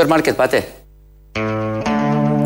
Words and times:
σούπερ 0.00 0.06
μάρκετ 0.06 0.36
πάτε. 0.36 0.64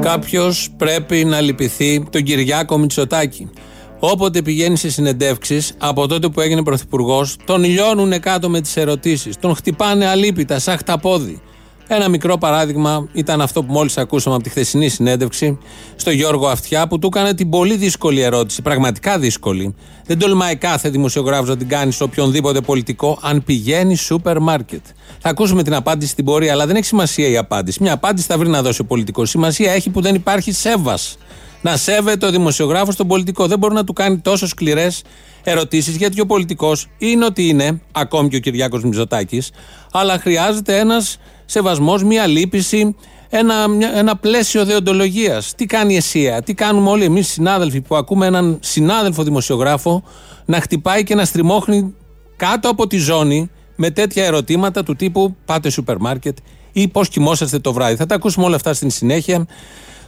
Κάποιος 0.00 0.70
πρέπει 0.76 1.24
να 1.24 1.40
λυπηθεί 1.40 2.04
τον 2.10 2.22
Κυριάκο 2.22 2.78
Μητσοτάκη. 2.78 3.50
Όποτε 3.98 4.42
πηγαίνει 4.42 4.76
σε 4.76 4.90
συνεντεύξεις, 4.90 5.74
από 5.78 6.06
τότε 6.06 6.28
που 6.28 6.40
έγινε 6.40 6.62
πρωθυπουργός, 6.62 7.36
τον 7.44 7.64
λιώνουν 7.64 8.20
κάτω 8.20 8.48
με 8.48 8.60
τις 8.60 8.76
ερωτήσεις. 8.76 9.36
Τον 9.36 9.54
χτυπάνε 9.54 10.06
αλίπητα, 10.06 10.58
σαν 10.58 10.76
χταπόδι. 10.78 11.40
Ένα 11.88 12.08
μικρό 12.08 12.38
παράδειγμα 12.38 13.08
ήταν 13.12 13.40
αυτό 13.40 13.62
που 13.64 13.72
μόλις 13.72 13.98
ακούσαμε 13.98 14.34
από 14.34 14.44
τη 14.44 14.50
χθεσινή 14.50 14.88
συνέντευξη 14.88 15.58
στο 15.96 16.10
Γιώργο 16.10 16.48
Αυτιά 16.48 16.86
που 16.86 16.98
του 16.98 17.06
έκανε 17.06 17.34
την 17.34 17.48
πολύ 17.50 17.76
δύσκολη 17.76 18.20
ερώτηση, 18.20 18.62
πραγματικά 18.62 19.18
δύσκολη. 19.18 19.74
Δεν 20.06 20.18
τολμάει 20.18 20.56
κάθε 20.56 20.88
δημοσιογράφος 20.88 21.48
να 21.48 21.56
την 21.56 21.68
κάνει 21.68 21.92
σε 21.92 22.02
οποιονδήποτε 22.02 22.60
πολιτικό, 22.60 23.18
αν 23.22 23.44
πηγαίνει 23.44 23.96
σούπερ 23.96 24.38
μάρκετ. 24.38 24.84
Θα 25.18 25.28
ακούσουμε 25.28 25.62
την 25.62 25.74
απάντηση 25.74 26.10
στην 26.10 26.24
πορεία, 26.24 26.52
αλλά 26.52 26.66
δεν 26.66 26.76
έχει 26.76 26.86
σημασία 26.86 27.28
η 27.28 27.36
απάντηση. 27.36 27.78
Μια 27.82 27.92
απάντηση 27.92 28.26
θα 28.26 28.38
βρει 28.38 28.48
να 28.48 28.62
δώσει 28.62 28.80
ο 28.80 28.84
πολιτικός. 28.84 29.30
Σημασία 29.30 29.72
έχει 29.72 29.90
που 29.90 30.00
δεν 30.00 30.14
υπάρχει 30.14 30.52
σέβας. 30.52 31.16
Να 31.62 31.76
σέβεται 31.76 32.26
ο 32.26 32.30
δημοσιογράφος 32.30 32.96
τον 32.96 33.06
πολιτικό. 33.06 33.46
Δεν 33.46 33.58
μπορεί 33.58 33.74
να 33.74 33.84
του 33.84 33.92
κάνει 33.92 34.18
τόσο 34.18 34.46
σκληρές 34.46 35.02
ερωτήσεις, 35.42 35.96
γιατί 35.96 36.20
ο 36.20 36.26
πολιτικός 36.26 36.86
είναι 36.98 37.24
ότι 37.24 37.48
είναι, 37.48 37.80
ακόμη 37.92 38.28
και 38.28 38.36
ο 38.36 38.38
Κυριάκος 38.38 38.84
Μητσοτάκης, 38.84 39.50
αλλά 39.92 40.18
χρειάζεται 40.18 40.78
ένας 40.78 41.18
σεβασμός, 41.46 42.04
μια 42.04 42.26
λύπηση, 42.26 42.94
ένα, 43.30 43.68
μια- 43.68 43.92
ένα 43.94 44.16
πλαίσιο 44.16 44.64
δεοντολογίας. 44.64 45.54
Τι 45.56 45.66
κάνει 45.66 45.92
η 45.92 45.96
ΕΣΥΑ, 45.96 46.42
τι 46.42 46.54
κάνουμε 46.54 46.90
όλοι 46.90 47.04
εμείς 47.04 47.28
συνάδελφοι 47.28 47.80
που 47.80 47.96
ακούμε 47.96 48.26
έναν 48.26 48.58
συνάδελφο 48.62 49.22
δημοσιογράφο 49.22 50.02
να 50.44 50.60
χτυπάει 50.60 51.02
και 51.04 51.14
να 51.14 51.24
στριμώχνει 51.24 51.94
κάτω 52.36 52.68
από 52.68 52.86
τη 52.86 52.96
ζώνη 52.98 53.50
με 53.76 53.90
τέτοια 53.90 54.24
ερωτήματα 54.24 54.82
του 54.82 54.96
τύπου 54.96 55.36
Πάτε 55.44 55.70
σούπερ 55.70 55.98
μάρκετ 55.98 56.36
ή 56.72 56.88
Πώς 56.88 57.08
κοιμόσαστε 57.08 57.58
το 57.58 57.72
βράδυ. 57.72 57.96
Θα 57.96 58.06
τα 58.06 58.14
ακούσουμε 58.14 58.46
όλα 58.46 58.56
αυτά 58.56 58.74
στην 58.74 58.90
συνέχεια. 58.90 59.46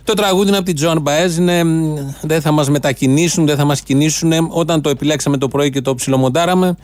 Το 0.05 0.13
τραγούδι 0.15 0.49
είναι 0.49 0.57
από 0.57 0.67
την 0.67 0.75
Τζόαν 0.75 1.01
Μπαέζ. 1.01 1.37
Είναι, 1.37 1.65
μ, 1.65 1.95
δεν 2.23 2.41
θα 2.41 2.51
μας 2.53 2.69
μετακινήσουν, 2.71 3.47
δεν 3.47 3.57
θα 3.57 3.65
μας 3.65 3.81
κινήσουν. 3.81 4.33
Όταν 4.51 4.81
το 4.81 4.89
επιλέξαμε 4.89 5.37
το 5.37 5.49
πρωί 5.49 5.71
και 5.71 5.81
το 5.81 5.95
ψιλομοντάραμε, 5.95 6.77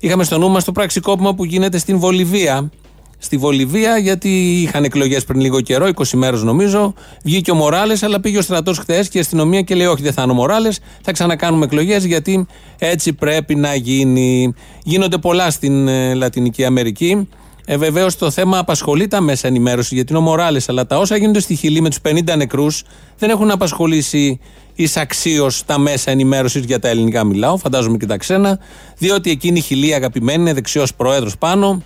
είχαμε 0.00 0.24
στο 0.24 0.38
νου 0.38 0.48
μας 0.50 0.64
το 0.64 0.72
πραξικόπημα 0.72 1.34
που 1.34 1.44
γίνεται 1.44 1.78
στην 1.78 1.98
Βολιβία. 1.98 2.70
Στη 3.18 3.36
Βολιβία, 3.36 3.98
γιατί 3.98 4.62
είχαν 4.62 4.84
εκλογές 4.84 5.24
πριν 5.24 5.40
λίγο 5.40 5.60
καιρό, 5.60 5.88
20 5.94 6.04
μέρες 6.12 6.42
νομίζω. 6.42 6.94
Βγήκε 7.24 7.50
ο 7.50 7.54
Μοράλες, 7.54 8.02
αλλά 8.02 8.20
πήγε 8.20 8.38
ο 8.38 8.42
στρατός 8.42 8.78
χθες 8.78 9.08
και 9.08 9.18
η 9.18 9.20
αστυνομία 9.20 9.62
και 9.62 9.74
λέει: 9.74 9.86
Όχι, 9.86 10.02
δεν 10.02 10.12
θα 10.12 10.22
είναι 10.22 10.32
ο 10.32 10.34
Μοράλες, 10.34 10.78
θα 11.02 11.12
ξανακάνουμε 11.12 11.64
εκλογές 11.64 12.04
γιατί 12.04 12.46
έτσι 12.78 13.12
πρέπει 13.12 13.54
να 13.54 13.74
γίνει. 13.74 14.54
Γίνονται 14.82 15.18
πολλά 15.18 15.50
στην 15.50 15.88
ε, 15.88 16.14
Λατινική 16.14 16.64
Αμερική. 16.64 17.28
Ε, 17.68 17.76
Βεβαίως 17.76 18.16
το 18.16 18.30
θέμα 18.30 18.58
απασχολεί 18.58 19.08
τα 19.08 19.20
μέσα 19.20 19.48
ενημέρωσης 19.48 19.92
γιατί 19.92 20.12
είναι 20.12 20.20
ο 20.20 20.24
Μοράλες, 20.24 20.68
αλλά 20.68 20.86
τα 20.86 20.98
όσα 20.98 21.16
γίνονται 21.16 21.40
στη 21.40 21.54
Χιλή 21.54 21.80
με 21.80 21.88
τους 21.88 21.98
50 22.08 22.36
νεκρούς 22.36 22.82
δεν 23.18 23.30
έχουν 23.30 23.50
απασχολήσει 23.50 24.40
εισαξίω 24.74 25.50
τα 25.66 25.78
μέσα 25.78 26.10
ενημέρωσης 26.10 26.64
για 26.64 26.78
τα 26.78 26.88
ελληνικά 26.88 27.24
μιλάω, 27.24 27.56
φαντάζομαι 27.56 27.96
και 27.96 28.06
τα 28.06 28.16
ξένα, 28.16 28.58
διότι 28.98 29.30
εκείνη 29.30 29.58
η 29.58 29.62
Χιλή 29.62 29.94
αγαπημένη 29.94 30.40
είναι 30.40 30.52
δεξιός 30.52 30.94
πρόεδρος 30.94 31.38
πάνω. 31.38 31.82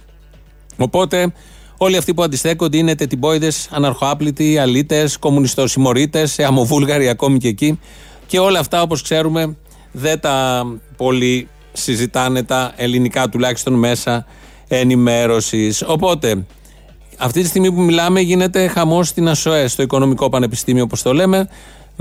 Οπότε 0.81 1.33
όλοι 1.77 1.97
αυτοί 1.97 2.15
που 2.15 2.23
αντιστέκονται 2.23 2.77
είναι 2.77 2.95
τετιμπόιδες, 2.95 3.69
αναρχοάπλητοι, 3.71 4.59
αλήτες, 4.59 5.17
κομμουνιστοσημωρίτε, 5.17 6.29
αμοβούλγαροι 6.47 7.09
ακόμη 7.09 7.39
και 7.39 7.49
εκεί. 7.49 7.81
Και 8.27 8.39
όλα 8.39 8.59
αυτά 8.59 8.83
όπως 8.83 9.03
ξέρουμε 9.03 9.57
δεν 9.93 10.21
τα 10.21 10.65
πολύ 10.97 11.49
συζητάνε 11.73 12.43
τα 12.43 12.73
ελληνικά 12.77 13.29
τουλάχιστον 13.29 13.73
μέσα 13.73 14.27
ενημέρωσης. 14.69 15.83
Οπότε 15.87 16.45
αυτή 17.19 17.41
τη 17.43 17.49
στιγμή 17.49 17.73
που 17.73 17.81
μιλάμε 17.81 18.21
γίνεται 18.21 18.67
χαμός 18.67 19.09
στην 19.09 19.29
ΑΣΟΕ, 19.29 19.69
στο 19.69 19.83
Οικονομικό 19.83 20.29
Πανεπιστήμιο, 20.29 20.83
όπως 20.83 21.03
το 21.03 21.13
λέμε. 21.13 21.49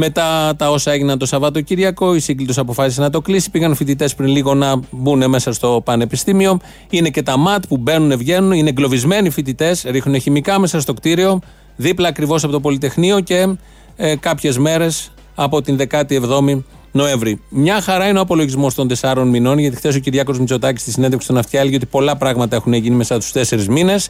Μετά 0.02 0.56
τα 0.58 0.72
όσα 0.72 0.92
έγιναν 0.92 1.18
το 1.18 1.26
Σαββατοκύριακο, 1.26 2.16
η 2.16 2.20
Σύγκλιτο 2.20 2.62
αποφάσισε 2.62 3.02
να 3.02 3.10
το 3.10 3.22
κλείσει. 3.22 3.52
Πήγαν 3.52 3.76
φοιτητές 3.76 4.16
πριν 4.16 4.30
λίγο 4.30 4.54
να 4.54 4.80
μπουν 4.92 5.30
μέσα 5.30 5.54
στο 5.54 5.82
Πανεπιστήμιο. 5.86 6.60
Είναι 6.90 7.10
και 7.10 7.24
τα 7.24 7.38
ΜΑΤ 7.38 7.64
που 7.68 7.78
μπαίνουν, 7.78 8.18
βγαίνουν. 8.18 8.52
Είναι 8.52 8.70
εγκλωβισμένοι 8.70 9.30
φοιτητές, 9.30 9.84
ρίχνουν 9.88 10.22
χημικά 10.22 10.60
μέσα 10.60 10.80
στο 10.80 10.94
κτίριο, 10.94 11.40
δίπλα 11.76 12.08
ακριβώς 12.08 12.44
από 12.44 12.54
το 12.54 12.60
Πολυτεχνείο 12.60 13.20
και 13.20 13.56
ε, 13.96 14.16
κάποιες 14.16 14.58
μέρες 14.58 15.12
από 15.36 15.62
την 15.62 15.80
17η 15.90 16.62
Νοέμβρη. 16.92 17.42
Μια 17.50 17.82
χαρά 17.82 18.08
είναι 18.08 18.18
ο 18.18 18.22
απολογισμός 18.22 18.74
των 18.76 18.88
τεσσάρων 18.88 19.28
μηνών, 19.28 19.58
γιατί 19.58 19.76
χθες 19.76 19.96
ο 19.96 20.00
Κυριάκος 20.00 20.40
Μητσοτάκης 20.40 20.82
στη 20.82 20.92
συνέντευξη 20.92 21.26
στον 21.26 21.38
Αυτιά 21.38 21.60
έλεγε 21.60 21.76
ότι 21.76 21.86
πολλά 21.86 22.18
πράγματα 22.18 22.56
έχουν 22.56 22.74
γίνει 22.74 22.96
μέσα 22.96 23.20
στου 23.20 23.32
τέσσερις 23.32 23.68
μήνες. 23.68 24.10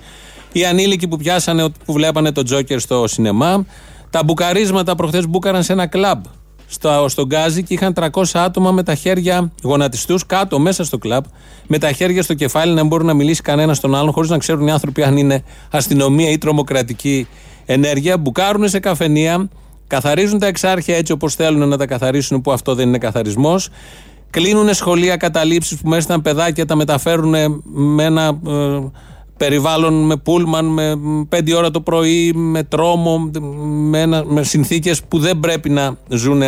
Οι 0.52 0.66
ανήλικοι 0.66 1.08
που 1.08 1.18
πιάσανε, 1.18 1.70
που 1.86 1.94
βλέπανε 1.94 2.32
το 2.32 2.44
Τζόκερ 2.44 2.80
στο 2.80 3.08
σινεμά. 3.08 3.66
Τα 4.10 4.24
μπουκαρίσματα 4.24 4.96
προχθές 4.96 5.28
μπούκαραν 5.28 5.64
σε 5.64 5.74
ένα 5.74 5.88
κλαμπ 5.88 6.24
στο, 6.70 7.06
στον 7.08 7.26
Γκάζι 7.26 7.64
και 7.64 7.74
είχαν 7.74 7.94
300 7.96 8.24
άτομα 8.34 8.72
με 8.72 8.84
τα 8.84 8.96
χέρια 8.96 9.52
γονατιστούς 9.64 10.26
κάτω 10.26 10.60
μέσα 10.60 10.84
στο 10.84 10.98
κλαμπ, 10.98 11.24
με 11.68 11.78
τα 11.78 11.92
χέρια 11.92 12.24
στο 12.24 12.34
κεφάλι 12.34 12.74
να 12.74 12.80
μην 12.80 12.88
μπορεί 12.88 13.04
να 13.04 13.14
μιλήσει 13.14 13.42
κανένας 13.42 13.78
στον 13.78 13.96
άλλον, 13.96 14.12
χωρίς 14.12 14.30
να 14.30 14.38
ξέρουν 14.38 14.68
οι 14.68 14.72
άνθρωποι 14.72 15.04
αν 15.04 15.18
είναι 15.18 15.44
αστυνομία 15.72 16.30
ή 16.30 16.38
τρομοκρατική 16.38 17.28
ενέργεια. 17.66 18.18
Μπουκάρουν 18.18 18.70
σε 18.70 18.80
καφενεία, 18.80 19.50
καθαρίζουν 19.88 20.40
τα 20.40 20.48
εξάρχεια 20.48 20.96
έτσι 20.98 21.12
όπως 21.12 21.36
θέλουν 21.36 21.68
να 21.68 21.78
τα 21.78 21.86
καθαρίσουν, 21.86 22.42
που 22.42 22.52
αυτό 22.52 22.76
δεν 22.76 22.88
είναι 22.88 22.98
καθαρισμός. 22.98 23.70
Κλείνουν 24.30 24.74
σχολεία 24.74 25.18
καταλήψεις 25.18 25.78
που 25.78 25.90
μέσα 25.90 26.02
ήταν 26.02 26.22
παιδάκια, 26.22 26.66
τα 26.66 26.76
μεταφέρουν 26.76 27.62
με 27.64 28.04
ένα 28.04 28.40
ε, 28.48 28.80
περιβάλλον 29.40 30.06
με 30.06 30.16
πούλμαν, 30.18 30.66
με 30.66 30.96
πέντε 31.30 31.56
ώρα 31.56 31.72
το 31.72 31.82
πρωί, 31.82 32.34
με 32.34 32.64
τρόμο, 32.64 33.32
με, 33.66 34.00
ένα- 34.02 34.24
με 34.26 34.44
συνθήκες 34.44 35.02
που 35.08 35.20
δεν 35.20 35.40
πρέπει 35.40 35.70
να 35.70 35.98
ζουν 36.10 36.42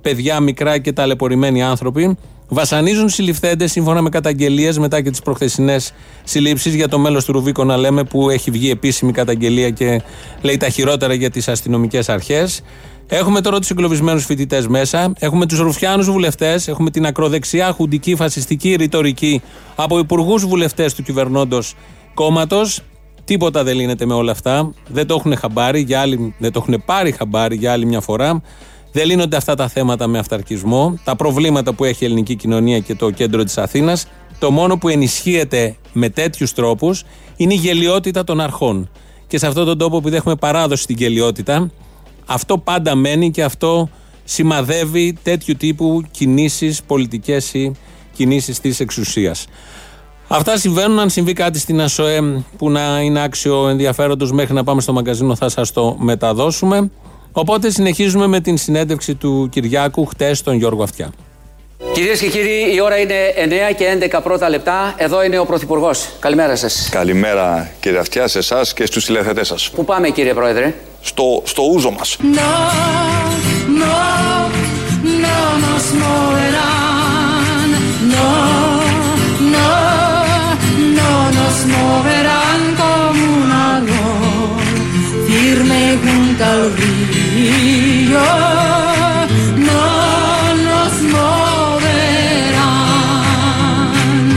παιδιά 0.00 0.40
μικρά 0.40 0.78
και 0.78 0.92
ταλαιπωρημένοι 0.92 1.62
άνθρωποι. 1.62 2.16
Βασανίζουν 2.48 3.08
συλληφθέντες 3.08 3.70
σύμφωνα 3.70 4.02
με 4.02 4.08
καταγγελίες 4.08 4.78
μετά 4.78 5.00
και 5.02 5.10
τις 5.10 5.20
προχθεσινές 5.22 5.92
συλλήψεις 6.24 6.74
για 6.74 6.88
το 6.88 6.98
μέλος 6.98 7.24
του 7.24 7.32
Ρουβίκο 7.32 7.64
να 7.64 7.76
λέμε 7.76 8.04
που 8.04 8.30
έχει 8.30 8.50
βγει 8.50 8.70
επίσημη 8.70 9.12
καταγγελία 9.12 9.70
και 9.70 10.02
λέει 10.40 10.56
τα 10.56 10.68
χειρότερα 10.68 11.14
για 11.14 11.30
τις 11.30 11.48
αστυνομικές 11.48 12.08
αρχές. 12.08 12.60
Έχουμε 13.08 13.40
τώρα 13.40 13.58
τους 13.58 13.70
εγκλωβισμένους 13.70 14.24
φοιτητές 14.24 14.66
μέσα. 14.66 15.12
Έχουμε 15.18 15.46
τους 15.46 15.58
ρουφιάνους 15.58 16.10
βουλευτές. 16.10 16.68
Έχουμε 16.68 16.90
την 16.90 17.06
ακροδεξιά, 17.06 17.72
χουντική, 17.72 18.14
φασιστική 18.16 18.74
ρητορική 18.74 19.42
από 19.74 19.98
υπουργούς 19.98 20.46
βουλευτές 20.46 20.94
του 20.94 21.02
κυβερνώντος 21.02 21.74
κόμματος. 22.16 22.80
Τίποτα 23.24 23.64
δεν 23.64 23.76
λύνεται 23.76 24.06
με 24.06 24.14
όλα 24.14 24.32
αυτά. 24.32 24.72
Δεν 24.88 25.06
το 25.06 25.14
έχουν 25.14 25.36
χαμπάρει, 25.36 25.80
για 25.80 26.00
άλλη, 26.00 26.34
δεν 26.38 26.52
το 26.52 26.64
έχουν 26.66 26.82
πάρει 26.84 27.12
χαμπάρι 27.12 27.56
για 27.56 27.72
άλλη 27.72 27.86
μια 27.86 28.00
φορά. 28.00 28.42
Δεν 28.92 29.06
λύνονται 29.06 29.36
αυτά 29.36 29.54
τα 29.54 29.68
θέματα 29.68 30.06
με 30.06 30.18
αυταρκισμό. 30.18 30.98
Τα 31.04 31.16
προβλήματα 31.16 31.74
που 31.74 31.84
έχει 31.84 32.04
η 32.04 32.06
ελληνική 32.06 32.36
κοινωνία 32.36 32.78
και 32.78 32.94
το 32.94 33.10
κέντρο 33.10 33.44
της 33.44 33.58
Αθήνας. 33.58 34.06
Το 34.38 34.50
μόνο 34.50 34.76
που 34.78 34.88
ενισχύεται 34.88 35.76
με 35.92 36.08
τέτοιους 36.08 36.52
τρόπους 36.52 37.04
είναι 37.36 37.54
η 37.54 37.56
γελιότητα 37.56 38.24
των 38.24 38.40
αρχών. 38.40 38.90
Και 39.26 39.38
σε 39.38 39.46
αυτόν 39.46 39.64
τον 39.64 39.78
τόπο, 39.78 40.00
που 40.00 40.08
έχουμε 40.08 40.34
παράδοση 40.34 40.82
στην 40.82 40.96
γελιότητα, 40.96 41.70
αυτό 42.26 42.58
πάντα 42.58 42.94
μένει 42.94 43.30
και 43.30 43.44
αυτό 43.44 43.88
σημαδεύει 44.24 45.16
τέτοιου 45.22 45.54
τύπου 45.54 46.02
κινήσεις 46.10 46.82
πολιτικές 46.82 47.54
ή 47.54 47.72
κινήσεις 48.12 48.60
της 48.60 48.80
εξουσίας. 48.80 49.46
Αυτά 50.28 50.58
συμβαίνουν. 50.58 50.98
Αν 50.98 51.10
συμβεί 51.10 51.32
κάτι 51.32 51.58
στην 51.58 51.80
ΑΣΟΕ 51.80 52.42
που 52.58 52.70
να 52.70 53.00
είναι 53.00 53.22
άξιο 53.22 53.68
ενδιαφέροντος 53.68 54.32
μέχρι 54.32 54.54
να 54.54 54.64
πάμε 54.64 54.80
στο 54.80 54.92
μαγκαζίνο 54.92 55.36
θα 55.36 55.48
σας 55.48 55.72
το 55.72 55.96
μεταδώσουμε. 55.98 56.90
Οπότε 57.32 57.70
συνεχίζουμε 57.70 58.26
με 58.26 58.40
την 58.40 58.56
συνέντευξη 58.56 59.14
του 59.14 59.48
Κυριάκου 59.50 60.06
χτες 60.06 60.38
στον 60.38 60.54
Γιώργο 60.54 60.82
Αυτιά. 60.82 61.12
Κυρίες 61.92 62.20
και 62.20 62.28
κύριοι, 62.28 62.74
η 62.74 62.80
ώρα 62.80 62.98
είναι 62.98 63.14
9 63.70 63.74
και 63.76 64.08
11 64.14 64.20
πρώτα 64.22 64.48
λεπτά. 64.48 64.94
Εδώ 64.96 65.24
είναι 65.24 65.38
ο 65.38 65.44
Πρωθυπουργός. 65.44 66.08
Καλημέρα 66.18 66.56
σας. 66.56 66.88
Καλημέρα 66.90 67.70
κύριε 67.80 67.98
Αυτιά 67.98 68.28
σε 68.28 68.38
εσάς 68.38 68.72
και 68.72 68.86
στους 68.86 69.04
τηλεθετές 69.04 69.46
σας. 69.46 69.70
Πού 69.70 69.84
πάμε, 69.84 70.08
κύριε 70.08 70.34
Πρόεδρε; 70.34 70.74
Στο, 71.00 71.42
στο 71.44 71.62
ούζο 71.72 71.90
μας. 71.90 72.16
No, 72.20 72.26
no, 73.82 73.96
no 75.22 75.38
nos 75.64 75.86
moverán. 76.02 77.68
No, 78.12 78.18
no, 78.18 78.50
no 78.50 78.55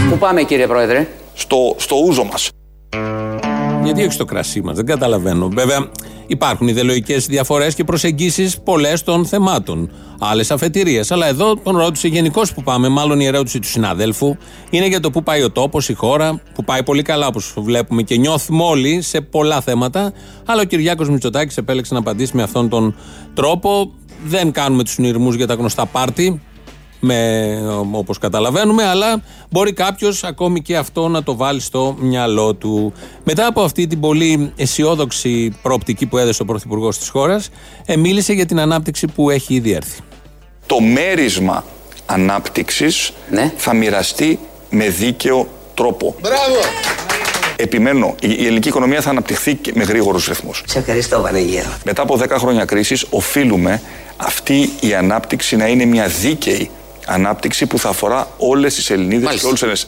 Πού 0.10 0.18
πάμε 0.18 0.44
κύριε 0.44 0.68
Πρόεδρε; 0.68 1.08
Στο, 1.34 1.76
στο 1.78 1.96
ούζο 1.96 2.24
μας. 2.24 2.50
Γιατί 3.84 4.02
όχι 4.02 4.12
στο 4.12 4.26
κρασί 4.26 4.62
μας, 4.62 4.76
δεν 4.76 4.86
καταλαβαίνω. 4.86 5.48
Βέβαια, 5.48 5.90
υπάρχουν 6.28 6.68
ιδεολογικές 6.68 7.26
διαφορές 7.26 7.76
και 7.76 7.84
προσεγγίσεις 7.84 8.60
πολλές 8.60 9.04
των 9.04 9.26
θεμάτων. 9.26 9.92
Άλλες 10.20 10.52
αφετηρίες. 10.52 11.12
Αλλά 11.12 11.28
εδώ 11.28 11.56
τον 11.56 11.78
ρώτησε 11.78 12.08
γενικώς 12.08 12.54
που 12.54 12.64
πάμε, 12.64 12.90
μάλλον 12.90 13.20
η 13.20 13.26
ερώτηση 13.26 13.60
του 13.60 13.68
συναδέλφου, 13.68 14.36
είναι 14.70 14.88
για 14.88 15.00
το 15.00 15.12
πού 15.12 15.24
πάει 15.24 15.44
ο 15.44 15.52
τόπος, 15.52 15.90
η 15.90 15.94
χώρα, 15.94 16.42
που 16.54 16.64
πάει 16.64 16.84
πολύ 16.84 17.02
καλά 17.02 17.28
όπως 17.28 17.54
βλέπουμε 17.58 18.02
και 18.02 18.18
νιώθουμε 18.18 18.64
όλοι 18.64 19.02
σε 19.02 19.22
πολλά 19.22 19.62
θέματα. 19.62 20.14
Αλλά 20.46 20.62
ο 20.62 20.66
Κυριάκος 20.66 21.10
Μητσοτάκης 21.10 21.58
επέλεξε 21.58 21.94
να 21.94 22.00
απαντήσει 22.00 22.36
με 22.36 22.44
αυτόν 22.44 22.70
τον 22.70 22.96
τρόπο. 23.34 23.92
Δεν 24.26 24.52
κάνουμε 24.52 24.84
τους 24.84 24.98
νηρμούς 24.98 25.36
για 25.36 25.48
τα 25.48 25.54
γνωστά 25.54 25.86
πάρτι, 25.86 26.42
με, 27.00 27.58
όπως 27.92 28.18
καταλαβαίνουμε 28.18 28.84
αλλά 28.86 29.22
μπορεί 29.50 29.74
κάποιος 29.74 30.24
ακόμη 30.24 30.62
και 30.62 30.78
αυτό 30.78 31.08
να 31.08 31.24
το 31.24 31.36
βάλει 31.36 31.60
στο 31.60 31.96
μυαλό 32.00 32.54
του 32.54 32.94
μετά 33.24 33.46
από 33.48 33.62
αυτή 33.62 33.88
την 33.88 34.00
πολύ 34.00 34.52
αισιόδοξη 34.56 35.54
προοπτική 35.62 36.06
που 36.06 36.18
έδεσε 36.18 36.42
ο 36.42 36.46
Πρωθυπουργός 36.46 36.98
της 36.98 37.10
χώρας 37.10 37.50
ε, 37.86 37.96
μίλησε 37.98 38.34
για 38.34 38.46
την 38.46 38.60
ανάπτυξη 38.60 39.08
που 39.08 39.30
έχει 39.30 39.54
ήδη 39.54 39.72
έρθει 39.72 40.00
Το 40.66 40.80
μέρισμα 40.80 41.64
ανάπτυξης 42.06 43.12
Ναι. 43.30 43.54
θα 43.58 43.74
μοιραστεί 43.74 44.40
με 44.70 44.90
δίκαιο 44.90 45.48
τρόπο. 45.74 46.16
Μπράβο! 46.22 46.60
Επιμένω, 47.56 48.16
η, 48.22 48.36
η 48.40 48.46
ελληνική 48.46 48.68
οικονομία 48.68 49.02
θα 49.02 49.10
αναπτυχθεί 49.10 49.56
και 49.56 49.72
με 49.76 49.84
γρήγορους 49.84 50.28
ρυθμούς. 50.28 50.64
Σε 50.68 50.80
ευχαριστώ 50.80 51.22
Βανίγερο. 51.22 51.70
Μετά 51.86 52.02
από 52.02 52.20
10 52.22 52.28
χρόνια 52.30 52.66
κρίσης 52.66 53.06
οφείλουμε 53.10 53.82
αυτή 54.18 54.70
η 54.80 54.94
ανάπτυξη 54.94 55.56
να 55.56 55.68
είναι 55.68 55.86
μια 55.86 56.08
δίκαιη 56.08 56.70
ανάπτυξη 57.10 57.66
που 57.66 57.80
θα 57.80 57.90
αφορά 57.90 58.28
όλες 58.38 58.76
τις 58.76 58.90
Ελληνίδες 58.90 59.24
Μάλιστα. 59.24 59.40
και 59.40 59.46
όλους 59.46 59.60
τους 59.60 59.88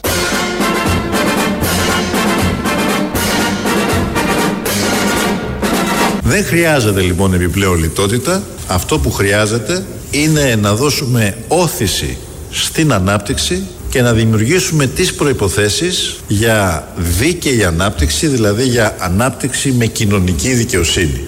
Δεν 6.24 6.44
χρειάζεται 6.44 7.00
λοιπόν 7.00 7.34
επιπλέον 7.34 7.78
λιτότητα. 7.78 8.42
Αυτό 8.68 8.98
που 8.98 9.10
χρειάζεται 9.10 9.84
είναι 10.10 10.58
να 10.60 10.74
δώσουμε 10.74 11.36
όθηση 11.48 12.18
στην 12.50 12.92
ανάπτυξη 12.92 13.66
και 13.88 14.02
να 14.02 14.12
δημιουργήσουμε 14.12 14.86
τις 14.86 15.14
προϋποθέσεις 15.14 16.20
για 16.28 16.88
δίκαιη 16.96 17.64
ανάπτυξη, 17.64 18.26
δηλαδή 18.26 18.64
για 18.64 18.96
ανάπτυξη 18.98 19.72
με 19.72 19.86
κοινωνική 19.86 20.52
δικαιοσύνη. 20.54 21.26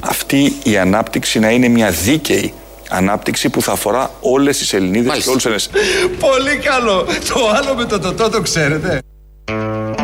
Αυτή 0.00 0.56
η 0.62 0.78
ανάπτυξη 0.78 1.38
να 1.38 1.50
είναι 1.50 1.68
μια 1.68 1.90
δίκαιη 1.90 2.52
ανάπτυξη 2.90 3.50
που 3.50 3.62
θα 3.62 3.72
αφορά 3.72 4.10
όλες 4.20 4.58
τις 4.58 4.72
Ελληνίδες 4.72 5.06
Μάλιστα. 5.06 5.32
και 5.32 5.46
όλους 5.48 5.62
τους 5.68 5.74
Έλληνες. 5.74 6.16
Πολύ 6.18 6.56
καλό! 6.56 7.04
Το 7.04 7.48
άλλο 7.56 7.74
με 7.74 7.84
το 7.84 7.98
τοτό 7.98 8.30
το 8.30 8.40
ξέρετε. 8.40 9.00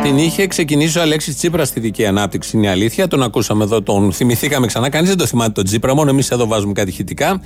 Την 0.01 0.17
είχε 0.17 0.47
ξεκινήσει 0.47 0.97
ο 0.97 1.01
Αλέξης 1.01 1.35
Τσίπρας 1.37 1.67
στη 1.67 1.79
δική 1.79 2.05
ανάπτυξη, 2.05 2.57
είναι 2.57 2.65
η 2.65 2.69
αλήθεια. 2.69 3.07
Τον 3.07 3.23
ακούσαμε 3.23 3.63
εδώ, 3.63 3.81
τον 3.81 4.13
θυμηθήκαμε 4.13 4.67
ξανά. 4.67 4.89
Κανείς 4.89 5.09
δεν 5.09 5.17
το 5.17 5.25
θυμάται 5.25 5.51
τον 5.51 5.63
Τσίπρα, 5.63 5.95
μόνο 5.95 6.09
εμείς 6.09 6.31
εδώ 6.31 6.47
βάζουμε 6.47 6.73
κάτι 6.73 6.89
ηχητικά. 6.89 7.41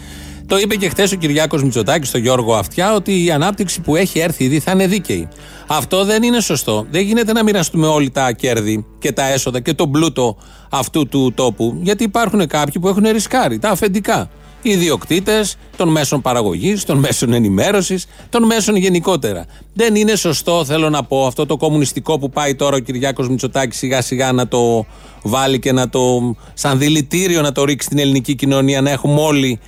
Το 0.45 0.57
είπε 0.57 0.75
και 0.75 0.89
χθες 0.89 1.11
ο 1.11 1.15
Κυριάκος 1.15 1.63
Μητσοτάκης 1.63 2.07
στον 2.07 2.21
Γιώργο 2.21 2.55
Αυτιά 2.55 2.93
ότι 2.93 3.23
η 3.23 3.31
ανάπτυξη 3.31 3.81
που 3.81 3.95
έχει 3.95 4.19
έρθει 4.19 4.43
ήδη 4.43 4.59
θα 4.59 4.71
είναι 4.71 4.87
δίκαιη. 4.87 5.27
Αυτό 5.67 6.05
δεν 6.05 6.23
είναι 6.23 6.41
σωστό. 6.41 6.85
Δεν 6.91 7.01
γίνεται 7.01 7.31
να 7.33 7.43
μοιραστούμε 7.43 7.87
όλοι 7.87 8.09
τα 8.09 8.31
κέρδη 8.31 8.85
και 8.99 9.11
τα 9.11 9.27
έσοδα 9.27 9.59
και 9.59 9.73
τον 9.73 9.91
πλούτο 9.91 10.37
αυτού 10.71 11.07
του 11.07 11.33
τόπου, 11.35 11.79
γιατί 11.81 12.03
υπάρχουν 12.03 12.47
κάποιοι 12.47 12.81
που 12.81 12.87
έχουν 12.87 13.03
ρισκάρει, 13.11 13.59
τα 13.59 13.69
αφεντικά. 13.69 14.29
Οι 14.61 14.69
ιδιοκτήτες 14.69 15.57
των 15.77 15.89
μέσων 15.89 16.21
παραγωγής, 16.21 16.83
των 16.83 16.97
μέσων 16.97 17.33
ενημέρωσης, 17.33 18.07
των 18.29 18.43
μέσων 18.43 18.75
γενικότερα. 18.75 19.45
Δεν 19.73 19.95
είναι 19.95 20.15
σωστό, 20.15 20.65
θέλω 20.65 20.89
να 20.89 21.03
πω, 21.03 21.25
αυτό 21.25 21.45
το 21.45 21.57
κομμουνιστικό 21.57 22.19
που 22.19 22.29
πάει 22.29 22.55
τώρα 22.55 22.75
ο 22.75 22.79
Κυριάκος 22.79 23.29
Μητσοτάκης 23.29 23.77
σιγά 23.77 24.01
σιγά 24.01 24.31
να 24.31 24.47
το 24.47 24.85
βάλει 25.21 25.59
και 25.59 25.71
να 25.71 25.89
το, 25.89 26.35
σαν 26.53 26.77
δηλητήριο 26.77 27.41
να 27.41 27.51
το 27.51 27.63
ρίξει 27.63 27.85
στην 27.85 27.99
ελληνική 27.99 28.35
κοινωνία, 28.35 28.81
να 28.81 28.89
έχουμε 28.89 29.21
όλοι 29.21 29.59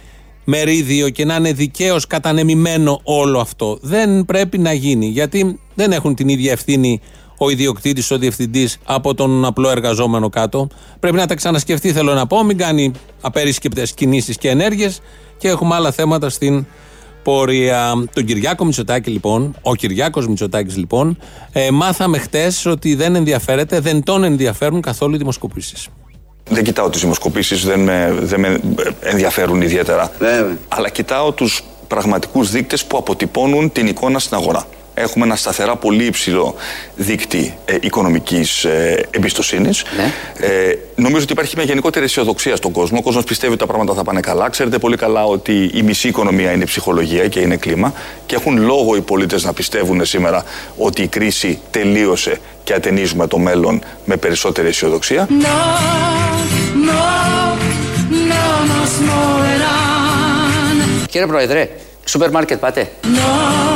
μερίδιο 0.43 1.09
και 1.09 1.25
να 1.25 1.35
είναι 1.35 1.53
δικαίως 1.53 2.07
κατανεμημένο 2.07 2.99
όλο 3.03 3.39
αυτό. 3.39 3.77
Δεν 3.81 4.25
πρέπει 4.25 4.57
να 4.57 4.73
γίνει, 4.73 5.05
γιατί 5.05 5.59
δεν 5.75 5.91
έχουν 5.91 6.15
την 6.15 6.27
ίδια 6.27 6.51
ευθύνη 6.51 7.01
ο 7.43 7.49
ιδιοκτήτης, 7.49 8.11
ο 8.11 8.17
διευθυντής 8.17 8.77
από 8.85 9.13
τον 9.13 9.45
απλό 9.45 9.69
εργαζόμενο 9.69 10.29
κάτω. 10.29 10.67
Πρέπει 10.99 11.15
να 11.15 11.25
τα 11.25 11.35
ξανασκεφτεί, 11.35 11.91
θέλω 11.91 12.13
να 12.13 12.27
πω, 12.27 12.43
μην 12.43 12.57
κάνει 12.57 12.91
απερίσκεπτες 13.21 13.93
κινήσεις 13.93 14.37
και 14.37 14.49
ενέργειες 14.49 15.01
και 15.37 15.47
έχουμε 15.47 15.75
άλλα 15.75 15.91
θέματα 15.91 16.29
στην 16.29 16.65
πορεία. 17.23 17.93
Τον 18.13 18.25
Κυριάκο 18.25 18.65
Μητσοτάκη, 18.65 19.09
λοιπόν, 19.09 19.55
ο 19.61 19.75
Κυριάκος 19.75 20.27
Μητσοτάκης, 20.27 20.77
λοιπόν, 20.77 21.17
ε, 21.51 21.71
μάθαμε 21.71 22.17
χτες 22.17 22.65
ότι 22.65 22.95
δεν 22.95 23.15
ενδιαφέρεται, 23.15 23.79
δεν 23.79 24.03
τον 24.03 24.23
ενδιαφέρουν 24.23 24.81
καθόλου 24.81 25.15
οι 25.15 25.17
δημοσκοπήσεις. 25.17 25.87
Δεν 26.49 26.63
κοιτάω 26.63 26.89
τις 26.89 27.01
δημοσκοπήσεις, 27.01 27.65
δεν 27.65 27.79
με, 27.79 28.15
δεν 28.19 28.39
με 28.39 28.59
ενδιαφέρουν 28.99 29.61
ιδιαίτερα. 29.61 30.11
Βέβαια. 30.19 30.57
Αλλά 30.67 30.89
κοιτάω 30.89 31.31
τους 31.31 31.63
πραγματικούς 31.87 32.51
δείκτες 32.51 32.85
που 32.85 32.97
αποτυπώνουν 32.97 33.71
την 33.71 33.87
εικόνα 33.87 34.19
στην 34.19 34.37
αγορά. 34.37 34.67
Έχουμε 34.95 35.25
ένα 35.25 35.35
σταθερά 35.35 35.75
πολύ 35.75 36.05
υψηλό 36.05 36.55
δείκτη 36.95 37.57
ε, 37.65 37.77
οικονομικής 37.81 38.63
ε, 38.63 39.05
εμπιστοσύνης. 39.11 39.83
Ναι. 39.97 40.13
Ε, 40.47 40.77
νομίζω 40.95 41.23
ότι 41.23 41.31
υπάρχει 41.31 41.55
μια 41.55 41.65
γενικότερη 41.65 42.05
αισιοδοξία 42.05 42.55
στον 42.55 42.71
κόσμο. 42.71 42.97
Ο 42.99 43.01
κόσμος 43.01 43.23
πιστεύει 43.23 43.51
ότι 43.51 43.61
τα 43.61 43.67
πράγματα 43.67 43.93
θα 43.93 44.03
πάνε 44.03 44.19
καλά. 44.19 44.49
Ξέρετε 44.49 44.77
πολύ 44.77 44.97
καλά 44.97 45.23
ότι 45.25 45.71
η 45.73 45.81
μισή 45.81 46.07
οικονομία 46.07 46.51
είναι 46.51 46.65
ψυχολογία 46.65 47.27
και 47.27 47.39
είναι 47.39 47.55
κλίμα. 47.55 47.93
Και 48.25 48.35
έχουν 48.35 48.57
λόγο 48.61 48.95
οι 48.95 49.01
πολίτες 49.01 49.43
να 49.43 49.53
πιστεύουν 49.53 50.05
σήμερα 50.05 50.43
ότι 50.77 51.01
η 51.01 51.07
κρίση 51.07 51.59
τελείωσε 51.71 52.39
και 52.63 52.73
ατενίζουμε 52.73 53.27
το 53.27 53.37
μέλλον 53.37 53.81
με 54.05 54.17
περισσότερη 54.17 54.67
αισιοδοξία. 54.67 55.27
No, 55.29 55.33
no, 56.87 57.03
no 58.29 58.45
nos 58.71 58.93
moverán. 59.07 60.77
Κύριε 61.09 61.27
Πρόεδρε, 61.27 61.69
σούπερ 62.05 62.31
μάρκετ 62.31 62.59
πάτε. 62.59 62.91
No, 63.03 63.07
no, 63.07 63.11
no 63.11 63.17
nos 63.17 63.69
moverán. 63.69 63.72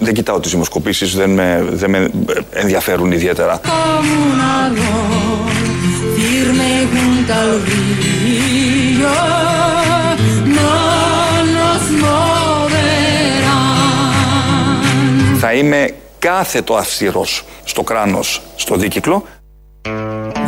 Δεν 0.00 0.14
κοιτάω 0.14 0.40
τις 0.40 0.50
δημοσκοπήσεις, 0.50 1.14
δεν 1.14 1.30
με, 1.30 1.64
δεν 1.70 1.90
με 1.90 2.10
ενδιαφέρουν 2.50 3.12
ιδιαίτερα. 3.12 3.60
Como 3.64 4.12
un 4.30 4.40
árbol 4.64 5.48
firme 6.16 6.70
junto 6.92 7.32
al 7.40 7.50
río. 7.68 9.16
No 10.56 10.74
nos 11.56 11.84
moverán. 12.02 13.48
Θα 15.38 15.52
είμαι 15.52 15.94
κάθετο 16.18 16.74
αυστηρός 16.74 17.44
στο 17.64 17.82
κράνος, 17.82 18.42
στο 18.56 18.76
δίκυκλο. 18.76 19.24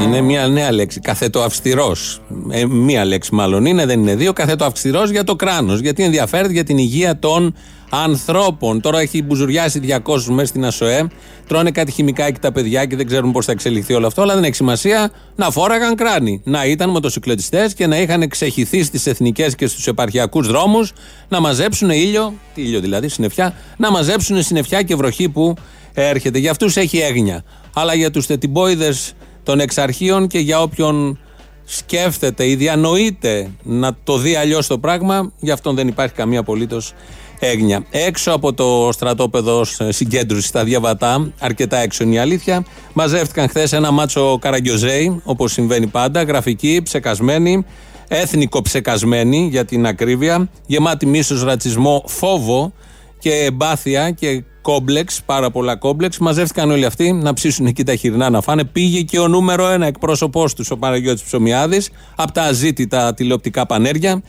Είναι 0.02 0.21
μια 0.21 0.49
νέα 0.49 0.73
λέξη. 0.73 1.00
Καθέτο 1.00 1.40
αυστηρός. 1.40 2.21
Ε, 2.50 2.66
μία 2.66 3.04
λέξη 3.04 3.35
μάλλον 3.35 3.64
είναι, 3.64 3.87
δεν 3.87 4.00
είναι 4.00 4.14
δύο. 4.14 4.33
Καθέτο 4.33 4.64
αυστηρός 4.64 5.11
για 5.11 5.25
το 5.25 5.37
κράνος. 5.37 5.80
Γιατί 5.80 6.04
ενδιαφέρεται 6.04 6.52
για 6.52 6.64
την 6.64 6.78
υγεία 6.78 7.19
των 7.19 7.54
ανθρώπων. 7.90 8.80
Τώρα 8.80 9.00
έχει 9.00 9.23
μπουζουριάσει 9.23 9.80
200 10.04 10.23
μέσα 10.25 10.47
στην 10.47 10.64
ΑΣΟΕ. 10.64 11.09
Τρώνε 11.47 11.71
κάτι 11.71 11.92
χημικά 11.92 12.25
εκεί 12.25 12.40
τα 12.40 12.52
παιδιά 12.52 12.85
και 12.85 12.97
δεν 12.97 13.07
ξέρουν 13.07 13.33
πώς 13.33 13.45
θα 13.45 13.52
εξελιχθεί 13.52 13.95
όλο 13.95 14.07
αυτό. 14.07 14.23
Αλλά 14.23 14.35
δεν 14.35 14.45
έχει 14.45 14.54
σημασία 14.54 15.11
να 15.37 15.50
φόραγαν 15.50 15.95
κράνη. 15.95 16.42
Να 16.45 16.64
ήταν 16.64 16.90
μοτοσυκλετιστές 16.90 17.75
και 17.75 17.87
να 17.87 18.00
είχαν 18.00 18.28
ξεχυθεί 18.28 18.83
στις 18.83 19.07
εθνικές 19.07 19.54
και 19.54 19.66
στους 19.66 19.87
επαρχιακούς 19.87 20.47
δρόμους 20.47 20.92
να 21.28 21.40
μαζέψουν 21.40 21.90
ήλιο, 21.90 22.35
τι 22.54 22.62
ήλιο 22.62 22.80
δηλαδή, 22.80 23.09
συννεφιά, 23.09 23.54
να 23.76 23.90
μαζέψουν 23.90 24.42
συννεφιά 24.42 24.83
και 24.83 24.95
βροχή 24.95 25.28
που 25.28 25.54
έρχεται. 25.95 26.38
Για 26.38 26.50
αυτούς 26.50 26.76
έχει 26.76 26.99
έγνοια. 26.99 27.45
Αλλά 27.75 27.95
για 27.95 28.11
τους 28.11 28.26
τετιμπόιδες 28.26 29.14
των 29.50 29.61
εξαρχείων 29.61 30.26
και 30.26 30.38
για 30.38 30.62
όποιον 30.62 31.19
σκέφτεται 31.64 32.49
ή 32.49 32.54
διανοείται 32.54 33.50
να 33.62 33.97
το 34.04 34.19
δει 34.19 34.35
αλλιώς 34.35 34.66
το 34.66 34.78
πράγμα, 34.78 35.33
γι' 35.40 35.50
αυτόν 35.50 35.75
δεν 35.75 35.88
υπάρχει 35.88 36.14
καμία 36.14 36.40
απολύτως 36.40 36.92
έγνοια. 37.38 37.85
Έξω 37.90 38.33
από 38.33 38.52
το 38.52 38.88
στρατόπεδο 38.92 39.64
συγκέντρωση 39.88 40.47
στα 40.47 40.64
διαβατά, 40.64 41.33
αρκετά 41.38 41.76
έξω 41.76 42.04
είναι 42.04 42.14
η 42.14 42.19
αλήθεια, 42.19 42.64
μαζεύτηκαν 42.92 43.49
χθες 43.49 43.73
ένα 43.73 43.90
μάτσο 43.90 44.38
καραγκιοζέι, 44.40 45.21
όπως 45.25 45.52
συμβαίνει 45.52 45.87
πάντα, 45.87 46.23
γραφικοί, 46.23 46.80
ψεκασμένοι, 46.83 47.64
έθνικο 48.09 48.62
ψεκασμένοι 48.62 49.49
για 49.50 49.64
την 49.64 49.87
ακρίβεια, 49.87 50.49
γεμάτοι 50.66 51.07
μίσος, 51.07 51.42
ρατσισμό, 51.42 52.04
φόβο 52.07 52.73
και 53.19 53.33
εμπάθεια 53.35 54.11
και 54.11 54.45
κόμπλεξ, 54.62 55.22
πάρα 55.26 55.50
πολλά 55.50 55.76
κόμπλεξ. 55.76 56.18
Μαζεύτηκαν 56.18 56.70
όλοι 56.70 56.84
αυτοί 56.84 57.12
να 57.12 57.32
ψήσουν 57.32 57.66
εκεί 57.66 57.84
τα 57.84 57.94
χοιρινά 57.94 58.30
να 58.30 58.40
φάνε. 58.40 58.64
Πήγε 58.64 59.00
και 59.00 59.18
ο 59.18 59.28
νούμερο 59.28 59.68
ένα 59.68 59.86
εκπρόσωπός 59.86 60.54
τους, 60.54 60.70
ο 60.70 60.76
Παναγιώτης 60.76 61.22
Ψωμιάδης, 61.22 61.90
από 62.16 62.32
τα 62.32 62.42
αζήτητα 62.42 63.14
τηλεοπτικά 63.14 63.66
πανέρια. 63.66 64.22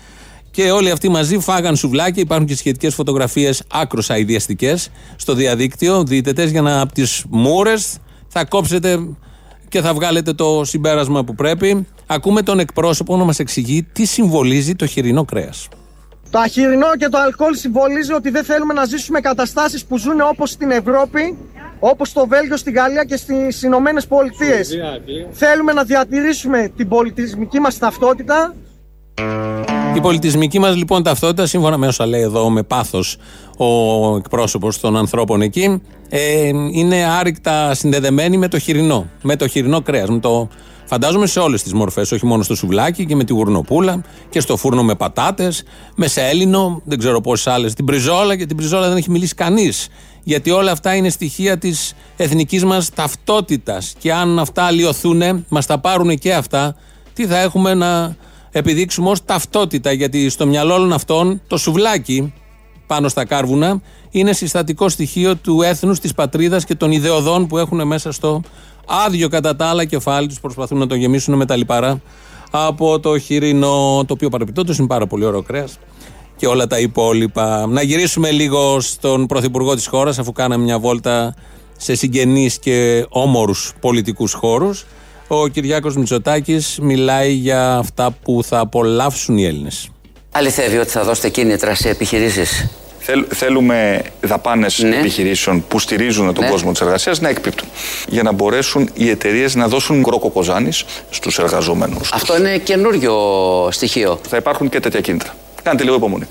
Και 0.52 0.72
όλοι 0.72 0.92
αυτοί 0.92 1.10
μαζί 1.10 1.40
φάγαν 1.40 1.76
σουβλάκια. 1.76 2.22
Υπάρχουν 2.22 2.48
και 2.48 2.56
σχετικές 2.56 2.94
φωτογραφίες 2.94 3.64
άκρο 3.72 4.02
αειδιαστικές 4.08 4.90
στο 5.16 5.34
διαδίκτυο, 5.34 6.04
δίτετε, 6.04 6.46
για 6.46 6.62
να 6.62 6.82
από 6.82 6.94
τις 6.94 7.24
μούρες 7.30 7.98
θα 8.28 8.46
κόψετε 8.46 9.00
και 9.70 9.82
θα 9.82 9.94
βγάλετε 9.94 10.34
το 10.34 10.62
συμπέρασμα 10.66 11.24
που 11.24 11.36
πρέπει. 11.36 11.88
Ακούμε 12.06 12.42
τον 12.42 12.60
εκπρόσωπο 12.60 13.18
να 13.18 13.24
μας 13.24 13.40
εξηγεί 13.40 13.84
τι 13.84 14.06
συμβολίζει 14.06 14.76
το 14.76 14.86
χοιρινό 14.86 15.26
κρέας. 15.26 15.68
Το 16.32 16.40
αχυρινό 16.40 16.88
και 16.98 17.08
το 17.08 17.18
αλκοόλ 17.18 17.56
συμβολίζει 17.56 18.14
ότι 18.14 18.30
δεν 18.30 18.44
θέλουμε 18.44 18.74
να 18.74 18.86
ζήσουμε 18.86 19.20
καταστάσεις 19.20 19.86
που 19.86 19.98
ζουν 19.98 20.22
όπως 20.22 20.50
στην 20.50 20.72
Ευρώπη, 20.72 21.38
όπως 21.80 22.08
στο 22.08 22.28
Βέλγιο, 22.28 22.58
στη 22.58 22.72
Γαλλία 22.72 23.04
και 23.04 23.18
στις 23.18 23.62
Ηνωμένες 23.62 24.08
Πολιτείες. 24.08 24.78
Θέλουμε 25.32 25.74
να 25.74 25.84
διατηρήσουμε 25.84 26.72
την 26.76 26.88
πολιτισμική 26.88 27.60
μας 27.60 27.78
ταυτότητα. 27.78 28.56
Η 29.96 30.02
πολιτισμική 30.02 30.60
μας 30.60 30.76
λοιπόν 30.76 31.04
ταυτότητα, 31.04 31.46
σύμφωνα 31.46 31.78
με 31.78 31.88
όσα 31.88 32.06
λέει 32.06 32.22
εδώ 32.22 32.50
με 32.50 32.64
πάθος 32.64 33.18
ο 33.58 34.16
εκπρόσωπος 34.16 34.80
των 34.80 34.98
ανθρώπων 34.98 35.42
εκεί, 35.42 35.82
ε, 36.10 36.48
είναι 36.72 37.06
άρρηκτα 37.20 37.74
συνδεδεμένη 37.74 38.38
με 38.38 38.48
το 38.48 38.60
χοιρινό, 38.60 39.10
με 39.22 39.36
το 39.36 39.48
χοιρινό 39.48 39.82
κρέας, 39.82 40.10
με 40.10 40.20
το 40.20 40.48
Φαντάζομαι 40.94 41.26
σε 41.28 41.40
όλες 41.40 41.64
τις 41.64 41.74
μορφές, 41.74 42.12
όχι 42.12 42.26
μόνο 42.26 42.44
στο 42.44 42.56
σουβλάκι 42.56 43.06
και 43.06 43.16
με 43.16 43.24
τη 43.24 43.34
γουρνοπούλα 43.34 44.02
και 44.30 44.40
στο 44.40 44.58
φούρνο 44.58 44.84
με 44.84 44.96
πατάτες, 44.96 45.64
με 45.96 46.08
σέλινο, 46.08 46.82
δεν 46.86 47.00
ξέρω 47.00 47.22
πόσες 47.22 47.54
άλλες. 47.54 47.74
Την 47.74 47.86
πριζόλα 47.86 48.36
και 48.36 48.46
την 48.46 48.58
πριζόλα 48.58 48.88
δεν 48.88 48.98
έχει 48.98 49.10
μιλήσει 49.10 49.36
κανείς. 49.36 49.88
Γιατί 50.24 50.52
όλα 50.52 50.72
αυτά 50.72 50.96
είναι 50.96 51.10
στοιχεία 51.10 51.58
της 51.58 51.94
εθνικής 52.18 52.66
μας 52.66 52.90
ταυτότητας. 52.90 53.94
Και 54.00 54.14
αν 54.14 54.40
αυτά 54.40 54.64
αλλοιωθούν, 54.64 55.46
μας 55.50 55.66
τα 55.66 55.80
πάρουν 55.80 56.18
και 56.18 56.34
αυτά, 56.34 56.76
τι 57.14 57.28
θα 57.28 57.38
έχουμε 57.38 57.74
να 57.74 58.16
επιδείξουμε 58.52 59.10
ως 59.10 59.26
ταυτότητα; 59.26 59.92
Γιατί 59.92 60.30
στο 60.30 60.48
μυαλό 60.48 60.74
όλων 60.74 60.94
αυτών 60.94 61.42
το 61.48 61.58
σουβλάκι 61.58 62.34
πάνω 62.88 63.08
στα 63.08 63.26
κάρβουνα 63.26 63.82
είναι 64.10 64.34
συστατικό 64.34 64.90
στοιχείο 64.90 65.36
του 65.36 65.62
έθνους, 65.62 66.00
της 66.00 66.14
πατρίδας 66.14 66.66
και 66.66 66.76
των 66.76 66.92
ιδεωδών 66.92 67.48
που 67.48 67.58
έχουν 67.58 67.88
μέσα 67.88 68.12
στο 68.12 68.42
άδειο 68.86 69.30
κατά 69.30 69.56
τα 69.56 69.66
άλλα 69.66 69.86
κεφάλι 69.86 70.28
τους, 70.28 70.40
προσπαθούν 70.40 70.78
να 70.78 70.88
το 70.88 70.96
γεμίσουν 70.96 71.36
με 71.36 71.46
τα 71.46 71.56
λιπαρά 71.56 72.02
από 72.52 73.00
το 73.00 73.20
χοιρινό, 73.20 74.04
το 74.08 74.14
οποίο 74.14 74.30
παρεπιπτόντω 74.30 74.74
είναι 74.78 74.88
πάρα 74.88 75.08
πολύ 75.08 75.26
ωραίο 75.26 75.42
κρέας 75.42 75.78
και 76.36 76.48
όλα 76.48 76.68
τα 76.68 76.80
υπόλοιπα. 76.80 77.68
Να 77.68 77.82
γυρίσουμε 77.82 78.32
λίγο 78.32 78.80
στον 78.80 79.26
πρωθυπουργό 79.26 79.76
της 79.76 79.88
χώρας, 79.88 80.20
αφού 80.20 80.32
κάναμε 80.32 80.64
μια 80.64 80.80
βόλτα 80.80 81.36
σε 81.78 81.96
συγγενείς 81.96 82.60
και 82.60 83.06
όμορους 83.10 83.74
πολιτικούς 83.80 84.34
χώρους. 84.34 84.86
Ο 85.28 85.48
Κυριάκος 85.48 85.96
Μητσοτάκης 85.96 86.80
μιλάει 86.82 87.34
για 87.34 87.76
αυτά 87.78 88.12
που 88.24 88.44
θα 88.44 88.60
απολαύσουν 88.60 89.38
οι 89.38 89.46
Έλληνες. 89.46 89.90
Αληθεύει 90.32 90.78
ότι 90.78 90.90
θα 90.90 91.04
δώσετε 91.04 91.30
κίνητρα 91.30 91.76
σε 91.76 91.90
επιχειρήσεις; 91.90 92.70
Θέλ, 93.04 93.26
θέλουμε 93.30 94.02
δαπάνες 94.22 94.80
ναι. 94.80 94.96
επιχειρήσεων 94.96 95.68
που 95.68 95.80
στηρίζουν 95.80 96.34
τον 96.34 96.44
ναι. 96.44 96.50
κόσμο 96.50 96.72
της 96.72 96.82
εργασίας 96.82 97.20
να 97.20 97.30
εκπίπτουν. 97.30 97.68
Για 98.08 98.24
να 98.24 98.32
μπορέσουν 98.32 98.90
οι 98.94 99.10
εταιρείες 99.10 99.56
να 99.56 99.68
δώσουν 99.68 100.04
κρόκο 100.04 100.30
κοζάνη 100.30 100.72
στους 101.10 101.40
εργαζόμενους. 101.40 102.12
Αυτό 102.12 102.38
είναι 102.38 102.58
καινούριο 102.58 103.14
στοιχείο. 103.72 104.20
Θα 104.30 104.38
υπάρχουν 104.38 104.70
και 104.70 104.80
τέτοια 104.80 105.02
κίνητρα. 105.02 105.36
Κάντε 105.64 105.84
λίγο 105.84 105.96
υπομονή. 105.96 106.26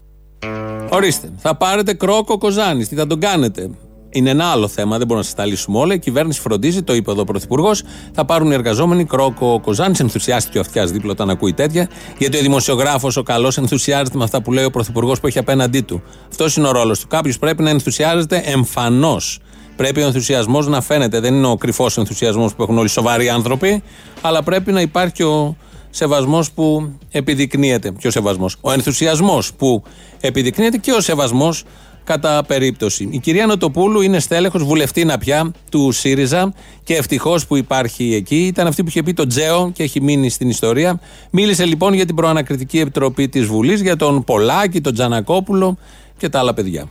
Ορίστε, 0.89 1.33
θα 1.39 1.55
πάρετε 1.55 1.95
κρόκο 1.95 2.39
κοζάνης. 2.39 2.89
Τι 2.89 2.95
θα 2.95 3.07
τον 3.07 3.21
κάνετε; 3.21 3.71
Είναι 4.13 4.31
ένα 4.31 4.45
άλλο 4.45 4.69
θέμα, 4.69 4.99
δεν 4.99 5.07
μπορούμε 5.07 5.27
να 5.27 5.31
σα 5.31 5.43
τα 5.43 5.47
λύσουμε 5.47 5.79
όλα. 5.79 5.95
Η 5.95 5.99
κυβέρνηση 5.99 6.41
φροντίζει, 6.41 6.83
το 6.83 6.95
είπε 6.95 7.11
εδώ 7.11 7.21
ο 7.21 7.25
Πρωθυπουργός, 7.25 7.83
θα 8.13 8.25
πάρουν 8.25 8.51
οι 8.51 8.55
εργαζόμενοι 8.55 9.05
κρόκο 9.05 9.61
Κοζάνης. 9.61 10.01
Ενθουσιάστηκε 10.01 10.59
ο 10.59 10.61
αυτιάς 10.61 10.91
δίπλα 10.91 11.11
όταν 11.11 11.31
ακούει 11.31 11.53
τέτοια. 11.53 11.89
Γιατί 12.19 12.39
ο 12.39 12.41
δημοσιογράφος, 12.41 13.17
ο 13.17 13.23
καλός, 13.23 13.59
ενθουσιάζεται 13.59 14.19
με 14.19 14.25
αυτά 14.25 14.43
που 14.43 14.53
λέει 14.53 14.65
ο 14.65 14.71
Πρωθυπουργός 14.71 15.21
που 15.21 15.27
έχει 15.27 15.39
απέναντί 15.39 15.81
του. 15.81 16.03
Αυτός 16.29 16.57
είναι 16.57 16.69
ο 16.69 16.73
ρόλος 16.73 17.01
του. 17.01 17.07
Κάποιος 17.07 17.39
πρέπει 17.39 17.63
να 17.63 17.71
ενθουσιάζεται 17.71 18.43
εμφανώς. 18.45 19.39
Πρέπει 19.77 20.01
ο 20.03 20.07
ενθουσιασμός 20.07 20.67
να 20.67 20.81
φαίνεται. 20.81 21.21
Δεν 21.21 21.35
είναι 21.35 21.47
ο 21.47 21.57
κρυφός 21.57 21.97
ενθουσιασμός 21.97 22.55
που 22.55 22.63
έχουν 22.63 22.77
όλοι 22.77 22.87
οι 22.87 22.91
σοβαροί 22.91 23.29
άνθρωποι, 23.29 23.83
αλλά 24.21 24.43
πρέπει 24.43 24.73
να 24.73 24.81
υπάρχει 24.81 25.23
ο 25.23 25.57
σεβασμός 25.91 26.53
που 26.53 26.93
επιδεικνύεται. 27.11 27.93
Ποιος 27.93 28.13
σεβασμός; 28.13 28.57
Ο 28.61 28.71
ενθουσιασμός 28.73 29.53
που 29.53 29.83
επιδεικνύεται 30.21 30.77
και 30.77 30.93
ο 30.93 31.01
σεβασμός 31.01 31.65
κατά 32.05 32.45
περίπτωση. 32.47 33.09
Η 33.11 33.19
κυρία 33.19 33.47
Νοτοπούλου 33.47 34.01
είναι 34.01 34.19
στέλεχος 34.19 34.65
βουλευτήνα 34.65 35.19
πια 35.19 35.53
του 35.71 35.93
ΣΥΡΙΖΑ 35.93 36.55
και 36.85 36.95
ευτυχώς 36.95 37.47
που 37.47 37.57
υπάρχει 37.57 38.15
εκεί. 38.15 38.47
Ήταν 38.47 38.67
αυτή 38.67 38.83
που 38.83 38.89
είχε 38.89 39.03
πει 39.03 39.13
το 39.13 39.27
Τζέο 39.27 39.71
και 39.75 39.83
έχει 39.83 40.01
μείνει 40.01 40.31
στην 40.31 40.49
ιστορία. 40.49 41.01
Μίλησε 41.31 41.65
λοιπόν 41.65 41.93
για 41.95 42.07
την 42.07 42.15
προανακριτική 42.15 42.79
επιτροπή 42.79 43.29
της 43.29 43.47
Βουλής, 43.47 43.81
για 43.81 43.97
τον 43.97 44.25
Πολάκη, 44.25 44.81
τον 44.81 44.95
Τζανακόπουλο 44.95 45.79
και 46.19 46.29
τα 46.29 46.39
άλλα 46.39 46.55
παιδιά. 46.55 46.89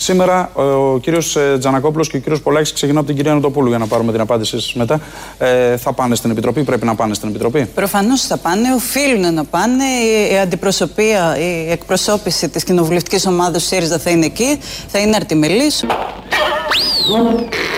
Σήμερα 0.00 0.50
ο 0.54 0.98
κύριος 0.98 1.36
ε, 1.36 1.56
Τζανακόπουλος 1.58 2.08
και 2.08 2.16
ο 2.16 2.20
κύριος 2.20 2.40
Πολάκης 2.42 2.72
ξεκινώ 2.72 2.98
από 2.98 3.06
την 3.08 3.16
κυρία 3.16 3.34
Νοτοπούλου 3.34 3.68
για 3.68 3.78
να 3.78 3.86
πάρουμε 3.86 4.12
την 4.12 4.20
απάντησή 4.20 4.50
σας 4.60 4.74
μετά. 4.74 5.00
Ε, 5.38 5.76
θα 5.76 5.92
πάνε 5.92 6.14
στην 6.14 6.30
Επιτροπή, 6.30 6.64
πρέπει 6.64 6.86
να 6.86 6.94
πάνε 6.94 7.14
στην 7.14 7.28
Επιτροπή; 7.28 7.66
Προφανώς 7.74 8.22
θα 8.22 8.36
πάνε, 8.36 8.74
οφείλουν 8.74 9.34
να 9.34 9.44
πάνε. 9.44 9.84
Η 10.32 10.38
αντιπροσωπεία, 10.38 11.38
η 11.38 11.70
εκπροσώπηση 11.70 12.48
της 12.48 12.64
κοινοβουλευτικής 12.64 13.26
ομάδας 13.26 13.62
ΣΥΡΙΖΑ 13.62 13.98
θα 13.98 14.10
είναι 14.10 14.26
εκεί. 14.26 14.58
Θα 14.88 14.98
είναι 14.98 15.16
αρτιμελής. 15.16 15.84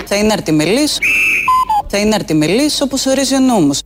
Θα 0.05 0.17
είναι 0.17 0.33
αρτιμελής. 0.33 0.99
Θα 1.87 1.99
είναι 1.99 2.15
αρτιμελής 2.15 2.81
όπως 2.81 3.07
ορίζει 3.07 3.35
ο 3.35 3.41
νόμος 3.41 3.81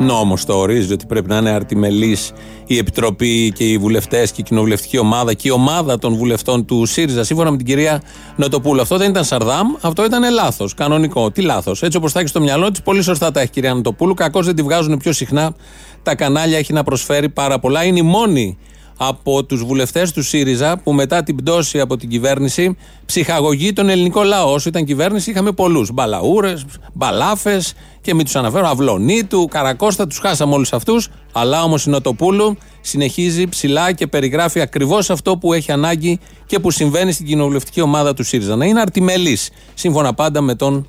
νόμος 0.00 0.44
το 0.44 0.58
ορίζει 0.58 0.92
ότι 0.92 1.06
πρέπει 1.06 1.28
να 1.28 1.36
είναι 1.36 1.50
αρτιμελής 1.50 2.32
η 2.66 2.78
Επιτροπή 2.78 3.52
και 3.52 3.64
οι 3.64 3.78
βουλευτές 3.78 4.32
και 4.32 4.40
η 4.40 4.44
κοινοβουλευτική 4.44 4.98
ομάδα 4.98 5.34
και 5.34 5.48
η 5.48 5.50
ομάδα 5.50 5.98
των 5.98 6.14
βουλευτών 6.14 6.64
του 6.64 6.86
ΣΥΡΙΖΑ, 6.86 7.24
σύμφωνα 7.24 7.50
με 7.50 7.56
την 7.56 7.66
κυρία 7.66 8.02
Νοτοπούλου. 8.36 8.80
Αυτό 8.80 8.96
δεν 8.96 9.10
ήταν 9.10 9.24
Σαρδάμ, 9.24 9.68
αυτό 9.80 10.04
ήταν 10.04 10.32
λάθος. 10.32 10.74
Κανονικό. 10.74 11.30
Τι 11.30 11.42
λάθος. 11.42 11.82
Έτσι 11.82 11.96
όπως 11.96 12.12
τα 12.12 12.18
έχεις 12.18 12.30
στο 12.30 12.40
μυαλό 12.40 12.70
της, 12.70 12.82
πολύ 12.82 13.02
σωστά 13.02 13.30
τα 13.30 13.40
έχει 13.40 13.48
η 13.48 13.52
κυρία 13.52 13.74
Νοτοπούλου. 13.74 14.14
Κακώς 14.14 14.46
δεν 14.46 14.54
τη 14.54 14.62
βγάζουν 14.62 14.96
πιο 14.96 15.12
συχνά. 15.12 15.54
Τα 16.02 16.14
κανάλια 16.14 16.58
έχει 16.58 16.72
να 16.72 16.82
προσφέρει 16.82 17.28
πάρα 17.28 17.58
πολλά. 17.58 17.84
Είναι 17.84 17.98
η 17.98 18.02
μόνη 18.02 18.58
από 18.96 19.44
τους 19.44 19.64
βουλευτές 19.64 20.12
του 20.12 20.22
ΣΥΡΙΖΑ 20.22 20.78
που 20.78 20.92
μετά 20.92 21.22
την 21.22 21.36
πτώση 21.36 21.80
από 21.80 21.96
την 21.96 22.08
κυβέρνηση 22.08 22.76
ψυχαγωγεί 23.06 23.72
τον 23.72 23.88
ελληνικό 23.88 24.22
λαό. 24.22 24.52
Όσο 24.52 24.68
ήταν 24.68 24.84
κυβέρνηση 24.84 25.30
είχαμε 25.30 25.52
πολλούς. 25.52 25.90
Μπαλαούρες, 25.92 26.64
μπαλάφες 26.92 27.74
και 28.04 28.14
μην 28.14 28.24
τους 28.24 28.36
αναφέρω, 28.36 28.68
Αυλονίτου, 28.68 29.48
Καρακώστα, 29.50 30.06
τους 30.06 30.18
χάσαμε 30.18 30.54
όλους 30.54 30.72
αυτούς. 30.72 31.08
Αλλά 31.32 31.62
όμως 31.62 31.86
η 31.86 31.90
Νοτοπούλου 31.90 32.56
συνεχίζει 32.80 33.46
ψηλά 33.46 33.92
και 33.92 34.06
περιγράφει 34.06 34.60
ακριβώς 34.60 35.10
αυτό 35.10 35.36
που 35.36 35.52
έχει 35.52 35.72
ανάγκη 35.72 36.20
και 36.46 36.58
που 36.58 36.70
συμβαίνει 36.70 37.12
στην 37.12 37.26
κοινοβουλευτική 37.26 37.80
ομάδα 37.80 38.14
του 38.14 38.22
ΣΥΡΙΖΑ. 38.24 38.56
Να 38.56 38.64
είναι 38.64 38.80
αρτιμελής, 38.80 39.50
σύμφωνα 39.74 40.14
πάντα 40.14 40.40
με 40.40 40.54
τον 40.54 40.88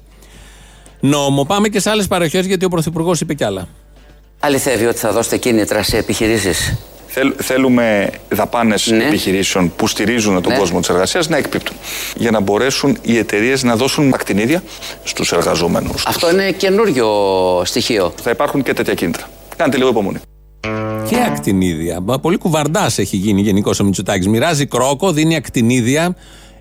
νόμο. 1.00 1.44
Πάμε 1.44 1.68
και 1.68 1.80
σε 1.80 1.90
άλλες 1.90 2.08
παροχές 2.08 2.46
γιατί 2.46 2.66
ο 2.66 2.70
Πρωθυπουργός 2.70 3.22
είπε 3.22 3.34
κι 3.34 3.44
άλλα. 3.44 3.68
Αληθεύει 4.40 4.86
ότι 4.86 4.98
θα 4.98 5.12
δώσετε 5.12 5.38
κίνητρα 5.38 5.84
σε 5.84 5.98
επιχειρήσεις; 5.98 6.78
Θέλ, 7.18 7.34
θέλουμε 7.38 8.10
δαπάνες 8.30 8.88
ναι. 8.88 9.04
επιχειρήσεων 9.04 9.72
που 9.76 9.88
στηρίζουν 9.88 10.42
τον 10.42 10.52
ναι. 10.52 10.58
κόσμο 10.58 10.80
της 10.80 10.90
εργασίας 10.90 11.30
να 11.30 11.38
εκπίπτουν. 11.38 11.76
Για 12.16 12.32
να 12.32 12.40
μπορέσουν 12.40 12.98
οι 13.02 13.18
εταιρείες 13.18 13.64
να 13.64 13.76
δώσουν 13.76 14.14
ακτινίδια 14.14 14.64
στους 15.04 15.32
εργαζόμενου. 15.32 15.94
Αυτό 16.08 16.32
είναι 16.32 16.52
καινούριο 16.52 17.08
στοιχείο. 17.66 18.14
Θα 18.22 18.30
υπάρχουν 18.30 18.64
και 18.64 18.74
τέτοια 18.74 18.94
κίνητρα. 18.94 19.30
Κάντε 19.58 19.78
λίγο 19.78 19.90
υπομονή. 19.90 20.18
Και 21.10 21.16
ακτινίδια. 21.26 22.02
Πολύ 22.22 22.38
κουβαρντάς 22.38 22.98
έχει 22.98 23.18
γίνει 23.18 23.42
γενικώς 23.42 23.80
ο 23.80 23.84
Μητσοτάκης. 23.84 24.28
Μοιράζει 24.28 24.66
κρόκο, 24.66 25.12
δίνει 25.12 25.36
ακτινίδια 25.36 26.16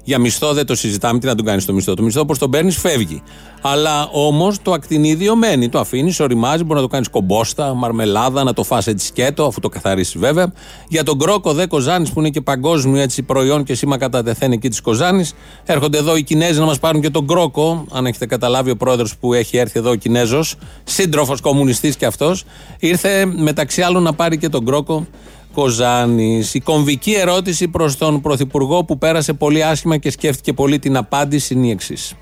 για 0.05 0.19
μισθό 0.19 0.53
δεν 0.53 0.67
το 0.67 0.75
συζητάμε. 0.75 1.19
Τι 1.19 1.27
να 1.27 1.35
τον 1.35 1.45
κάνεις 1.45 1.65
το 1.65 1.73
μισθό. 1.73 1.95
Το 1.95 2.03
μισθό 2.03 2.21
όπως 2.21 2.39
τον 2.39 2.51
παίρνεις 2.51 2.77
φεύγει. 2.77 3.23
Αλλά 3.61 4.09
όμως 4.13 4.63
το 4.63 4.73
ακτινίδιο 4.73 5.37
μένει. 5.37 5.69
Το 5.69 5.79
αφήνεις, 5.79 6.21
οριμάζει, 6.21 6.65
μπορεί 6.65 6.75
να 6.75 6.81
το 6.81 6.89
κάνεις 6.89 7.09
κομπόστα, 7.09 7.75
μαρμελάδα, 7.75 8.45
να 8.45 8.53
το 8.53 8.65
φάσει 8.65 8.91
έτσι 8.91 9.07
σκέτο, 9.07 9.45
αφού 9.45 9.61
το 9.61 9.69
καθαρίσει 9.69 10.19
βέβαια. 10.19 10.53
Για 10.89 11.03
τον 11.03 11.19
κρόκο 11.19 11.53
δε 11.53 11.67
Κοζάνης 11.67 12.13
που 12.13 12.21
είναι 12.21 12.31
και 12.31 12.41
παγκόσμιο 12.41 13.01
έτσι 13.01 13.23
προϊόν 13.23 13.65
και 13.65 13.75
σήμα 13.75 13.99
κατά 13.99 14.23
τεθέν 14.23 14.53
εκεί 14.53 14.69
της 14.69 14.81
Κοζάνης. 14.81 15.35
Έρχονται 15.65 15.99
εδώ 15.99 16.17
οι 16.17 16.23
Κινέζοι 16.23 16.59
να 16.59 16.65
μας 16.65 16.79
πάρουν 16.79 17.01
και 17.01 17.11
τον 17.11 17.27
κρόκο. 17.27 17.85
Αν 17.93 18.07
έχετε 18.07 18.27
καταλάβει, 18.27 18.71
ο 18.71 18.77
πρόεδρος 18.77 19.17
που 19.17 19.33
έχει 19.33 19.57
έρθει 19.57 19.79
εδώ 19.79 19.91
ο 19.91 19.95
Κινέζος, 19.95 20.55
σύντροφος 20.85 21.41
κομμουνιστής 21.41 21.97
κι 21.97 22.05
αυτός, 22.05 22.45
ήρθε 22.79 23.25
μεταξύ 23.25 23.83
άλλων 23.83 24.03
να 24.03 24.13
πάρει 24.13 24.39
και 24.39 24.49
τον 24.49 24.65
κρόκο 24.65 25.07
Κοζάνης. 25.55 26.55
Η 26.55 26.61
κομβική 26.61 27.13
ερώτηση 27.13 27.69
προς 27.69 27.97
τον 27.97 28.21
Πρωθυπουργό 28.21 28.85
που 28.85 28.99
πέρασε 28.99 29.33
πολύ 29.33 29.65
άσχημα 29.65 29.97
και 29.97 30.11
σκέφτηκε 30.11 30.53
πολύ 30.53 30.79
την 30.79 30.97
απάντηση 30.97 31.55
είναι 31.55 31.67
η 31.67 31.71
εξής. 31.71 32.15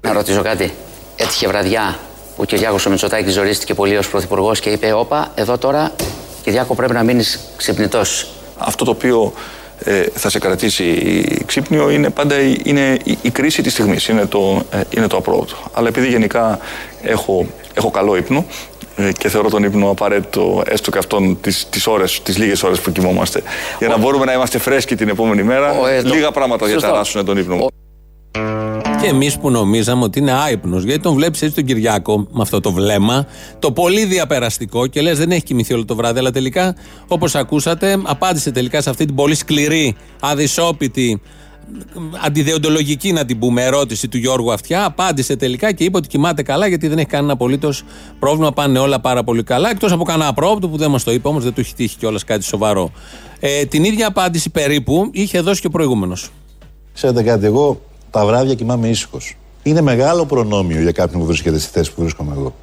Να 0.00 0.12
ρωτήσω 0.12 0.42
κάτι. 0.42 0.72
Έτυχε 1.16 1.48
βραδιά 1.48 1.98
που 2.36 2.42
ο 2.42 2.44
Κυριάκο 2.44 2.76
ο 2.86 2.90
Μητσοτάκης 2.90 3.32
ζορίστηκε 3.32 3.74
πολύ 3.74 3.96
ως 3.96 4.08
Πρωθυπουργός 4.08 4.60
και 4.60 4.70
είπε: 4.70 4.92
Όπα, 4.92 5.32
εδώ 5.34 5.58
τώρα 5.58 5.92
Κυριάκο 6.42 6.74
πρέπει 6.74 6.92
να 6.92 7.02
μείνεις 7.02 7.40
ξυπνητός. 7.56 8.28
Αυτό 8.58 8.84
το 8.84 8.90
οποίο 8.90 9.32
ε, 9.78 10.02
θα 10.14 10.30
σε 10.30 10.38
κρατήσει 10.38 10.84
ξύπνιο 11.46 11.90
είναι 11.90 12.10
πάντα 12.10 12.34
είναι 12.62 12.98
η, 13.22 13.30
κρίση 13.30 13.62
της 13.62 13.72
στιγμής. 13.72 14.08
Είναι 14.08 14.26
το, 14.26 14.62
ε, 14.70 14.80
είναι 14.90 15.06
το 15.06 15.16
απρόοδο. 15.16 15.56
Αλλά 15.72 15.88
επειδή 15.88 16.08
γενικά 16.08 16.58
έχω, 17.02 17.46
έχω 17.74 17.90
καλό 17.90 18.16
ύπνο, 18.16 18.44
ε, 18.75 18.75
και 19.18 19.28
θεωρώ 19.28 19.48
τον 19.48 19.62
ύπνο 19.62 19.90
απαραίτητο 19.90 20.62
έστω 20.66 20.90
και 20.90 20.98
αυτόν 20.98 21.40
τις, 21.40 21.68
τις 21.70 21.86
ώρες, 21.86 22.22
τις 22.22 22.38
λίγες 22.38 22.62
ώρες 22.62 22.80
που 22.80 22.92
κοιμόμαστε. 22.92 23.42
Για 23.78 23.88
να 23.88 23.98
μπορούμε 23.98 24.24
να 24.24 24.32
είμαστε 24.32 24.58
φρέσκοι 24.58 24.94
την 24.94 25.08
επόμενη 25.08 25.42
μέρα, 25.42 25.72
λίγα 26.04 26.30
πράγματα 26.30 26.66
διαταράσσουν 26.66 27.24
τον 27.24 27.36
ύπνο. 27.38 27.66
Και 29.00 29.06
εμείς 29.06 29.38
που 29.38 29.50
νομίζαμε 29.50 30.04
ότι 30.04 30.18
είναι 30.18 30.32
άϊπνος, 30.32 30.84
γιατί 30.84 31.00
τον 31.00 31.14
βλέπεις 31.14 31.42
έτσι 31.42 31.54
τον 31.54 31.64
Κυριάκο 31.64 32.26
με 32.30 32.42
αυτό 32.42 32.60
το 32.60 32.72
βλέμμα, 32.72 33.26
το 33.58 33.72
πολύ 33.72 34.04
διαπεραστικό 34.04 34.86
και 34.86 35.00
λες 35.00 35.18
δεν 35.18 35.30
έχει 35.30 35.42
κοιμηθεί 35.42 35.74
όλο 35.74 35.84
το 35.84 35.94
βράδυ. 35.94 36.18
Αλλά 36.18 36.30
τελικά, 36.30 36.76
όπως 37.08 37.34
ακούσατε, 37.34 37.98
απάντησε 38.02 38.50
τελικά 38.50 38.82
σε 38.82 38.90
αυτή 38.90 39.04
την 39.04 39.14
πολύ 39.14 39.34
σκληρή, 39.34 39.96
αδυσόπιτη, 40.20 41.20
αντιδεοντολογική 42.24 43.12
να 43.12 43.24
την 43.24 43.38
πούμε 43.38 43.62
ερώτηση 43.64 44.08
του 44.08 44.18
Γιώργου 44.18 44.52
Αυτιά. 44.52 44.84
Απάντησε 44.84 45.36
τελικά 45.36 45.72
και 45.72 45.84
είπε 45.84 45.96
ότι 45.96 46.08
κοιμάται 46.08 46.42
καλά 46.42 46.66
γιατί 46.66 46.88
δεν 46.88 46.98
έχει 46.98 47.06
κανένα 47.06 47.32
απολύτως 47.32 47.82
πρόβλημα. 48.18 48.52
Πάνε 48.52 48.78
όλα 48.78 49.00
πάρα 49.00 49.24
πολύ 49.24 49.42
καλά. 49.42 49.70
Εκτός 49.70 49.92
από 49.92 50.04
κανένα 50.04 50.32
πρόοπτο 50.32 50.68
που 50.68 50.76
δεν 50.76 50.90
μας 50.90 51.04
το 51.04 51.12
είπε, 51.12 51.28
όμως 51.28 51.42
δεν 51.44 51.54
του 51.54 51.60
έχει 51.60 51.74
τύχει 51.74 51.96
κιόλας 51.96 52.24
κάτι 52.24 52.44
σοβαρό. 52.44 52.90
Ε, 53.40 53.64
την 53.64 53.84
ίδια 53.84 54.06
απάντηση 54.06 54.50
περίπου 54.50 55.08
είχε 55.12 55.40
δώσει 55.40 55.60
και 55.60 55.66
ο 55.66 55.70
προηγούμενος. 55.70 56.30
Ξέρετε 56.94 57.22
κάτι, 57.22 57.46
εγώ 57.46 57.80
τα 58.10 58.26
βράδια 58.26 58.54
κοιμάμαι 58.54 58.88
ήσυχος. 58.88 59.36
Είναι 59.62 59.80
μεγάλο 59.80 60.26
προνόμιο 60.26 60.80
για 60.80 60.92
κάποιον 60.92 61.20
που 61.20 61.26
βρίσκεται 61.26 61.58
στη 61.58 61.70
θέση 61.70 61.92
που 61.92 62.00
βρίσκομαι 62.00 62.32
εγώ. 62.36 62.54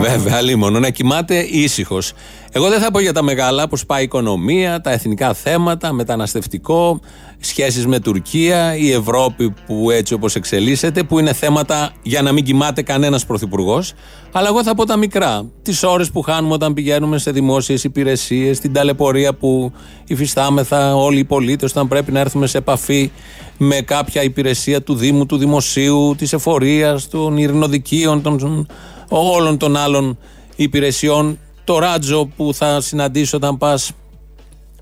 Βέβαια, 0.00 0.40
λίμωνο, 0.40 0.78
να 0.78 0.90
κοιμάται 0.90 1.38
ήσυχος. 1.50 2.12
Εγώ 2.52 2.68
δεν 2.68 2.80
θα 2.80 2.90
πω 2.90 3.00
για 3.00 3.12
τα 3.12 3.22
μεγάλα, 3.22 3.68
πώς 3.68 3.86
πάει 3.86 4.00
η 4.00 4.04
οικονομία, 4.04 4.80
τα 4.80 4.92
εθνικά 4.92 5.34
θέματα, 5.34 5.92
μεταναστευτικό, 5.92 7.00
σχέσεις 7.38 7.86
με 7.86 8.00
Τουρκία, 8.00 8.76
η 8.76 8.92
Ευρώπη 8.92 9.54
που 9.66 9.90
έτσι 9.90 10.14
όπως 10.14 10.34
εξελίσσεται, 10.34 11.02
που 11.02 11.18
είναι 11.18 11.32
θέματα 11.32 11.92
για 12.02 12.22
να 12.22 12.32
μην 12.32 12.44
κοιμάται 12.44 12.82
κανένας 12.82 13.26
πρωθυπουργός. 13.26 13.92
Αλλά 14.32 14.48
εγώ 14.48 14.62
θα 14.62 14.74
πω 14.74 14.84
τα 14.84 14.96
μικρά. 14.96 15.50
Τις 15.62 15.82
ώρες 15.82 16.10
που 16.10 16.22
χάνουμε 16.22 16.54
όταν 16.54 16.74
πηγαίνουμε 16.74 17.18
σε 17.18 17.30
δημόσιες 17.30 17.84
υπηρεσίες, 17.84 18.58
την 18.60 18.72
ταλαιπωρία 18.72 19.34
που 19.34 19.72
υφιστάμεθα 20.06 20.96
όλοι 20.96 21.18
οι 21.18 21.24
πολίτες 21.24 21.70
όταν 21.70 21.88
πρέπει 21.88 22.12
να 22.12 22.20
έρθουμε 22.20 22.46
σε 22.46 22.58
επαφή 22.58 23.10
με 23.58 23.80
κάποια 23.80 24.22
υπηρεσία 24.22 24.82
του 24.82 24.94
Δήμου, 24.94 25.26
του 25.26 25.36
Δημοσίου, 25.36 26.14
της 26.18 26.32
Εφορίας, 26.32 27.08
των 27.08 27.36
Ειρηνοδικείων, 27.36 28.22
των 28.22 28.66
όλων 29.08 29.58
των 29.58 29.76
άλλων 29.76 30.18
υπηρεσιών. 30.56 31.38
Το 31.64 31.78
ράτζο 31.78 32.26
που 32.36 32.54
θα 32.54 32.80
συναντήσει 32.80 33.36
όταν 33.36 33.58
πας 33.58 33.92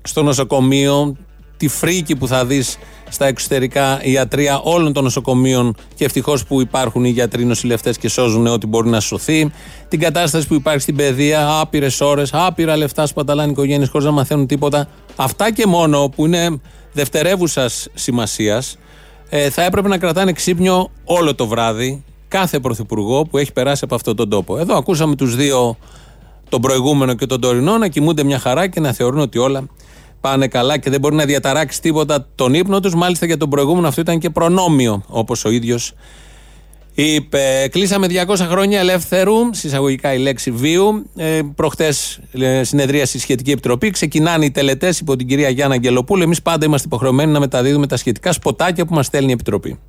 στο 0.01 0.23
νοσοκομείο, 0.23 1.15
τη 1.57 1.67
φρίκη 1.67 2.15
που 2.15 2.27
θα 2.27 2.45
δεις 2.45 2.77
στα 3.09 3.25
εξωτερικά 3.25 3.99
ιατρία 4.03 4.59
όλων 4.59 4.93
των 4.93 5.03
νοσοκομείων 5.03 5.75
και 5.95 6.05
ευτυχώς 6.05 6.45
που 6.45 6.61
υπάρχουν 6.61 7.05
οι 7.05 7.09
γιατροί 7.09 7.45
νοσηλευτές 7.45 7.97
και 7.97 8.09
σώζουν 8.09 8.47
ό,τι 8.47 8.67
μπορεί 8.67 8.89
να 8.89 8.99
σωθεί. 8.99 9.51
Την 9.87 9.99
κατάσταση 9.99 10.47
που 10.47 10.53
υπάρχει 10.53 10.79
στην 10.79 10.95
παιδεία, 10.95 11.59
άπειρες 11.59 12.01
ώρες, 12.01 12.29
άπειρα 12.33 12.77
λεφτά 12.77 13.05
σπαταλάνε 13.05 13.51
οικογένειες 13.51 13.89
χωρίς 13.89 14.05
να 14.05 14.11
μαθαίνουν 14.11 14.47
τίποτα. 14.47 14.87
Αυτά 15.15 15.53
και 15.53 15.65
μόνο 15.65 16.09
που 16.15 16.25
είναι 16.25 16.61
δευτερεύουσας 16.93 17.87
σημασίας 17.93 18.77
ε, 19.29 19.49
θα 19.49 19.63
έπρεπε 19.63 19.87
να 19.87 19.97
κρατάνε 19.97 20.31
ξύπνιο 20.31 20.91
όλο 21.03 21.35
το 21.35 21.47
βράδυ 21.47 22.03
κάθε 22.27 22.59
πρωθυπουργό 22.59 23.23
που 23.23 23.37
έχει 23.37 23.53
περάσει 23.53 23.83
από 23.83 23.95
αυτόν 23.95 24.15
τον 24.15 24.29
τόπο. 24.29 24.57
Εδώ 24.57 24.77
ακούσαμε 24.77 25.15
τους 25.15 25.35
δύο, 25.35 25.77
τον 26.49 26.61
προηγούμενο 26.61 27.13
και 27.13 27.25
τον 27.25 27.41
τωρινό, 27.41 27.77
να 27.77 27.87
κοιμούνται 27.87 28.23
μια 28.23 28.39
χαρά 28.39 28.67
και 28.67 28.79
να 28.79 28.93
θεωρούν 28.93 29.19
ότι 29.19 29.37
όλα 29.37 29.67
πάνε 30.21 30.47
καλά 30.47 30.77
και 30.77 30.89
δεν 30.89 30.99
μπορεί 30.99 31.15
να 31.15 31.25
διαταράξει 31.25 31.81
τίποτα 31.81 32.27
τον 32.35 32.53
ύπνο 32.53 32.79
τους. 32.79 32.95
Μάλιστα 32.95 33.25
για 33.25 33.37
τον 33.37 33.49
προηγούμενο 33.49 33.87
αυτό 33.87 34.01
ήταν 34.01 34.19
και 34.19 34.29
προνόμιο, 34.29 35.03
όπως 35.07 35.45
ο 35.45 35.49
ίδιος 35.49 35.93
είπε. 36.95 37.67
Κλείσαμε 37.71 38.07
200 38.27 38.35
χρόνια 38.37 38.79
ελεύθερου, 38.79 39.33
συσσαγωγικά 39.51 40.13
η 40.13 40.17
λέξη 40.17 40.51
βίου. 40.51 41.09
Ε, 41.15 41.41
Προχτές 41.55 42.19
ε, 42.31 42.63
συνεδρία 42.63 43.05
στη 43.05 43.19
σχετική 43.19 43.51
επιτροπή. 43.51 43.89
Ξεκινάνε 43.89 44.45
οι 44.45 44.51
τελετές 44.51 44.99
υπό 44.99 45.15
την 45.15 45.27
κυρία 45.27 45.49
Γιάννα 45.49 45.73
Αγγελοπούλου. 45.73 46.23
Εμείς 46.23 46.41
πάντα 46.41 46.65
είμαστε 46.65 46.87
υποχρεωμένοι 46.87 47.31
να 47.31 47.39
μεταδίδουμε 47.39 47.87
τα 47.87 47.97
σχετικά 47.97 48.31
σποτάκια 48.31 48.85
που 48.85 48.93
μας 48.93 49.05
στέλνει 49.05 49.29
η 49.29 49.33
επιτροπή. 49.33 49.79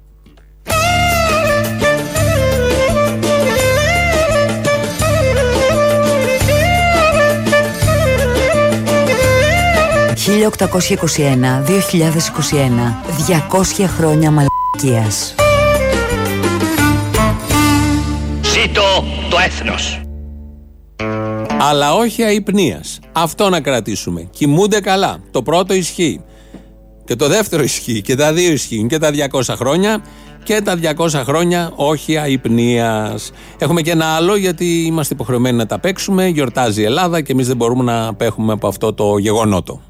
1821-2021 10.26 10.30
200 13.78 13.84
χρόνια 13.86 14.30
μαλακίας. 14.30 15.34
Ζήτω 18.42 18.82
το 19.30 19.36
έθνος. 19.44 20.00
Αλλά 21.60 21.94
όχι 21.94 22.22
αϊπνίας. 22.22 22.98
Αυτό 23.12 23.48
να 23.48 23.60
κρατήσουμε. 23.60 24.28
Κοιμούνται 24.30 24.80
καλά. 24.80 25.18
Το 25.30 25.42
πρώτο 25.42 25.74
ισχύει. 25.74 26.20
Και 27.04 27.16
το 27.16 27.28
δεύτερο 27.28 27.62
ισχύει. 27.62 28.00
Και 28.00 28.14
τα 28.14 28.32
δύο 28.32 28.52
ισχύουν. 28.52 28.88
Και 28.88 28.98
τα 28.98 29.10
200 29.10 29.54
χρόνια. 29.56 30.04
Και 30.42 30.60
τα 30.60 30.76
200 30.76 31.22
χρόνια 31.24 31.72
όχι 31.74 32.16
αϊπνίας. 32.16 33.30
Έχουμε 33.58 33.82
και 33.82 33.90
ένα 33.90 34.06
άλλο 34.06 34.36
γιατί 34.36 34.84
είμαστε 34.84 35.14
υποχρεωμένοι 35.14 35.56
να 35.56 35.66
τα 35.66 35.78
παίξουμε. 35.78 36.26
Γιορτάζει 36.26 36.80
η 36.80 36.84
Ελλάδα 36.84 37.20
και 37.20 37.32
εμείς 37.32 37.46
δεν 37.46 37.56
μπορούμε 37.56 37.84
να 37.84 38.06
απέχουμε 38.06 38.52
από 38.52 38.68
αυτό 38.68 38.92
το 38.92 39.18
γεγονότο. 39.18 39.80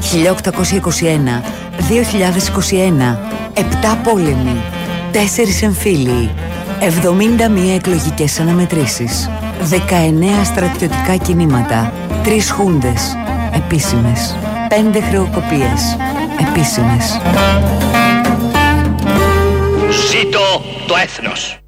1821, 0.00 1.42
2021, 1.88 3.18
7 3.54 3.60
πόλεμοι, 4.02 4.62
4 5.12 5.16
εμφύλιοι, 5.62 6.30
71 6.80 7.74
εκλογικές 7.74 8.40
αναμετρήσεις, 8.40 9.30
19 9.70 10.44
στρατιωτικά 10.44 11.16
κινήματα, 11.16 11.92
3 12.24 12.50
χούντες, 12.50 13.16
επίσημες, 13.54 14.36
5 14.68 15.00
χρεοκοπίες, 15.00 15.96
επίσημες. 16.48 17.20
Ζήτω 20.10 20.62
το 20.86 20.94
έθνος! 21.02 21.59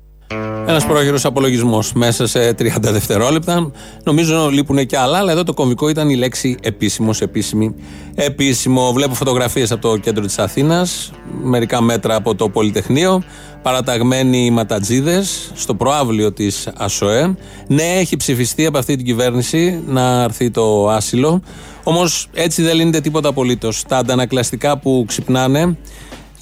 Ένας 0.66 0.86
πρόχειρος 0.86 1.24
απολογισμός 1.24 1.92
μέσα 1.92 2.26
σε 2.26 2.54
30 2.58 2.92
δευτερόλεπτα. 2.92 3.70
Νομίζω 4.04 4.48
λείπουν 4.50 4.86
και 4.86 4.98
άλλα, 4.98 5.18
αλλά 5.18 5.32
εδώ 5.32 5.42
το 5.42 5.54
κομβικό 5.54 5.88
ήταν 5.88 6.10
η 6.10 6.16
λέξη 6.16 6.56
επίσημος, 6.62 7.20
επίσημη. 7.20 7.74
Επίσημο. 8.14 8.92
Βλέπω 8.92 9.14
φωτογραφίες 9.14 9.72
από 9.72 9.88
το 9.88 9.96
κέντρο 9.96 10.24
της 10.24 10.38
Αθήνας, 10.38 11.10
μερικά 11.42 11.80
μέτρα 11.80 12.14
από 12.14 12.34
το 12.34 12.48
Πολυτεχνείο. 12.48 13.22
Παραταγμένοι 13.62 14.44
οι 14.44 14.50
ματατζίδες 14.50 15.50
στο 15.54 15.74
προάβλιο 15.74 16.32
της 16.32 16.68
ΑΣΟΕ. 16.76 17.34
Ναι, 17.66 17.82
έχει 17.82 18.16
ψηφιστεί 18.16 18.66
από 18.66 18.78
αυτή 18.78 18.96
την 18.96 19.04
κυβέρνηση 19.04 19.82
να 19.86 20.22
έρθει 20.22 20.50
το 20.50 20.88
άσυλο. 20.88 21.42
Όμως 21.82 22.28
έτσι 22.34 22.62
δεν 22.62 22.76
λύνεται 22.76 23.00
τίποτα 23.00 23.28
απολύτως. 23.28 23.82
Τα 23.88 23.96
αντανακλαστικά 23.96 24.78
που 24.78 25.04
ξυπνάνε 25.06 25.76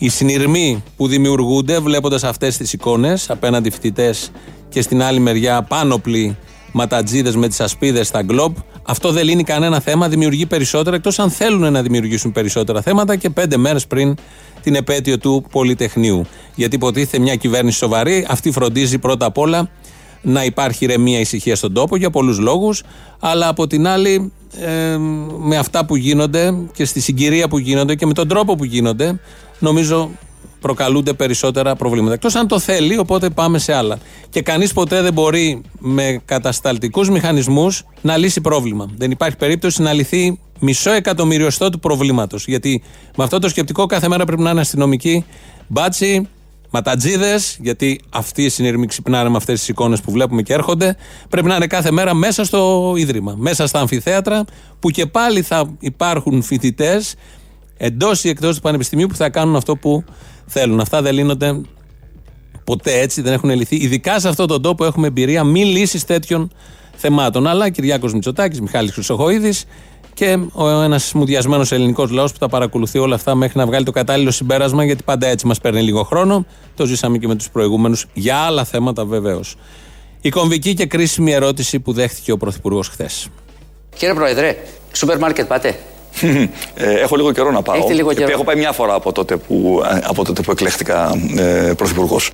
οι 0.02 0.08
συνειρμοί 0.08 0.82
που 0.96 1.06
δημιουργούνται 1.06 1.78
βλέποντας 1.78 2.24
αυτές 2.24 2.56
τις 2.56 2.72
εικόνες 2.72 3.30
απέναντι 3.30 3.70
φοιτητές 3.70 4.30
και 4.68 4.82
στην 4.82 5.02
άλλη 5.02 5.18
μεριά 5.18 5.62
πάνωπλοι 5.62 6.36
ματατζίδες 6.72 7.36
με 7.36 7.48
τις 7.48 7.60
ασπίδες 7.60 8.06
στα 8.06 8.22
γκλοπ, 8.22 8.56
αυτό 8.82 9.12
δεν 9.12 9.24
λύνει 9.24 9.44
κανένα 9.44 9.80
θέμα, 9.80 10.08
δημιουργεί 10.08 10.46
περισσότερα 10.46 10.96
εκτός 10.96 11.18
αν 11.18 11.30
θέλουν 11.30 11.72
να 11.72 11.82
δημιουργήσουν 11.82 12.32
περισσότερα 12.32 12.82
θέματα 12.82 13.16
και 13.16 13.30
πέντε 13.30 13.56
μέρες 13.56 13.86
πριν 13.86 14.14
την 14.62 14.74
επέτειο 14.74 15.18
του 15.18 15.44
Πολυτεχνείου. 15.50 16.26
Γιατί 16.54 16.76
υποτίθεται 16.76 17.18
μια 17.18 17.34
κυβέρνηση 17.34 17.78
σοβαρή, 17.78 18.26
αυτή 18.28 18.50
φροντίζει 18.50 18.98
πρώτα 18.98 19.26
απ' 19.26 19.38
όλα 19.38 19.70
να 20.22 20.44
υπάρχει 20.44 20.84
ηρεμία 20.84 21.20
ησυχία 21.20 21.56
στον 21.56 21.72
τόπο 21.72 21.96
για 21.96 22.10
πολλούς 22.10 22.38
λόγους, 22.38 22.82
αλλά 23.20 23.48
από 23.48 23.66
την 23.66 23.86
άλλη 23.86 24.32
ε, 24.60 24.96
με 25.38 25.56
αυτά 25.56 25.84
που 25.84 25.96
γίνονται 25.96 26.54
και 26.72 26.84
στη 26.84 27.00
συγκυρία 27.00 27.48
που 27.48 27.58
γίνονται 27.58 27.94
και 27.94 28.06
με 28.06 28.12
τον 28.12 28.28
τρόπο 28.28 28.54
που 28.54 28.64
γίνονται, 28.64 29.20
νομίζω 29.58 30.10
προκαλούνται 30.60 31.12
περισσότερα 31.12 31.76
προβλήματα. 31.76 32.14
Εκτός 32.14 32.34
αν 32.34 32.46
το 32.46 32.58
θέλει, 32.58 32.98
οπότε 32.98 33.30
πάμε 33.30 33.58
σε 33.58 33.72
άλλα. 33.72 33.98
Και 34.30 34.42
κανείς 34.42 34.72
ποτέ 34.72 35.02
δεν 35.02 35.12
μπορεί 35.12 35.62
με 35.78 36.20
κατασταλτικούς 36.24 37.10
μηχανισμούς 37.10 37.84
να 38.00 38.16
λύσει 38.16 38.40
πρόβλημα. 38.40 38.86
Δεν 38.96 39.10
υπάρχει 39.10 39.36
περίπτωση 39.36 39.82
να 39.82 39.92
λυθεί 39.92 40.38
μισό 40.58 40.92
εκατομμυριωστό 40.92 41.70
του 41.70 41.78
προβλήματος. 41.78 42.46
Γιατί 42.46 42.82
με 43.16 43.24
αυτό 43.24 43.38
το 43.38 43.48
σκεπτικό 43.48 43.86
κάθε 43.86 44.08
μέρα 44.08 44.24
πρέπει 44.24 44.42
να 44.42 44.50
είναι 44.50 44.60
αστυνομικοί 44.60 45.24
μπάτσι, 45.66 46.28
ματατζίδες, 46.70 47.58
γιατί 47.60 48.00
αυτοί 48.10 48.44
οι 48.44 48.48
συνειρμοί 48.48 48.86
ξυπνάνε 48.86 49.28
με 49.28 49.36
αυτές 49.36 49.58
τις 49.58 49.68
εικόνες 49.68 50.00
που 50.00 50.10
βλέπουμε 50.10 50.42
και 50.42 50.52
έρχονται. 50.52 50.96
Πρέπει 51.28 51.46
να 51.46 51.54
είναι 51.54 51.66
κάθε 51.66 51.90
μέρα 51.90 52.14
μέσα 52.14 52.44
στο 52.44 52.92
ίδρυμα, 52.96 53.34
μέσα 53.38 53.66
στα 53.66 53.80
αμφιθέατρα, 53.80 54.44
που 54.80 54.90
και 54.90 55.06
πάλι 55.06 55.42
θα 55.42 55.76
υπάρχουν 55.78 56.42
φοιτητές 56.42 57.14
εντός 57.76 58.24
ή 58.24 58.28
εκτός 58.28 58.54
του 58.54 58.60
πανεπιστημίου 58.60 59.06
που 59.06 59.16
θα 59.16 59.28
κάνουν 59.30 59.56
αυτό 59.56 59.76
που 59.76 60.04
θέλουν. 60.46 60.80
Αυτά 60.80 61.02
δεν 61.02 61.14
λύνονται 61.14 61.60
ποτέ 62.64 63.00
έτσι, 63.00 63.20
δεν 63.20 63.32
έχουν 63.32 63.50
λυθεί. 63.50 63.76
Ειδικά 63.76 64.20
σε 64.20 64.28
αυτόν 64.28 64.46
τον 64.46 64.62
τόπο 64.62 64.84
έχουμε 64.84 65.06
εμπειρία 65.06 65.44
μη 65.44 65.64
λύσει 65.64 66.06
τέτοιων 66.06 66.50
θεμάτων. 66.96 67.46
Αλλά 67.46 67.68
Κυριάκος 67.68 68.12
Μητσοτάκης, 68.12 68.60
Μιχάλης 68.60 68.92
Χρυσοχοίδης 68.92 69.64
και 70.20 70.38
ένας 70.84 71.12
μουδιασμένο 71.12 71.64
ελληνικός 71.70 72.10
λαός 72.10 72.32
που 72.32 72.38
τα 72.38 72.48
παρακολουθεί 72.48 72.98
όλα 72.98 73.14
αυτά 73.14 73.34
μέχρι 73.34 73.58
να 73.58 73.66
βγάλει 73.66 73.84
το 73.84 73.90
κατάλληλο 73.90 74.30
συμπέρασμα, 74.30 74.84
γιατί 74.84 75.02
πάντα 75.02 75.26
έτσι 75.26 75.46
μας 75.46 75.60
παίρνει 75.60 75.82
λίγο 75.82 76.02
χρόνο. 76.02 76.46
Το 76.76 76.86
ζήσαμε 76.86 77.18
και 77.18 77.26
με 77.26 77.34
τους 77.34 77.50
προηγούμενους 77.50 78.06
για 78.12 78.36
άλλα 78.36 78.64
θέματα 78.64 79.04
βεβαίως. 79.04 79.56
Η 80.20 80.28
κομβική 80.28 80.74
και 80.74 80.86
κρίσιμη 80.86 81.32
ερώτηση 81.32 81.80
που 81.80 81.92
δέχτηκε 81.92 82.32
ο 82.32 82.36
Πρωθυπουργός 82.36 82.88
χθες. 82.88 83.28
Κύριε 83.96 84.14
Πρόεδρε, 84.14 84.56
σούπερ 84.92 85.18
μάρκετ 85.18 85.46
πάτε. 85.46 85.78
Ε, 86.74 86.92
έχω 86.92 87.16
λίγο 87.16 87.32
καιρό 87.32 87.50
να 87.50 87.62
πάω. 87.62 87.76
Έχετε 87.76 87.92
λίγο 87.92 88.12
καιρό. 88.12 88.30
Έχω 88.30 88.44
πάει 88.44 88.56
μια 88.56 88.72
φορά 88.72 88.94
από 88.94 89.12
τότε 89.12 89.36
που, 89.36 89.82
ε, 89.92 90.00
από 90.04 90.24
τότε 90.24 90.42
που 90.42 90.50
εκλέχτηκα 90.50 91.10
ε, 91.36 91.72
πρωθυπουργός. 91.76 92.30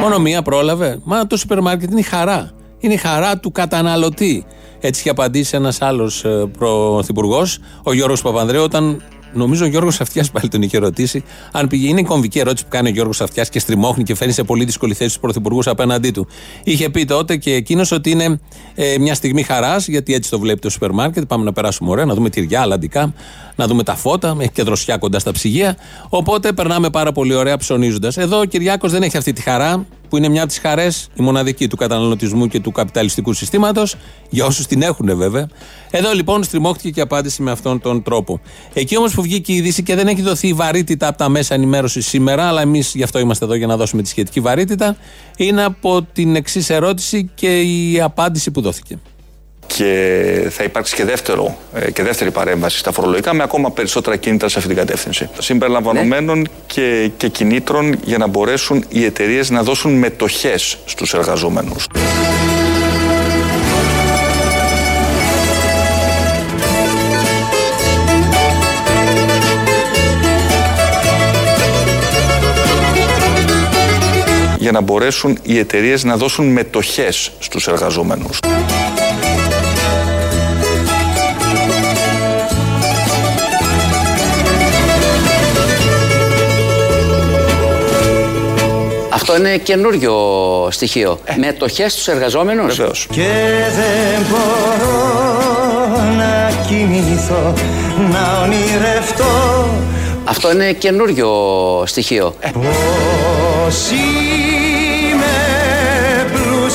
Μόνο 0.00 0.18
μία 0.18 0.42
πρόλαβε. 0.42 0.98
Μα 1.04 1.26
το 1.26 1.36
σούπερ 1.36 1.60
μάρκετ 1.60 1.90
είναι 1.90 2.00
η 2.00 2.02
χαρά. 2.02 2.50
Είναι 2.78 2.94
η 2.94 2.96
χαρά 2.96 3.38
του 3.38 3.52
καταναλωτή. 3.52 4.46
Έτσι 4.80 5.00
είχε 5.00 5.10
απαντήσει 5.10 5.56
ένας 5.56 5.82
άλλος 5.82 6.24
πρωθυπουργός, 6.58 7.58
ο 7.82 7.92
Γιώργος 7.92 8.22
Παπανδρέου, 8.22 8.62
όταν 8.62 9.02
Νομίζω 9.32 9.64
ο 9.64 9.68
Γιώργος 9.68 10.00
Αυτιάς 10.00 10.30
πάλι 10.30 10.48
τον 10.48 10.62
είχε 10.62 10.78
ρωτήσει. 10.78 11.24
Αν 11.52 11.66
πήγε, 11.66 11.88
είναι 11.88 12.00
η 12.00 12.04
κομβική 12.04 12.38
ερώτηση 12.38 12.64
που 12.64 12.70
κάνει 12.70 12.88
ο 12.88 12.92
Γιώργος 12.92 13.20
Αυτιάς 13.20 13.48
και 13.48 13.58
στριμώχνει 13.58 14.04
και 14.04 14.14
φέρνει 14.14 14.32
σε 14.32 14.42
πολύ 14.42 14.64
δύσκολη 14.64 14.94
θέση 14.94 15.08
τους 15.08 15.18
πρωθυπουργούς 15.18 15.66
απέναντί 15.66 16.10
του. 16.10 16.26
Είχε 16.64 16.88
πει 16.88 17.04
τότε 17.04 17.36
και 17.36 17.54
εκείνος 17.54 17.92
ότι 17.92 18.10
είναι 18.10 18.40
ε, 18.74 18.98
μια 18.98 19.14
στιγμή 19.14 19.42
χαράς, 19.42 19.88
γιατί 19.88 20.14
έτσι 20.14 20.30
το 20.30 20.38
βλέπει 20.38 20.60
το 20.60 20.70
σούπερ 20.70 20.90
μάρκετ. 20.90 21.24
Πάμε 21.24 21.44
να 21.44 21.52
περάσουμε 21.52 21.90
ωραία, 21.90 22.04
να 22.04 22.14
δούμε 22.14 22.30
τυριά, 22.30 22.60
αλλαντικά, 22.60 23.14
να 23.56 23.66
δούμε 23.66 23.82
τα 23.82 23.94
φώτα, 23.94 24.36
έχει 24.38 24.50
και 24.50 24.62
δροσιά 24.62 24.96
κοντά 24.96 25.18
στα 25.18 25.32
ψυγεία. 25.32 25.76
Οπότε 26.08 26.52
περνάμε 26.52 26.90
πάρα 26.90 27.12
πολύ 27.12 27.34
ωραία 27.34 27.56
ψωνίζοντας. 27.56 28.16
Εδώ 28.16 28.38
ο 28.38 28.44
Κυριάκος 28.44 28.92
δεν 28.92 29.02
έχει 29.02 29.16
αυτή 29.16 29.32
τη 29.32 29.42
χαρά 29.42 29.86
που 30.08 30.16
είναι 30.16 30.28
μια 30.28 30.40
από 30.40 30.48
τις 30.48 30.58
χαρές, 30.58 31.08
η 31.14 31.22
μοναδική 31.22 31.68
του 31.68 31.76
καταναλωτισμού 31.76 32.46
και 32.46 32.60
του 32.60 32.72
καπιταλιστικού 32.72 33.32
συστήματος, 33.32 33.94
για 34.30 34.44
όσους 34.44 34.66
την 34.66 34.82
έχουν 34.82 35.16
βέβαια. 35.16 35.48
Εδώ 35.90 36.12
λοιπόν 36.12 36.44
στριμώχτηκε 36.44 36.90
και 36.90 37.00
απάντησε 37.00 37.42
με 37.42 37.50
αυτόν 37.50 37.80
τον 37.80 38.02
τρόπο. 38.02 38.40
Εκεί 38.72 38.96
όμως 38.96 39.14
που 39.14 39.22
βγήκε 39.22 39.52
η 39.52 39.56
είδηση 39.56 39.82
και 39.82 39.94
δεν 39.94 40.06
έχει 40.06 40.22
δοθεί 40.22 40.52
βαρύτητα 40.52 41.08
από 41.08 41.18
τα 41.18 41.28
μέσα 41.28 41.54
ενημέρωσης 41.54 42.06
σήμερα, 42.06 42.48
αλλά 42.48 42.60
εμείς 42.60 42.92
γι' 42.94 43.02
αυτό 43.02 43.18
είμαστε 43.18 43.44
εδώ 43.44 43.54
για 43.54 43.66
να 43.66 43.76
δώσουμε 43.76 44.02
τη 44.02 44.08
σχετική 44.08 44.40
βαρύτητα, 44.40 44.96
είναι 45.36 45.64
από 45.64 46.02
την 46.12 46.36
εξής 46.36 46.70
ερώτηση 46.70 47.30
και 47.34 47.60
η 47.60 48.00
απάντηση 48.00 48.50
που 48.50 48.60
δόθηκε 48.60 48.98
και 49.78 50.50
θα 50.50 50.64
υπάρξει 50.64 50.94
και, 50.94 51.04
δεύτερο, 51.04 51.58
ε, 51.74 51.90
και 51.90 52.02
δεύτερη 52.02 52.30
παρέμβαση 52.30 52.78
στα 52.78 52.92
φορολογικά 52.92 53.34
με 53.34 53.42
ακόμα 53.42 53.70
περισσότερα 53.70 54.16
κίνητρα 54.16 54.48
σε 54.48 54.58
αυτή 54.58 54.68
την 54.68 54.78
κατεύθυνση. 54.78 55.28
Συμπεριλαμβανομένων 55.38 56.48
και, 56.66 57.10
και 57.16 57.28
κινήτρων 57.28 57.98
για 58.04 58.18
να 58.18 58.26
μπορέσουν 58.26 58.84
οι 58.88 59.04
εταιρείες 59.04 59.50
να 59.50 59.62
δώσουν 59.62 59.92
μετοχές 59.92 60.78
στους 60.84 61.14
εργαζόμενους. 61.14 61.86
για 74.58 74.72
να 74.72 74.80
μπορέσουν 74.80 75.38
οι 75.42 75.58
εταιρείες 75.58 76.04
να 76.04 76.16
δώσουν 76.16 76.46
μετοχές 76.52 77.32
στους 77.38 77.68
εργαζόμενους. 77.68 78.38
Αυτό 89.20 89.36
είναι 89.36 89.56
καινούριο 89.56 90.16
στοιχείο. 90.70 91.18
Ε. 91.24 91.34
Μετοχές 91.36 91.92
στους 91.92 92.08
εργαζόμενους. 92.08 92.76
Βεβαίως. 92.76 93.06
Και 93.10 93.30
δεν 93.76 94.26
μπορώ 94.30 94.96
να 96.16 96.50
κοιμηθώ, 96.66 97.54
να 98.12 98.42
ονειρευτώ. 98.42 99.68
Αυτό 100.24 100.52
είναι 100.52 100.72
καινούριο 100.72 101.28
στοιχείο. 101.86 102.34
Ε. 102.40 102.50
Πώς 102.50 103.90
είμαι 103.90 104.57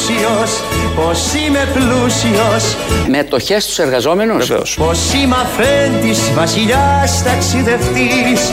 πλούσιος, 0.06 0.62
πως 0.96 1.34
είμαι 1.34 1.68
πλούσιος. 1.74 2.76
Μετοχές 3.08 3.64
στους 3.64 3.80
εργαζόμενους; 3.80 4.48
Βεβαίως. 4.48 4.76
Πως 4.80 5.14
είμαι 5.14 5.36
αφέντης, 5.36 6.20
βασιλιάς, 6.36 7.24
ταξιδευτής. 7.24 8.52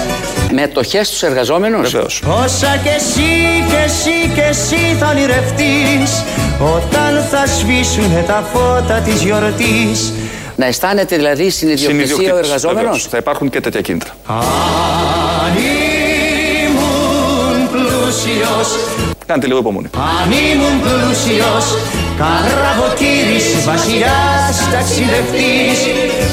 Μετοχές 0.52 1.06
στους 1.06 1.22
εργαζόμενους; 1.22 1.90
Βεβαίως. 1.90 2.22
Όσα 2.44 2.80
και 2.82 2.88
εσύ 2.88 3.64
και 3.68 3.76
εσύ 3.84 4.30
και 4.34 4.42
εσύ 4.42 4.96
θα 4.98 5.08
ονειρευτείς 5.08 6.24
Όταν 6.60 7.24
θα 7.30 7.46
σβήσουν 7.46 8.26
τα 8.26 8.44
φώτα 8.52 9.00
της 9.04 9.22
γιορτής. 9.22 10.12
Να 10.56 10.66
αισθάνεται 10.66 11.16
δηλαδή 11.16 11.50
συνειδιοκτησία 11.50 12.34
ο 12.34 12.36
εργαζόμενος; 12.36 13.06
Θα 13.10 13.16
υπάρχουν 13.16 13.50
και 13.50 13.60
τέτοια 13.60 13.80
κίνητρα. 13.80 14.10
Αν 14.26 15.56
ήμουν 16.66 17.70
πλούσιος 17.70 18.68
Κάντε 19.30 19.46
λίγο 19.46 19.58
υπομονή. 19.58 19.88
Αν 19.94 20.30
ήμουν 20.30 20.80
πλούσιος 20.80 21.64
Καραβοκύρης, 22.18 23.64
βασιλιάς, 23.64 24.68
ταξιδευτής. 24.72 25.78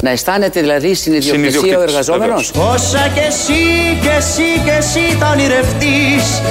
Να 0.01 0.09
αισθάνεται 0.09 0.61
δηλαδή 0.61 0.93
συνειδιοκτησία 0.93 1.77
ο 1.77 1.81
εργαζόμενος; 1.81 2.51
Όσα 2.73 3.11
και 3.13 3.19
εσύ 3.27 3.97
και 4.01 4.09
εσύ 4.17 4.61
και 4.65 4.71
εσύ 4.77 5.15
θα 5.19 5.29
ονειρευτείς. 5.29 6.41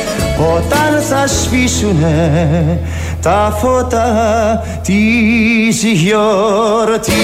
Όταν 0.56 1.02
θα 1.02 1.26
σβήσουνε 1.26 2.80
τα 3.22 3.59
φώτα 3.61 4.09
της 4.82 5.82
γιορτής 5.82 7.16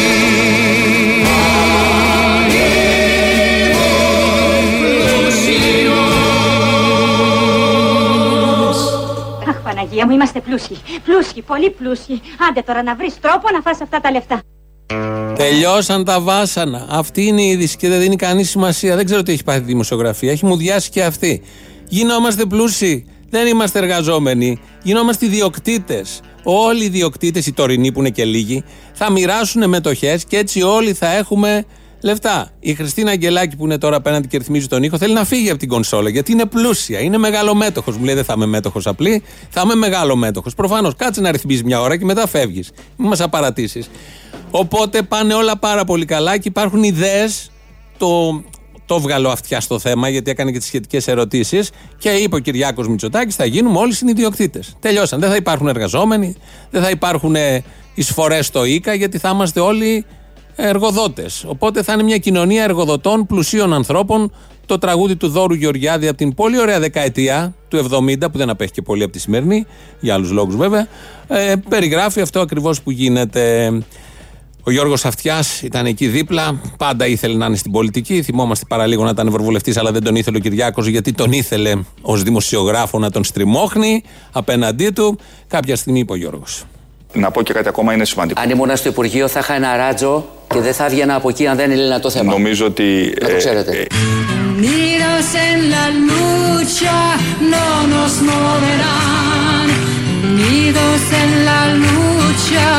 Παναγία 9.74 10.06
μου, 10.06 10.12
είμαστε 10.12 10.40
πλούσιοι. 10.40 10.76
Πλούσιοι, 11.04 11.42
πολύ 11.42 11.70
πλούσιοι. 11.70 12.20
Άντε 12.48 12.62
τώρα 12.62 12.82
να 12.82 12.94
βρεις 12.94 13.20
τρόπο 13.20 13.48
να 13.52 13.60
φας 13.60 13.80
αυτά 13.80 14.00
τα 14.00 14.10
λεφτά. 14.10 14.40
Τελειώσαν 15.36 16.04
τα 16.04 16.20
βάσανα. 16.20 16.86
Αυτή 16.90 17.26
είναι 17.26 17.42
η 17.42 17.48
είδηση 17.48 17.76
και 17.76 17.88
δεν 17.88 18.00
δίνει 18.00 18.16
κανείς 18.16 18.50
σημασία. 18.50 18.96
Δεν 18.96 19.04
ξέρω 19.04 19.22
τι 19.22 19.32
έχει 19.32 19.44
πάθει 19.44 19.60
η 19.60 19.64
δημοσιογραφία. 19.64 20.30
Έχει 20.30 20.46
μουδιάσει 20.46 20.90
και 20.90 21.04
αυτή. 21.04 21.42
Γινόμαστε 21.88 22.44
πλούσιοι. 22.44 23.06
Δεν 23.30 23.46
είμαστε 23.46 23.78
εργαζόμενοι. 23.78 24.60
Γινόμαστε 24.82 25.26
ιδιοκτήτες. 25.26 26.20
Όλοι 26.42 26.82
οι 26.82 26.86
ιδιοκτήτες, 26.86 27.46
οι 27.46 27.52
τωρινοί 27.52 27.92
που 27.92 28.00
είναι 28.00 28.10
και 28.10 28.24
λίγοι, 28.24 28.64
θα 28.92 29.10
μοιράσουν 29.10 29.68
μετοχές 29.68 30.24
και 30.24 30.36
έτσι 30.36 30.62
όλοι 30.62 30.92
θα 30.92 31.16
έχουμε 31.16 31.64
λεφτά. 32.02 32.50
Η 32.60 32.74
Χριστίνα 32.74 33.10
Αγγελάκη 33.10 33.56
που 33.56 33.64
είναι 33.64 33.78
τώρα 33.78 33.96
απέναντι 33.96 34.28
και 34.28 34.38
ρυθμίζει 34.38 34.66
τον 34.66 34.82
ήχο 34.82 34.98
θέλει 34.98 35.14
να 35.14 35.24
φύγει 35.24 35.50
από 35.50 35.58
την 35.58 35.68
κονσόλα 35.68 36.08
γιατί 36.08 36.32
είναι 36.32 36.44
πλούσια. 36.44 37.00
Είναι 37.00 37.18
μεγάλο 37.18 37.54
μέτοχος. 37.54 37.96
Μου 37.96 38.04
λέει 38.04 38.14
δεν 38.14 38.24
θα 38.24 38.32
είμαι 38.36 38.46
μέτοχος 38.46 38.86
απλή, 38.86 39.22
θα 39.48 39.60
είμαι 39.64 39.74
μεγάλο 39.74 40.16
μέτοχος. 40.16 40.54
Προφανώς 40.54 40.96
κάτσε 40.96 41.20
να 41.20 41.30
ρυθμίζει 41.30 41.64
μια 41.64 41.80
ώρα 41.80 41.96
και 41.96 42.04
μετά 42.04 42.26
φεύγεις. 42.26 42.70
Μην 42.96 43.08
μας 43.08 43.20
απαρατήσεις. 43.20 43.90
Οπότε 44.50 45.02
πάνε 45.02 45.34
όλα 45.34 45.58
πάρα 45.58 45.84
πολύ 45.84 46.04
καλά 46.04 46.36
και 46.36 46.48
υπάρχουν 46.48 46.82
ιδέες. 46.82 47.50
Το, 47.98 48.42
το 48.86 49.00
βγαλώ 49.00 49.28
αυτιά 49.28 49.60
στο 49.60 49.78
θέμα 49.78 50.08
γιατί 50.08 50.30
έκανε 50.30 50.50
και 50.50 50.58
τις 50.58 50.66
σχετικές 50.66 51.08
ερωτήσεις 51.08 51.70
και 51.98 52.10
είπε 52.10 52.36
ο 52.36 52.38
Κυριάκος 52.38 52.88
Μητσοτάκης: 52.88 53.34
Θα 53.34 53.44
γίνουμε 53.44 53.78
όλοι 53.78 53.94
συνειδιοκτήτες. 53.94 54.76
Τελειώσαν. 54.80 55.20
Δεν 55.20 55.30
θα 55.30 55.36
υπάρχουν 55.36 55.68
εργαζόμενοι, 55.68 56.36
δεν 56.70 56.82
θα 56.82 56.90
υπάρχουν 56.90 57.36
εισφορές 57.94 58.46
στο 58.46 58.64
ΙΚΑ 58.64 58.94
γιατί 58.94 59.18
θα 59.18 59.28
είμαστε 59.28 59.60
όλοι 59.60 60.04
εργοδότες. 60.56 61.44
Οπότε 61.46 61.82
θα 61.82 61.92
είναι 61.92 62.02
μια 62.02 62.18
κοινωνία 62.18 62.62
εργοδοτών, 62.62 63.26
πλουσίων 63.26 63.72
ανθρώπων. 63.72 64.32
Το 64.66 64.78
τραγούδι 64.78 65.16
του 65.16 65.28
Δόρου 65.28 65.54
Γεωργιάδη 65.54 66.08
από 66.08 66.16
την 66.16 66.34
πολύ 66.34 66.60
ωραία 66.60 66.80
δεκαετία 66.80 67.54
του 67.68 67.76
70, 67.76 68.30
που 68.32 68.38
δεν 68.38 68.50
απέχει 68.50 68.72
και 68.72 68.82
πολύ 68.82 69.02
από 69.02 69.12
τη 69.12 69.18
σημερινή, 69.18 69.66
για 70.00 70.14
άλλους 70.14 70.30
λόγους 70.30 70.56
βέβαια, 70.56 70.86
ε, 71.28 71.54
περιγράφει 71.68 72.20
αυτό 72.20 72.40
ακριβώς 72.40 72.82
που 72.82 72.90
γίνεται. 72.90 73.72
Ο 74.64 74.70
Γιώργος 74.70 75.04
Αυτιάς 75.04 75.62
ήταν 75.62 75.86
εκεί 75.86 76.06
δίπλα. 76.06 76.60
Πάντα 76.78 77.06
ήθελε 77.06 77.36
να 77.36 77.46
είναι 77.46 77.56
στην 77.56 77.72
πολιτική. 77.72 78.22
Θυμόμαστε 78.22 78.64
παραλίγο 78.68 79.04
να 79.04 79.10
ήταν 79.10 79.26
ευρωβουλευτής, 79.26 79.76
αλλά 79.76 79.92
δεν 79.92 80.04
τον 80.04 80.16
ήθελε 80.16 80.36
ο 80.36 80.40
Κυριάκος, 80.40 80.86
γιατί 80.86 81.12
τον 81.12 81.32
ήθελε 81.32 81.72
ως 82.02 82.22
δημοσιογράφο 82.22 82.98
να 82.98 83.10
τον 83.10 83.24
στριμώχνει 83.24 84.02
απέναντί 84.32 84.90
του. 84.90 85.18
Κάποια 85.46 85.76
στιγμή 85.76 85.98
είπε 85.98 86.12
ο 86.12 86.16
Γιώργος. 86.16 86.64
Να 87.12 87.30
πω 87.30 87.42
και 87.42 87.52
κάτι 87.52 87.68
ακόμα 87.68 87.92
είναι 87.92 88.04
σημαντικό. 88.04 88.40
Αν 88.40 88.50
ήμουν 88.50 88.76
στο 88.76 88.88
Υπουργείο 88.88 89.28
θα 89.28 89.38
είχα 89.38 89.54
ένα 89.54 89.76
ράτζο 89.76 90.24
και 90.52 90.60
δεν 90.60 90.74
θα 90.74 90.84
έβγαινα 90.84 91.14
από 91.14 91.28
εκεί 91.28 91.46
αν 91.46 91.56
δεν 91.56 91.70
είναι 91.70 91.98
το 91.98 92.10
θέμα. 92.10 92.32
Νομίζω 92.32 92.66
ότι. 92.66 93.14
Να 93.20 93.28
το 93.28 93.34
ε, 93.34 93.38
ξέρετε. 93.38 93.70
ε, 93.76 93.84
Unidos 94.64 95.26
en 95.48 95.58
la 95.74 95.86
lucha 96.10 96.98
no 97.54 97.66
nos 97.94 98.12
moverán. 98.30 99.66
Unidos 100.32 101.00
en 101.22 101.30
la 101.48 101.62
lucha 101.84 102.70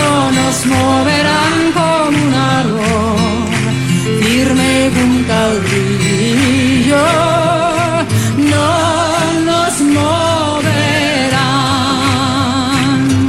no 0.00 0.12
nos 0.38 0.56
moverán 0.74 1.54
como 1.78 2.18
un 2.26 2.34
árbol 2.58 3.42
firme 4.20 4.70
junto 4.94 5.32
al 5.44 5.54
río. 5.70 7.04
No 8.52 8.70
nos 9.48 9.74
moverán. 9.96 10.62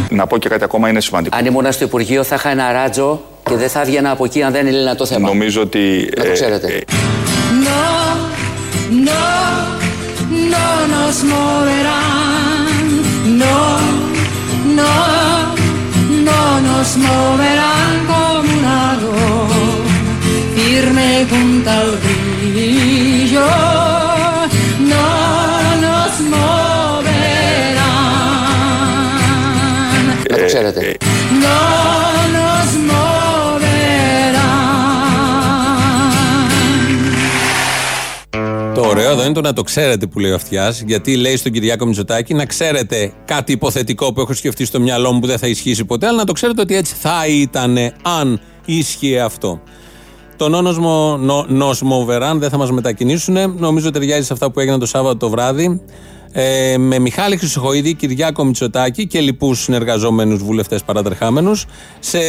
να 0.09 0.27
πω 0.27 0.37
και 0.37 0.49
κάτι 0.49 0.63
ακόμα 0.63 0.89
είναι 0.89 1.01
σημαντικό. 1.01 1.37
Αν 1.37 1.45
ήμουν 1.45 1.71
στο 1.71 1.83
Υπουργείο 1.83 2.23
θα 2.23 2.35
είχα 2.35 2.49
ένα 2.49 2.71
ράτζο 2.71 3.21
και 3.49 3.55
δεν 3.55 3.69
θα 3.69 3.81
έβγαινα 3.81 4.11
από 4.11 4.25
εκεί 4.25 4.43
αν 4.43 4.51
δεν 4.51 4.67
είναι 4.67 4.77
ένα 4.77 4.95
το 4.95 5.05
θέμα. 5.05 5.27
Νομίζω 5.27 5.61
ότι. 5.61 6.09
Να 6.17 6.23
το 6.23 6.29
ε, 6.29 6.33
ξέρετε. 6.33 6.83
No, 7.67 7.83
no, 9.07 9.23
no 10.51 10.67
nos 10.93 11.17
moverán. 11.33 12.65
No, 13.41 13.57
no, 14.79 14.93
no 16.27 16.41
nos 16.67 16.89
moverán 17.07 17.93
como 18.09 18.41
un 18.55 18.65
aro. 18.87 19.15
Firme 20.55 21.09
junto 21.29 21.69
al 21.79 21.89
brillo. 22.03 23.94
Árbol 38.83 38.89
ωραίο 38.89 39.11
εδώ 39.11 39.23
είναι 39.23 39.33
το 39.33 39.41
να 39.41 39.53
το 39.53 39.61
ξέρετε 39.61 40.07
που 40.07 40.19
λέει 40.19 40.31
ο 40.31 40.35
Αυτιάς, 40.35 40.81
γιατί 40.81 41.15
λέει 41.15 41.37
στον 41.37 41.51
Κυριάκο 41.51 41.85
Μητσοτάκη 41.85 42.33
να 42.33 42.45
ξέρετε 42.45 43.13
κάτι 43.25 43.51
υποθετικό 43.51 44.13
που 44.13 44.21
έχω 44.21 44.33
σκεφτεί 44.33 44.65
στο 44.65 44.79
μυαλό 44.79 45.11
μου 45.11 45.19
που 45.19 45.27
δεν 45.27 45.37
θα 45.37 45.47
ισχύσει 45.47 45.85
ποτέ, 45.85 46.07
αλλά 46.07 46.17
να 46.17 46.23
το 46.23 46.33
ξέρετε 46.33 46.61
ότι 46.61 46.75
έτσι 46.75 46.95
θα 46.99 47.27
ήταν 47.27 47.77
αν 48.01 48.41
ίσχυε 48.65 49.21
αυτό. 49.21 49.61
Το 50.37 50.49
νόνοσμο, 50.49 51.17
νο, 51.17 51.45
νόσμο 51.47 52.05
Βεράν 52.05 52.39
δεν 52.39 52.49
θα 52.49 52.57
μας 52.57 52.71
μετακινήσουν. 52.71 53.55
Νομίζω 53.57 53.91
ταιριάζει 53.91 54.25
σε 54.25 54.33
αυτά 54.33 54.51
που 54.51 54.59
έγιναν 54.59 54.79
το 54.79 54.85
Σάββατο 54.85 55.17
το 55.17 55.29
βράδυ. 55.29 55.81
Ε, 56.31 56.77
με 56.77 56.99
Μιχάλη 56.99 57.37
Χρυσοχοίδη, 57.37 57.93
Κυριάκο 57.93 58.43
Μητσοτάκη 58.43 59.07
και 59.07 59.19
λοιπούς 59.19 59.59
συνεργαζόμενους 59.59 60.43
βουλευτές 60.43 60.83
παρατρεχάμενους 60.83 61.65
σε 61.99 62.19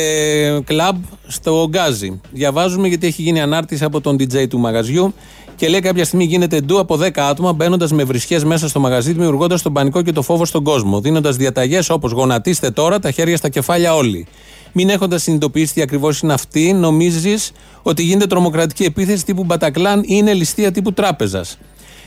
κλαμπ 0.61 0.96
στο 1.26 1.66
Γκάζι. 1.68 2.20
Διαβάζουμε 2.30 2.88
γιατί 2.88 3.06
έχει 3.06 3.22
γίνει 3.22 3.40
ανάρτηση 3.40 3.85
από 3.85 4.00
τον 4.00 4.16
DJ 4.16 4.48
του 4.48 4.59
μαγαζιού 4.59 5.14
και 5.57 5.69
λέει 5.69 5.81
κάποια 5.81 6.05
στιγμή 6.05 6.25
γίνεται 6.25 6.61
ντου 6.61 6.79
από 6.79 6.99
10 7.01 7.11
άτομα 7.14 7.53
μπαίνοντας 7.53 7.92
με 7.92 8.05
βρισχές 8.05 8.45
μέσα 8.45 8.69
στο 8.69 8.81
μαγαζί, 8.81 9.12
δημιουργώντας 9.12 9.62
τον 9.62 9.73
πανικό 9.73 10.03
και 10.03 10.12
το 10.12 10.23
φόβο 10.23 10.45
στον 10.45 10.64
κόσμο. 10.64 11.01
Δίνοντας 11.01 11.37
διαταγές 11.37 11.90
όπως 11.90 12.12
γονατίστε 12.12 12.71
τώρα, 12.71 12.99
τα 12.99 13.11
χέρια 13.11 13.37
στα 13.37 13.49
κεφάλια 13.49 13.95
όλοι. 13.95 14.27
Μην 14.73 14.88
έχοντας 14.88 15.23
συνειδητοποιήσει 15.23 15.75
τι 15.75 15.83
ακριβώς 15.83 16.21
είναι 16.21 16.33
αυτή, 16.33 16.73
νομίζεις 16.73 17.53
ότι 17.83 18.03
γίνεται 18.03 18.27
τρομοκρατική 18.27 18.85
επίθεση 18.85 19.25
τύπου 19.25 19.45
Μπατακλάν 19.45 20.01
ή 20.01 20.05
είναι 20.07 20.33
ληστεία 20.33 20.73
τύπου 20.73 20.92
τράπεζας. 20.92 21.59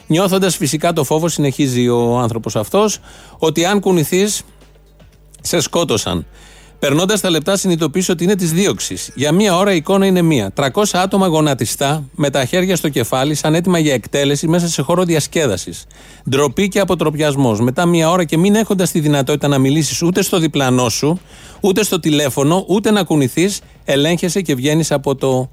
Νιώθοντας 0.08 0.56
φυσικά 0.56 0.94
το 0.94 1.04
φόβο, 1.04 1.28
συνεχίζει 1.28 1.88
ο 1.88 2.18
άνθρωπος 2.18 2.56
αυτός, 2.56 3.00
ότι 3.38 3.66
αν 3.66 3.80
κουνηθείς, 3.80 4.42
σε 5.42 5.60
σκότωσαν. 5.60 6.26
Περνώντας 6.80 7.22
τα 7.22 7.30
λεπτά, 7.30 7.58
συνειδητοποιήσει 7.58 8.12
ότι 8.12 8.24
είναι 8.24 8.36
της 8.36 8.52
δίωξης. 8.52 9.12
Για 9.16 9.32
μία 9.32 9.58
ώρα 9.58 9.74
η 9.74 9.76
εικόνα 9.76 10.06
είναι 10.06 10.22
μία. 10.22 10.52
300 10.54 11.00
άτομα 11.00 11.28
γονατιστά, 11.28 12.04
με 12.16 12.30
τα 12.30 12.46
χέρια 12.46 12.76
στο 12.76 12.90
κεφάλι, 12.90 13.36
σαν 13.36 13.56
έτοιμα 13.56 13.80
για 13.80 13.94
εκτέλεση 13.94 14.48
μέσα 14.48 14.68
σε 14.68 14.82
χώρο 14.82 15.04
διασκέδασης. 15.04 15.86
Ντροπή 16.30 16.68
και 16.68 16.80
αποτροπιασμός. 16.80 17.60
Μετά 17.60 17.86
μία 17.86 18.10
ώρα 18.10 18.24
και 18.24 18.38
μην 18.38 18.56
έχοντας 18.56 18.92
τη 18.92 19.00
δυνατότητα 19.00 19.48
να 19.48 19.58
μιλήσεις 19.58 20.02
ούτε 20.02 20.22
στο 20.22 20.40
διπλανό 20.40 20.90
σου, 20.90 21.20
ούτε 21.62 21.84
στο 21.84 22.00
τηλέφωνο, 22.00 22.66
ούτε 22.68 22.92
να 22.92 23.04
κουνηθείς, 23.04 23.62
ελέγχεσαι 23.86 24.42
και 24.42 24.56
βγαίνεις 24.56 24.92
από 24.92 25.16
το 25.16 25.50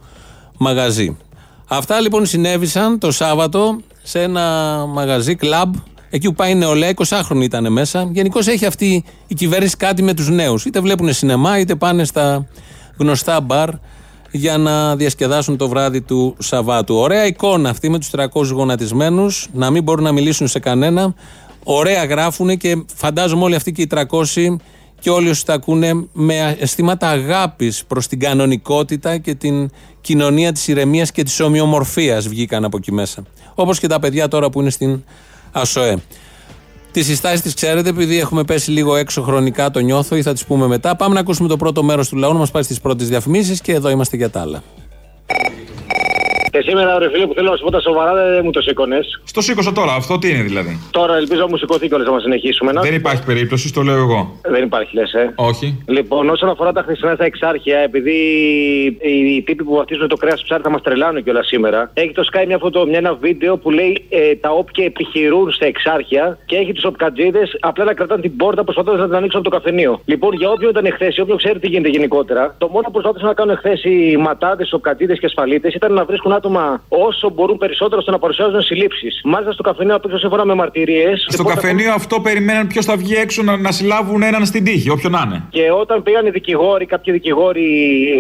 μαγαζί. 0.59 1.17
Αυτά 1.69 2.01
λοιπόν 2.01 2.27
συνέβησαν 2.27 2.99
το 2.99 3.11
Σάββατο 3.11 3.81
σε 4.03 4.23
ένα 4.23 4.43
μαγαζί, 4.89 5.35
κλαμπ, 5.35 5.75
εκεί 6.17 6.27
που 6.27 6.35
πάει 6.35 6.51
η 6.51 6.55
νεολαία, 6.55 6.93
20χρονοι 6.97 7.43
ήταν 7.43 7.73
μέσα. 7.73 8.09
Γενικώς 8.13 8.47
έχει 8.47 8.67
αυτή 8.67 9.05
η 9.27 9.35
κυβέρνηση 9.35 9.77
κάτι 9.77 10.03
με 10.03 10.15
τους 10.15 10.29
νέους. 10.29 10.65
Είτε 10.65 10.81
βλέπουν 10.81 11.13
σινεμά, 11.13 11.59
είτε 11.59 11.75
πάνε 11.75 12.05
στα 12.05 12.47
γνωστά 12.97 13.41
μπαρ 13.41 13.69
για 14.31 14.59
να 14.59 14.97
διασκεδάσουν 14.97 15.57
το 15.57 15.69
βράδυ 15.69 16.01
του 16.01 16.37
Σαββάτου. 16.39 16.95
Ωραία 16.97 17.27
εικόνα 17.27 17.71
αυτή 17.71 17.89
με 17.89 17.99
τους 17.99 18.11
300 18.11 18.27
γονατισμένους, 18.53 19.49
να 19.53 19.71
μην 19.71 19.83
μπορούν 19.83 20.05
να 20.05 20.13
μιλήσουν 20.13 20.49
σε 20.49 20.59
κανένα. 20.59 21.15
Ωραία 21.65 22.05
γράφουν 22.05 22.57
και 22.57 22.85
φαντάζομαι 22.95 23.45
όλοι 23.45 23.55
αυτοί 23.55 23.73
και 23.73 23.83
οι 23.83 23.87
300 23.87 24.57
και 25.01 25.11
όλοι 25.11 25.29
όσοι 25.29 25.47
τα 25.47 25.55
ακούνε 25.55 26.07
με 26.13 26.57
αισθήματα 26.59 27.09
αγάπης 27.09 27.85
προς 27.87 28.07
την 28.07 28.21
κανονικότητα 28.21 29.19
και 29.19 29.35
την 29.35 29.71
κοινωνία 30.01 30.53
της 30.53 30.69
ηρεμίας 30.69 31.13
και 31.13 31.23
της 31.23 31.41
ομοιομορφίας 31.41 32.29
βγήκαν 32.29 32.65
από 32.65 32.77
εκεί 32.77 32.93
μέσα. 32.93 33.23
Όπως 33.55 33.79
και 33.79 33.87
τα 33.87 33.99
παιδιά 33.99 34.29
τώρα 34.29 34.51
που 34.51 34.61
είναι 34.61 34.71
στην 34.71 35.05
ΑΣΟΕ. 35.61 35.97
Τις 36.93 37.07
συστάσεις 37.07 37.41
τις 37.41 37.55
ξέρετε, 37.55 37.89
επειδή 37.89 38.19
έχουμε 38.19 38.45
πέσει 38.45 38.71
λίγο 38.71 38.97
έξω 38.97 39.23
χρονικά, 39.23 39.71
το 39.71 39.81
νιώθω 39.81 40.17
ή 40.17 40.23
θα 40.23 40.33
τις 40.33 40.45
πούμε 40.45 40.67
μετά. 40.67 40.97
Πάμε 40.97 41.15
να 41.15 41.21
ακούσουμε 41.21 41.49
το 41.49 41.57
πρώτο 41.57 41.83
μέρος 41.83 42.09
του 42.09 42.17
λαού, 42.17 42.33
να 42.33 42.39
μας 42.39 42.51
πάει 42.51 42.63
στις 42.63 42.81
πρώτες 42.81 43.09
διαφημίσεις 43.09 43.61
και 43.61 43.73
εδώ 43.73 43.91
είμαστε 43.91 44.17
για 44.17 44.31
τα 44.31 44.41
άλλα. 44.41 44.63
Και 46.57 46.63
σήμερα, 46.63 46.99
ρε 46.99 47.11
φίλε, 47.11 47.27
που 47.27 47.35
θέλω 47.35 47.51
να 47.51 47.57
σου 47.57 47.65
πω 47.65 47.71
τα 47.71 47.81
σοβαρά, 47.81 48.15
δεν 48.15 48.41
μου 48.45 48.51
το 48.51 48.61
σήκωνες. 48.61 49.21
Στο 49.25 49.41
σήκωσα 49.41 49.73
τώρα, 49.73 49.93
αυτό 49.93 50.19
τι 50.19 50.31
είναι 50.31 50.43
δηλαδή; 50.43 50.81
Τώρα 50.91 51.17
ελπίζω 51.17 51.41
να 51.41 51.49
μου 51.49 51.57
σηκωθεί 51.57 51.89
κιόλας 51.89 52.09
να 52.09 52.19
συνεχίσουμε. 52.19 52.73
Να... 52.73 52.81
Δεν 52.81 52.95
υπάρχει 52.95 53.25
περίπτωση, 53.25 53.73
το 53.73 53.83
λέω 53.83 53.97
εγώ. 53.97 54.41
Δεν 54.43 54.63
υπάρχει, 54.63 54.97
λες, 54.97 55.13
ε. 55.13 55.33
Όχι. 55.35 55.83
Λοιπόν, 55.87 56.29
όσον 56.29 56.49
αφορά 56.49 56.73
τα 56.73 56.83
χρυσά 56.83 57.15
στα 57.15 57.25
εξάρχεια, 57.25 57.79
επειδή 57.79 58.17
οι 59.37 59.43
τύποι 59.43 59.65
που 59.65 59.75
βαφτίζουν 59.75 60.09
το 60.09 60.17
κρέας 60.17 60.43
ψάρι 60.43 60.63
θα 60.63 60.71
μας 60.71 60.83
τρελάνουν 60.83 61.23
κιόλας 61.23 61.47
σήμερα, 61.47 61.91
έχει 61.95 62.13
το 62.13 62.29
Sky 62.33 62.45
μια 62.47 62.59
φωτο, 62.59 62.87
μια, 62.87 62.99
ένα 62.99 63.15
βίντεο 63.15 63.57
που 63.57 63.71
λέει 63.71 64.07
ε, 64.09 64.35
τα 64.35 64.51
όπια 64.51 64.85
επιχειρούν 64.85 65.51
στα 65.51 65.67
εξάρχεια 65.67 66.39
και 66.47 66.57
έχει 66.57 66.73
τους 66.73 66.85
οπκατζίδες 66.85 67.57
απλά 67.61 67.85
να 67.85 67.95
κρατάνε 67.95 68.23
την 68.23 68.37
πόρτα 68.37 68.65
προσπαθώντας 68.65 69.01
να 69.01 69.07
την 69.07 69.15
ανοίξουν 69.15 69.41
από 69.41 69.51
το 69.51 69.57
καφενείο. 69.57 70.01
Λοιπόν, 70.05 70.35
για 70.35 70.51
όποιον 70.51 70.71
ήταν 70.71 70.85
εχθές, 70.85 71.19
όποιον 71.19 71.37
ξέρει 71.37 71.59
τι 71.59 71.69
γίνεται 71.69 71.89
γενικότερα, 71.89 72.55
το 72.59 72.69
μόνο 72.69 72.83
που 72.85 72.91
προσπάθησαν 72.91 73.29
να 73.29 73.35
κάνουν 73.35 73.55
εχθές 73.55 73.85
οι 73.85 74.17
ματάδες, 74.17 74.73
οπκατζίδες 74.73 75.19
και 75.19 75.27
ασφαλίτες 75.27 75.75
ήταν 75.75 75.93
να 75.93 76.05
βρίσκουν 76.05 76.33
άτομα 76.33 76.46
όσο 76.89 77.31
μπορούν 77.31 77.59
περισσότερο 77.59 78.01
στο 78.03 78.11
να 78.11 78.19
παρουσιάζουν 78.19 78.63
συλλήψεις. 78.63 79.21
Μάλιστα 79.25 79.53
στο 79.53 79.63
καφενείο 79.63 79.95
απ' 79.95 80.05
έξω 80.05 80.19
σύμφωνα 80.19 80.45
με 80.45 80.55
μαρτυρίες. 80.55 81.27
Στο 81.29 81.45
καφενείο 81.45 81.93
αυτό 81.93 82.21
περιμέναν 82.21 82.67
ποιος 82.67 82.85
θα 82.85 82.97
βγει 82.97 83.15
έξω 83.15 83.43
να, 83.43 83.57
να 83.57 83.73
συλλάβουν 83.73 84.23
έναν 84.23 84.47
στην 84.47 84.65
τύχη, 84.65 84.91
όποιον 84.91 85.13
να 85.13 85.23
είναι. 85.27 85.43
Και 85.51 85.71
όταν 85.81 86.03
πήγαν 86.03 86.27
οι 86.27 86.31
δικηγόροι, 86.31 86.87
κάποιοι 86.87 87.13
δικηγόροι 87.13 87.67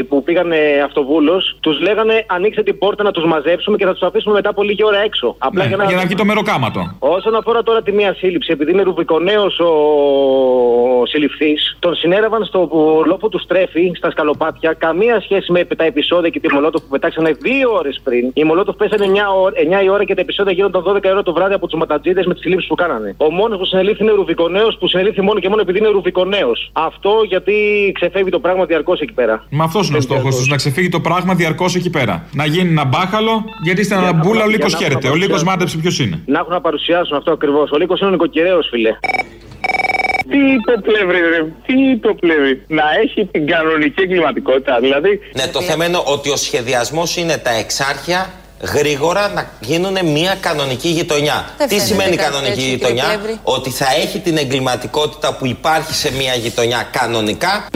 που 0.08 0.22
πήγαν 0.22 0.50
αυτοβούλος, 0.84 1.56
τους 1.60 1.80
λέγανε 1.80 2.24
ανοίξτε 2.26 2.62
την 2.62 2.78
πόρτα 2.78 3.02
να 3.02 3.10
τους 3.10 3.24
μαζέψουμε 3.24 3.76
και 3.76 3.84
θα 3.84 3.92
τους 3.92 4.02
αφήσουμε 4.02 4.34
μετά 4.34 4.48
από 4.48 4.62
λίγη 4.62 4.84
ώρα 4.84 4.98
έξω. 5.02 5.34
Απλά 5.38 5.62
ναι, 5.62 5.68
για, 5.68 5.76
να... 5.76 5.84
για 5.84 5.96
να 5.96 6.02
βγει 6.02 6.14
το 6.14 6.24
μεροκάματο. 6.24 6.96
Όσον 6.98 7.34
αφορά 7.34 7.62
τώρα 7.62 7.82
τη 7.82 7.92
μία 7.92 8.14
σύλληψη, 8.14 8.52
επειδή 8.52 8.70
είναι 8.70 8.82
ρουβικονέο 8.82 9.44
ο 9.44 11.06
συλληφθής, 11.06 11.76
τον 11.78 11.94
συνέρευαν 11.94 12.44
στο 12.44 12.68
λόφο 13.06 13.28
τους 13.28 13.42
στρέφει, 13.42 13.92
στα 13.96 14.10
σκαλοπάτια, 14.10 14.72
καμία 14.72 15.20
σχέση 15.20 15.52
με 15.52 15.64
τα 15.64 15.84
επεισόδια 15.84 16.30
και 16.30 16.40
τη 16.40 16.52
μολότο 16.52 16.80
που 16.80 16.88
πετάξανε 16.90 17.30
δύο 17.38 17.72
ώρες 17.72 18.00
πριν. 18.04 18.15
Η 18.34 18.44
Μολότοφ 18.44 18.76
πέσανε 18.76 19.06
9, 19.06 19.80
9 19.80 19.84
η 19.84 19.88
ώρα 19.88 20.04
και 20.04 20.14
τα 20.14 20.20
επεισόδια 20.20 20.52
γίνονταν 20.52 20.82
12 20.82 21.04
ώρα 21.10 21.22
το 21.22 21.32
βράδυ 21.32 21.54
από 21.54 21.66
τους 21.66 21.78
ματατζίδες 21.78 22.26
με 22.26 22.34
τις 22.34 22.42
συλλήψει 22.42 22.66
που 22.66 22.74
κάνανε. 22.74 23.14
Ο 23.16 23.30
μόνος 23.30 23.58
που 23.58 23.64
συνελήφθη 23.64 24.02
είναι 24.02 24.12
Ρουβικονέος 24.12 24.76
που 24.78 24.88
συνελήφθη 24.88 25.22
μόνο 25.22 25.40
και 25.40 25.48
μόνο 25.48 25.60
επειδή 25.60 25.78
είναι 25.78 25.88
Ρουβικονέος. 25.88 26.70
Αυτό 26.72 27.10
γιατί 27.28 27.54
ξεφεύγει 27.94 28.30
το 28.30 28.40
πράγμα 28.40 28.64
διαρκώς 28.64 29.00
εκεί 29.00 29.12
πέρα. 29.12 29.44
Μα 29.50 29.64
αυτός 29.64 29.88
είναι 29.88 29.98
ο 29.98 30.00
στόχος 30.00 30.36
τους, 30.36 30.48
να 30.48 30.56
ξεφύγει 30.56 30.88
το 30.88 31.00
πράγμα 31.00 31.34
διαρκώς 31.34 31.74
εκεί 31.74 31.90
πέρα. 31.90 32.26
Να 32.32 32.46
γίνει 32.46 32.70
ένα 32.70 32.84
μπάχαλο, 32.84 33.44
γιατί 33.62 33.84
στην 33.84 33.96
Αναμπούλα 33.96 34.44
ο 34.44 34.48
Λίκο 34.48 34.68
χαίρεται. 34.68 35.08
Ο 35.08 35.14
Λίκο 35.14 35.36
μάντεψε 35.44 35.78
ποιος 35.78 35.98
είναι. 35.98 36.22
Να 36.26 36.38
έχουν 36.38 36.52
να 36.52 36.60
παρουσιάσουν 36.60 37.16
αυτό 37.16 37.32
ακριβώς. 37.32 37.70
Ο 37.70 37.76
Λίκο 37.76 37.94
είναι 38.00 38.08
ο 38.08 38.10
νοικοκυρέο, 38.10 38.60
φιλέ. 38.70 38.90
Τι 40.30 40.60
το 40.64 40.80
πλεύρη, 40.82 41.18
ρε. 41.18 41.42
Τι 41.66 41.98
το 41.98 42.14
πλεύρη. 42.14 42.62
Να 42.68 42.82
έχει 43.02 43.28
την 43.32 43.46
κανονική 43.46 44.02
εγκληματικότητα, 44.02 44.80
δηλαδή. 44.80 45.20
Ναι, 45.34 45.46
το 45.46 45.60
θέμα 45.60 45.86
είναι 45.86 46.00
ότι 46.04 46.30
ο 46.30 46.36
σχεδιασμός 46.36 47.16
είναι 47.16 47.36
τα 47.36 47.50
εξάρχεια 47.50 48.30
γρήγορα 48.60 49.28
να 49.28 49.50
γίνουν 49.60 49.96
μια 50.12 50.36
κανονική 50.40 50.88
γειτονιά. 50.88 51.44
Τι 51.68 51.78
σημαίνει 51.78 52.16
κανονική 52.16 52.50
έτσι, 52.50 52.68
γειτονιά, 52.68 53.04
ότι 53.42 53.70
θα 53.70 53.86
έχει 54.02 54.18
την 54.18 54.36
εγκληματικότητα 54.36 55.36
που 55.36 55.46
υπάρχει 55.46 55.94
σε 55.94 56.12
μια 56.12 56.34
γειτονιά 56.34 56.88
κανονικά 56.90 57.68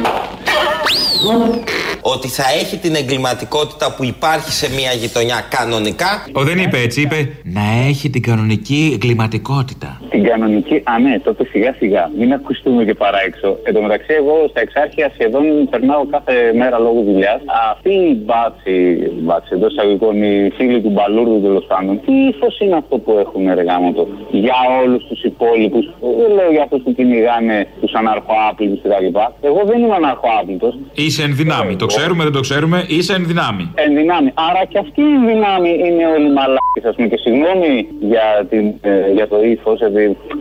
ότι 2.01 2.29
θα 2.29 2.45
έχει 2.61 2.77
την 2.77 2.95
εγκληματικότητα 2.95 3.95
που 3.95 4.05
υπάρχει 4.05 4.53
σε 4.53 4.73
μια 4.75 4.93
γειτονιά 4.93 5.47
κανονικά. 5.49 6.27
Ο 6.33 6.43
δεν 6.43 6.59
είπε 6.59 6.79
έτσι, 6.79 7.01
είπε 7.01 7.29
να 7.43 7.65
έχει 7.89 8.11
την 8.11 8.23
κανονική 8.23 8.91
εγκληματικότητα. 8.95 10.01
Την 10.11 10.25
κανονική, 10.25 10.83
α 10.85 10.99
ναι, 10.99 11.19
τότε 11.19 11.45
σιγά 11.45 11.75
σιγά, 11.79 12.11
μην 12.19 12.33
ακουστούμε 12.33 12.85
και 12.85 12.95
παρά 12.95 13.23
έξω. 13.27 13.59
Εν 13.63 13.75
τω 13.75 13.81
μεταξύ, 13.83 14.13
εγώ 14.13 14.47
στα 14.51 14.61
εξάρχεια 14.61 15.11
σχεδόν 15.15 15.69
περνάω 15.71 16.07
κάθε 16.07 16.53
μέρα 16.57 16.79
λόγω 16.79 17.01
δουλειάς. 17.03 17.41
Αυτή 17.71 17.93
η 17.93 18.23
μπάτση, 18.25 18.75
μπάτση 19.21 19.51
εντός 19.55 19.73
εισαγωγικών, 19.73 20.23
οι 20.23 20.51
φίλοι 20.71 20.83
του 20.83 20.93
μπαλούρδου 20.97 21.41
τέλος 21.41 21.65
πάντων, 21.73 22.01
τι 22.05 22.13
ύφος 22.31 22.61
είναι 22.61 22.77
αυτό 22.83 22.99
που 22.99 23.11
έχουν 23.25 23.49
εργάματο 23.49 24.03
για 24.31 24.59
όλους 24.83 25.03
τους 25.09 25.23
υπόλοιπους. 25.23 25.85
Δεν 26.21 26.31
λέω 26.37 26.51
για 26.51 26.63
αυτούς 26.63 26.81
που 26.85 26.95
κυνηγάνε 26.95 27.67
τους 27.81 27.93
αναρχοάπλητους 28.01 28.81
κτλ. 28.83 29.07
Εγώ 29.51 29.61
δεν 29.71 29.79
είμαι 29.83 29.95
αναρχοάπλητος. 29.95 30.75
Είσαι 30.95 31.23
εν 31.23 31.33
δυνάμει. 31.41 31.77
Το 31.77 31.87
ξέρουμε, 31.87 32.23
δεν 32.23 32.33
το 32.33 32.41
ξέρουμε. 32.41 32.79
Είσαι 32.89 33.13
εν 33.19 33.25
δυνάμει. 33.27 33.65
Εν 33.75 33.95
δυνάμει. 33.95 34.31
Άρα 34.49 34.63
και 34.71 34.79
αυτή 34.85 35.01
η 35.01 35.19
δυνάμει 35.31 35.71
είναι 35.87 36.05
όλοι 36.15 36.29
μαλάκες, 36.39 36.85
ας 36.91 36.95
πούμε. 36.97 37.09
Και 37.13 37.19
συγγνώμη 37.25 37.73
για, 38.11 38.27
την, 38.51 38.65
ε, 38.81 39.13
για 39.17 39.27
το 39.29 39.37
ύφος 39.55 39.79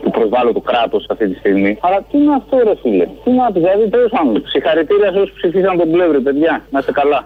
που 0.01 0.09
προσβάλλω 0.17 0.51
το 0.53 0.61
κράτος 0.69 1.05
αυτή 1.13 1.25
τη 1.29 1.35
στιγμή. 1.41 1.71
Αλλά 1.85 1.97
τι 2.09 2.17
είναι 2.21 2.35
αυτό, 2.41 2.55
ρε 2.67 2.75
φίλε; 2.81 3.05
Τι 3.23 3.29
είναι 3.31 3.43
αυτό, 3.47 3.59
δηλαδή 3.59 3.89
τέλος 3.95 4.11
πάντων. 4.15 4.43
Συγχαρητήρια 4.53 5.09
σε 5.11 5.19
όσους 5.23 5.35
ψηφίσαν 5.37 5.77
τον 5.77 5.91
πλεύρη, 5.91 6.19
παιδιά. 6.27 6.53
Να 6.71 6.79
είστε 6.79 6.91
καλά. 6.91 7.19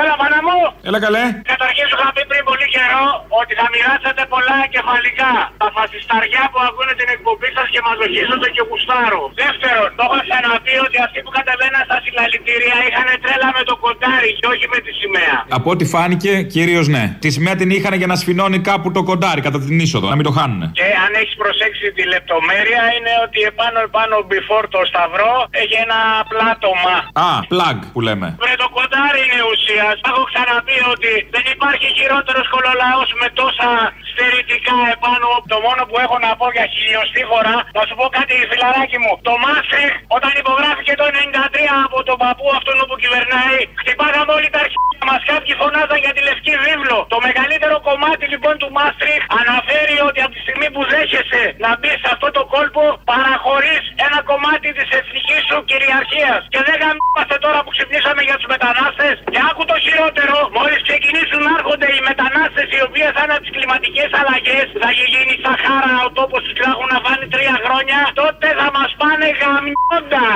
Έλα, 0.00 0.14
μάνα 0.20 0.40
μου! 0.46 0.58
Έλα, 0.88 0.98
καλέ! 1.06 1.24
Καταρχήν 1.52 1.84
σου 1.90 1.96
είχα 1.98 2.08
πει 2.14 2.22
πριν 2.30 2.42
πολύ 2.50 2.66
καιρό 2.76 3.04
ότι 3.40 3.52
θα 3.60 3.66
μοιράσετε 3.72 4.22
πολλά 4.32 4.56
εγκεφαλικά. 4.66 5.32
Τα 5.62 5.68
φασισταριά 5.76 6.42
που 6.52 6.58
ακούνε 6.68 6.94
την 7.00 7.08
εκπομπή 7.14 7.48
σας 7.56 7.66
και 7.74 7.80
μαζοχίζονται 7.86 8.48
και 8.54 8.62
γουστάρω. 8.68 9.22
Δεύτερον, 9.42 9.88
το 9.96 10.02
έχω 10.06 10.16
ξαναπεί 10.28 10.74
ότι 10.86 10.96
αυτοί 11.06 11.18
που 11.24 11.32
κατεβαίναν 11.38 11.82
στα 11.88 11.93
συλλαλητήρια 12.14 12.76
είχαν 12.88 13.08
τρέλα 13.22 13.48
με 13.58 13.62
το 13.70 13.74
κοντάρι 13.84 14.30
και 14.38 14.46
όχι 14.52 14.66
με 14.74 14.78
τη 14.84 14.90
σημαία. 15.00 15.36
Από 15.58 15.68
ό,τι 15.74 15.84
φάνηκε, 15.94 16.32
κυρίως 16.54 16.86
ναι. 16.94 17.04
Τη 17.22 17.28
σημαία 17.34 17.56
την 17.60 17.70
είχαν 17.76 17.94
για 18.00 18.08
να 18.12 18.16
σφινώνει 18.20 18.58
κάπου 18.70 18.88
το 18.96 19.02
κοντάρι 19.10 19.40
κατά 19.46 19.58
την 19.66 19.78
είσοδο, 19.84 20.06
να 20.12 20.16
μην 20.18 20.24
το 20.28 20.32
χάνουν. 20.38 20.60
Και 20.78 20.88
αν 21.04 21.10
έχεις 21.20 21.36
προσέξει 21.42 21.86
τη 21.96 22.02
λεπτομέρεια, 22.14 22.82
είναι 22.96 23.12
ότι 23.26 23.38
επάνω 23.52 23.78
επάνω 23.88 24.14
before 24.32 24.66
το 24.74 24.80
σταυρό 24.90 25.32
έχει 25.62 25.76
ένα 25.86 26.00
πλάτωμα. 26.30 26.96
Α, 27.26 27.30
plug 27.52 27.78
που 27.92 28.00
λέμε. 28.06 28.26
Βρε 28.42 28.54
το 28.62 28.68
κοντάρι 28.76 29.20
είναι 29.26 29.40
ουσίας 29.52 29.62
ουσία. 29.64 29.88
Έχω 30.10 30.22
ξαναπεί 30.30 30.76
ότι 30.94 31.12
δεν 31.34 31.44
υπάρχει 31.54 31.86
χειρότερος 31.98 32.46
κολολαός 32.54 33.08
με 33.20 33.28
τόσα 33.40 33.68
στερητικά 34.10 34.76
επάνω. 34.96 35.28
Το 35.52 35.58
μόνο 35.66 35.80
που 35.88 35.96
έχω 36.04 36.16
να 36.26 36.30
πω 36.38 36.46
για 36.56 36.66
χιλιοστή 36.74 37.22
φορά, 37.30 37.56
να 37.76 37.82
σου 37.86 37.94
πω 37.98 38.06
κάτι, 38.18 38.34
φιλαράκι 38.50 38.98
μου. 39.02 39.12
Το 39.28 39.34
Μάστριχ, 39.44 39.92
όταν 40.16 40.32
υπογράφηκε 40.42 40.92
το 41.00 41.06
93 41.14 41.74
από 41.86 41.98
τον 42.08 42.16
παππού 42.22 42.46
αυτόν 42.58 42.78
που 42.88 42.96
κυβερνάει, 43.02 43.60
χτυπάγαμε 43.80 44.32
όλοι 44.36 44.48
τα 44.54 44.60
αρχαία 44.64 45.02
μας. 45.10 45.20
Κάποιοι 45.32 45.52
φωνάζαν 45.60 45.98
για 46.04 46.12
τη 46.16 46.20
λευκή 46.28 46.54
βίβλο. 46.66 46.96
Το 47.14 47.18
μεγαλύτερο 47.26 47.76
κομμάτι 47.88 48.24
λοιπόν 48.32 48.54
του 48.60 48.70
Μάστριχ 48.76 49.20
αναφέρει 49.40 49.96
ότι 50.08 50.20
από 50.24 50.32
τη 50.36 50.40
στιγμή 50.46 50.68
που 50.74 50.82
δέχεσαι 50.92 51.42
να 51.64 51.70
μπεις 51.78 51.98
σε 52.02 52.08
αυτό 52.14 52.28
το 52.36 52.42
κόλπο, 52.54 52.84
παραχωρείς 53.10 53.82
ένα 54.06 54.18
κομμάτι 54.30 54.68
της 54.78 54.88
εθνικής 54.98 55.42
σου 55.48 55.56
κυριαρχίας. 55.70 56.40
Και 56.52 56.60
δεν 56.66 56.76
γαμμάστε 56.82 57.36
τώρα 57.44 57.58
που 57.64 57.70
ξυπνήσαμε 57.74 58.22
για 58.28 58.36
τους 58.38 58.48
μετανάστες. 58.54 59.14
Και 59.32 59.40
άκου 59.48 59.62
το 59.72 59.76
χειρότερο, 59.84 60.36
μόλις 60.56 60.80
ξεκινήσουν 60.88 61.40
να 61.48 61.52
έρχονται 61.58 61.88
οι 61.94 62.00
μετανάστες 62.10 62.66
οι 62.74 62.80
οποίε 62.86 63.08
θα 63.14 63.20
είναι 63.22 63.34
από 63.36 63.44
τις 63.44 63.54
κλιματικές 63.56 64.10
αλλαγές, 64.20 64.66
θα 64.82 64.90
γίνει 65.12 65.34
Σαχάρα 65.44 65.96
ο 66.06 66.08
τόπος 66.18 66.40
τους 66.42 66.52
και 66.56 66.62
θα 66.66 66.70
έχουν 66.74 66.88
να 66.94 66.98
φάνε 67.04 67.24
τρία 67.34 67.56
χρόνια, 67.64 67.98
τότε 68.20 68.46
θα 68.60 68.68
μας 68.76 68.90
πάνε 69.00 69.28
γαμιώντα. 69.40 70.28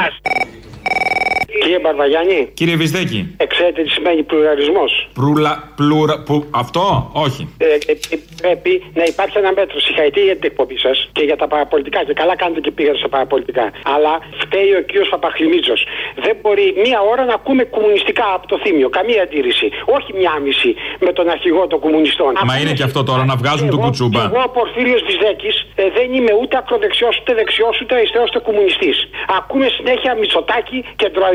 Κύριε 1.62 1.78
Μπαρβαγιάννη. 1.78 2.50
Κύριε 2.54 2.76
Βυσδέκη. 2.76 3.20
Ξέρετε 3.46 3.82
τι 3.82 3.90
σημαίνει 3.96 4.22
πλουραλισμός. 4.22 5.08
Προυλα, 5.14 5.52
πλουρα, 5.76 6.22
που, 6.26 6.34
αυτό, 6.50 7.10
όχι. 7.12 7.42
Ε, 7.58 7.64
ε, 7.64 7.94
ε, 8.14 8.16
πρέπει 8.42 8.72
να 8.94 9.04
υπάρχει 9.12 9.38
ένα 9.38 9.52
μέτρο. 9.58 9.80
Συγχαρητήρια 9.80 10.28
για 10.30 10.38
την 10.40 10.46
εκπομπή 10.50 10.78
σας 10.78 11.08
και 11.12 11.22
για 11.28 11.36
τα 11.36 11.46
παραπολιτικά. 11.52 12.04
Και 12.04 12.12
καλά 12.12 12.36
κάνετε 12.36 12.60
και 12.60 12.70
πήγατε 12.70 12.98
στα 12.98 13.08
παραπολιτικά. 13.08 13.64
Αλλά 13.94 14.12
φταίει 14.42 14.70
ο 14.80 14.82
κύριος 14.88 15.08
Παπαχλημίτζο. 15.08 15.76
Δεν 16.24 16.34
μπορεί 16.42 16.66
μία 16.84 17.00
ώρα 17.12 17.24
να 17.24 17.34
ακούμε 17.40 17.62
κομμουνιστικά 17.64 18.26
από 18.36 18.46
το 18.46 18.56
θύμιο. 18.62 18.88
Καμία 18.88 19.22
αντίρρηση. 19.22 19.66
Όχι 19.96 20.10
μία 20.20 20.32
μισή 20.44 20.74
με 21.06 21.12
τον 21.12 21.28
αρχηγό 21.28 21.66
των 21.66 21.78
κομμουνιστών. 21.84 22.32
Μα 22.50 22.54
είναι 22.60 22.72
και 22.72 22.82
αυτό 22.82 23.00
τώρα 23.10 23.24
να 23.24 23.36
βγάζουν 23.36 23.68
τον 23.70 23.80
κουτσούμπα. 23.80 24.22
Εγώ 24.22 24.40
ο 24.48 24.50
Πορφύριος 24.58 25.02
Βυζέκη 25.08 25.50
ε, 25.74 25.84
δεν 25.96 26.08
είμαι 26.16 26.32
ούτε 26.40 26.54
ακροδεξιός, 26.56 27.14
ούτε 27.20 27.32
δεξιός, 27.40 27.74
ούτε 27.82 27.94
αριστερός, 27.94 28.28
ούτε 28.30 28.40
κομμουνιστής. 28.48 28.96
Ακούμε 29.38 29.66
συνέχεια 29.78 30.10
Μητσοτάκι, 30.20 30.78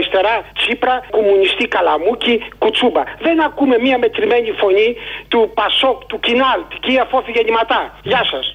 κεντροαριστερά, 0.04 0.36
Τσίπρα, 0.60 0.96
κομμουνιστή 1.12 1.66
Καλαμούκι, 1.68 2.36
Κουτσούμπα. 2.58 3.04
Δεν 3.26 3.42
ακούμε 3.42 3.76
μία 3.86 3.98
μετρημένη 3.98 4.52
φωνή 4.62 4.96
του 5.28 5.52
Πασόκ, 5.54 6.06
του 6.06 6.20
Κινάλ, 6.20 6.60
τη 6.86 6.92
Φόφη 7.12 7.32
Γεννηματά. 7.32 7.82
Γεια 8.04 8.22
σας. 8.32 8.46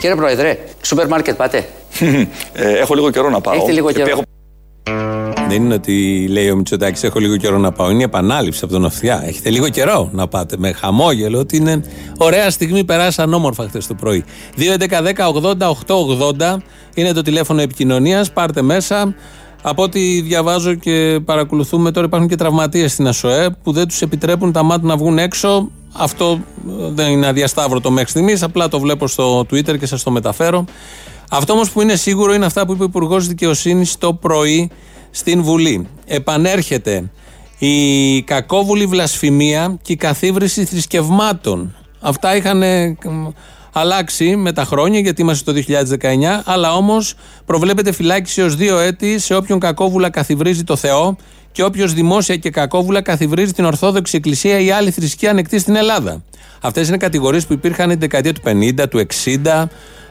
Κύριε 0.00 0.16
Πρόεδρε, 0.16 0.58
σούπερ 0.82 1.06
μάρκετ 1.06 1.36
πάτε. 1.36 1.64
Ε, 2.54 2.78
έχω 2.78 2.94
λίγο 2.94 3.10
καιρό 3.10 3.30
να 3.30 3.40
πάω. 3.40 3.54
Έχετε 3.54 3.72
λίγο 3.72 3.92
καιρό. 3.92 4.08
Έχω... 4.10 4.22
Δεν 5.54 5.64
είναι 5.64 5.74
ότι 5.74 6.26
λέει 6.30 6.50
ο 6.50 6.56
Μητσοτάκης: 6.56 7.02
Έχω 7.02 7.18
λίγο 7.18 7.36
καιρό 7.36 7.58
να 7.58 7.72
πάω. 7.72 7.90
Είναι 7.90 8.00
η 8.00 8.02
επανάληψη 8.02 8.60
από 8.64 8.72
τον 8.72 8.84
Αυθιά. 8.84 9.22
Έχετε 9.26 9.50
λίγο 9.50 9.68
καιρό 9.68 10.08
να 10.12 10.28
πάτε. 10.28 10.56
Με 10.58 10.72
χαμόγελο 10.72 11.38
ότι 11.38 11.56
είναι 11.56 11.84
ωραία 12.16 12.50
στιγμή. 12.50 12.84
Περάσαν 12.84 13.34
όμορφα 13.34 13.68
χθες 13.68 13.86
το 13.86 13.94
πρωί. 13.94 14.24
2.11.10.80.880 14.56 16.56
είναι 16.94 17.12
το 17.12 17.22
τηλέφωνο 17.22 17.60
επικοινωνίας. 17.60 18.32
Πάρτε 18.32 18.62
μέσα. 18.62 19.14
Από 19.62 19.82
ό,τι 19.82 20.20
διαβάζω 20.20 20.74
και 20.74 21.20
παρακολουθούμε, 21.24 21.90
τώρα 21.90 22.06
υπάρχουν 22.06 22.28
και 22.28 22.36
τραυματίες 22.36 22.92
στην 22.92 23.06
ΑΣΟΕ 23.06 23.50
που 23.62 23.72
δεν 23.72 23.88
τους 23.88 24.02
επιτρέπουν 24.02 24.52
τα 24.52 24.62
μάτια 24.62 24.88
να 24.88 24.96
βγουν 24.96 25.18
έξω. 25.18 25.70
Αυτό 25.92 26.40
δεν 26.92 27.10
είναι 27.10 27.26
αδιασταύρωτο 27.26 27.90
μέχρι 27.90 28.10
στιγμής. 28.10 28.42
Απλά 28.42 28.68
το 28.68 28.80
βλέπω 28.80 29.06
στο 29.06 29.40
Twitter 29.40 29.78
και 29.78 29.86
σας 29.86 30.02
το 30.02 30.10
μεταφέρω. 30.10 30.64
Αυτό 31.30 31.52
όμως 31.52 31.70
που 31.70 31.80
είναι 31.80 31.94
σίγουρο 31.94 32.34
είναι 32.34 32.46
αυτά 32.46 32.66
που 32.66 32.72
είπε 32.72 32.82
ο 32.82 32.86
Υπουργός 32.86 33.26
Δικαιοσύνης 33.26 33.98
το 33.98 34.14
πρωί 34.14 34.70
στην 35.14 35.42
Βουλή. 35.42 35.88
Επανέρχεται 36.06 37.10
η 37.58 38.22
κακόβουλη 38.22 38.86
βλασφημία 38.86 39.78
και 39.82 39.92
η 39.92 39.96
καθίβρηση 39.96 40.64
θρησκευμάτων. 40.64 41.74
Αυτά 42.00 42.36
είχαν 42.36 42.62
αλλάξει 43.72 44.36
με 44.36 44.52
τα 44.52 44.64
χρόνια 44.64 45.00
γιατί 45.00 45.22
είμαστε 45.22 45.52
το 45.52 45.62
2019, 46.00 46.42
αλλά 46.44 46.74
όμως 46.74 47.14
προβλέπεται 47.46 47.92
φυλάκιση 47.92 48.42
ως 48.42 48.56
δύο 48.56 48.78
έτη 48.78 49.18
σε 49.18 49.34
όποιον 49.34 49.58
κακόβουλα 49.58 50.10
καθιβρίζει 50.10 50.64
το 50.64 50.76
Θεό 50.76 51.16
και 51.52 51.62
όποιος 51.62 51.92
δημόσια 51.92 52.36
και 52.36 52.50
κακόβουλα 52.50 53.02
καθιβρίζει 53.02 53.52
την 53.52 53.64
Ορθόδοξη 53.64 54.16
Εκκλησία 54.16 54.60
ή 54.60 54.70
άλλη 54.70 54.90
θρησκεία 54.90 55.30
ανεκτή 55.30 55.58
στην 55.58 55.76
Ελλάδα. 55.76 56.22
Αυτές 56.60 56.88
είναι 56.88 56.96
κατηγορίες 56.96 57.46
που 57.46 57.52
υπήρχαν 57.52 57.88
την 57.88 57.98
δεκαετία 57.98 58.32
του 58.32 58.40
50, 58.44 58.88
του 58.90 59.06
60. 59.24 59.64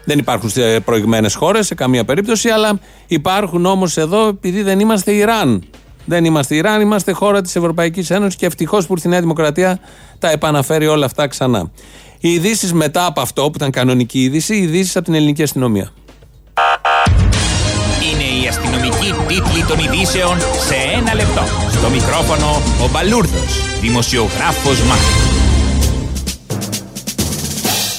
Δεν 0.05 0.17
υπάρχουν 0.19 0.49
σε 0.49 0.79
προηγμένες 0.79 1.35
χώρες 1.35 1.65
σε 1.65 1.75
καμία 1.75 2.05
περίπτωση, 2.05 2.49
αλλά 2.49 2.79
υπάρχουν 3.07 3.65
όμως 3.65 3.97
εδώ 3.97 4.27
επειδή 4.27 4.61
δεν 4.61 4.79
είμαστε 4.79 5.11
Ιράν. 5.11 5.63
Δεν 6.05 6.25
είμαστε 6.25 6.55
Ιράν, 6.55 6.81
είμαστε 6.81 7.11
χώρα 7.11 7.41
της 7.41 7.55
Ευρωπαϊκής 7.55 8.09
Ένωσης 8.09 8.35
και 8.35 8.45
ευτυχώς 8.45 8.85
που 8.87 8.93
ήρθε 8.93 9.07
η 9.07 9.11
Νέα 9.11 9.19
Δημοκρατία 9.19 9.79
τα 10.19 10.29
επαναφέρει 10.29 10.87
όλα 10.87 11.05
αυτά 11.05 11.27
ξανά. 11.27 11.71
Οι 12.19 12.29
ειδήσεις 12.29 12.73
μετά 12.73 13.05
από 13.05 13.21
αυτό, 13.21 13.41
που 13.41 13.51
ήταν 13.55 13.71
κανονική 13.71 14.23
είδηση, 14.23 14.55
οι 14.55 14.61
ειδήσεις 14.61 14.95
από 14.95 15.05
την 15.05 15.13
ελληνική 15.13 15.43
αστυνομία. 15.43 15.91
Είναι 18.11 18.43
η 18.43 18.47
αστυνομική 18.47 19.13
τίτλη 19.27 19.63
των 19.67 19.79
ειδήσεων 19.79 20.39
σε 20.39 20.75
ένα 20.97 21.13
λεπτό. 21.15 21.41
Στο 21.69 21.89
μικρόφωνο 21.89 22.61
ο 22.83 22.89
Μπαλούρδος, 22.91 23.79
δημοσιογράφος 23.81 24.81
Μάρκος. 24.81 25.32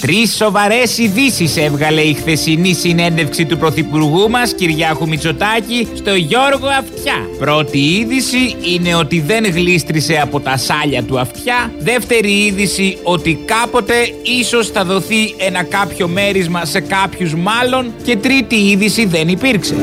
Τρεις 0.04 0.36
σοβαρές 0.36 0.98
ειδήσεις 0.98 1.56
έβγαλε 1.56 2.00
η 2.00 2.14
χθεσινή 2.14 2.74
συνέντευξη 2.74 3.44
του 3.44 3.58
Πρωθυπουργού 3.58 4.30
μας 4.30 4.54
Κυριάκου 4.54 5.08
Μητσοτάκη 5.08 5.88
στο 5.94 6.14
Γιώργο 6.14 6.66
Αυτιά. 6.78 7.28
Πρώτη 7.38 7.78
είδηση 7.78 8.56
είναι 8.74 8.94
ότι 8.94 9.20
δεν 9.20 9.44
γλίστρισε 9.44 10.20
από 10.22 10.40
τα 10.40 10.56
σάλια 10.56 11.02
του 11.02 11.18
Αυτιά. 11.20 11.72
Δεύτερη 11.78 12.32
είδηση 12.32 12.98
ότι 13.02 13.38
κάποτε 13.44 13.94
ίσως 14.40 14.68
θα 14.68 14.84
δοθεί 14.84 15.34
ένα 15.38 15.62
κάποιο 15.62 16.08
μέρισμα 16.08 16.64
σε 16.64 16.80
κάποιους 16.80 17.34
μάλλον. 17.34 17.92
Και 18.04 18.16
τρίτη 18.16 18.56
είδηση 18.56 19.06
δεν 19.06 19.28
υπήρξε. 19.28 19.74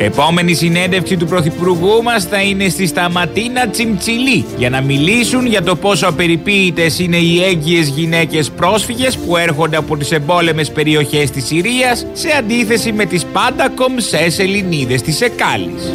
Επόμενη 0.00 0.54
συνέντευξη 0.54 1.16
του 1.16 1.26
Πρωθυπουργού 1.26 2.02
μας 2.02 2.24
θα 2.24 2.42
είναι 2.42 2.68
στη 2.68 2.86
Σταματίνα 2.86 3.68
Τσιμτσιλή 3.68 4.44
για 4.56 4.70
να 4.70 4.80
μιλήσουν 4.80 5.46
για 5.46 5.62
το 5.62 5.76
πόσο 5.76 6.06
απεριποίητες 6.08 6.98
είναι 6.98 7.16
οι 7.16 7.42
έγκυες 7.42 7.88
γυναίκες 7.88 8.50
πρόσφυγες 8.50 9.16
που 9.16 9.36
έρχονται 9.36 9.76
από 9.76 9.96
τις 9.96 10.12
εμπόλεμες 10.12 10.70
περιοχές 10.70 11.30
της 11.30 11.46
Συρίας 11.46 12.06
σε 12.12 12.28
αντίθεση 12.38 12.92
με 12.92 13.04
τις 13.04 13.24
πάντα 13.24 13.68
κομψέ 13.68 14.34
Ελληνίδες 14.38 15.02
της 15.02 15.20
Εκάλης. 15.20 15.90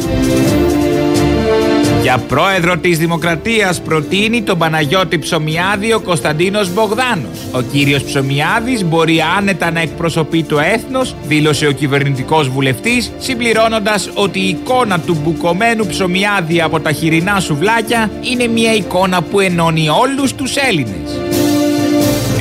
Για 2.14 2.22
πρόεδρο 2.22 2.76
της 2.76 2.98
Δημοκρατίας 2.98 3.80
προτείνει 3.80 4.42
τον 4.42 4.58
Παναγιώτη 4.58 5.18
Ψωμιάδη 5.18 5.92
ο 5.92 6.00
Κωνσταντίνος 6.00 6.72
Μπογδάνος. 6.72 7.38
Ο 7.52 7.60
κύριος 7.60 8.02
Ψωμιάδης 8.02 8.84
μπορεί 8.84 9.22
άνετα 9.36 9.70
να 9.70 9.80
εκπροσωπεί 9.80 10.42
το 10.42 10.58
έθνος, 10.58 11.14
δήλωσε 11.26 11.66
ο 11.66 11.72
κυβερνητικός 11.72 12.48
βουλευτής, 12.48 13.12
συμπληρώνοντας 13.18 14.10
ότι 14.14 14.40
η 14.40 14.48
εικόνα 14.48 15.00
του 15.00 15.16
μπουκωμένου 15.22 15.86
Ψωμιάδη 15.86 16.60
από 16.60 16.80
τα 16.80 16.92
χοιρινά 16.92 17.40
σουβλάκια 17.40 18.10
είναι 18.20 18.46
μια 18.46 18.74
εικόνα 18.74 19.22
που 19.22 19.40
ενώνει 19.40 19.88
όλους 19.88 20.34
τους 20.34 20.56
Έλληνες. 20.56 21.23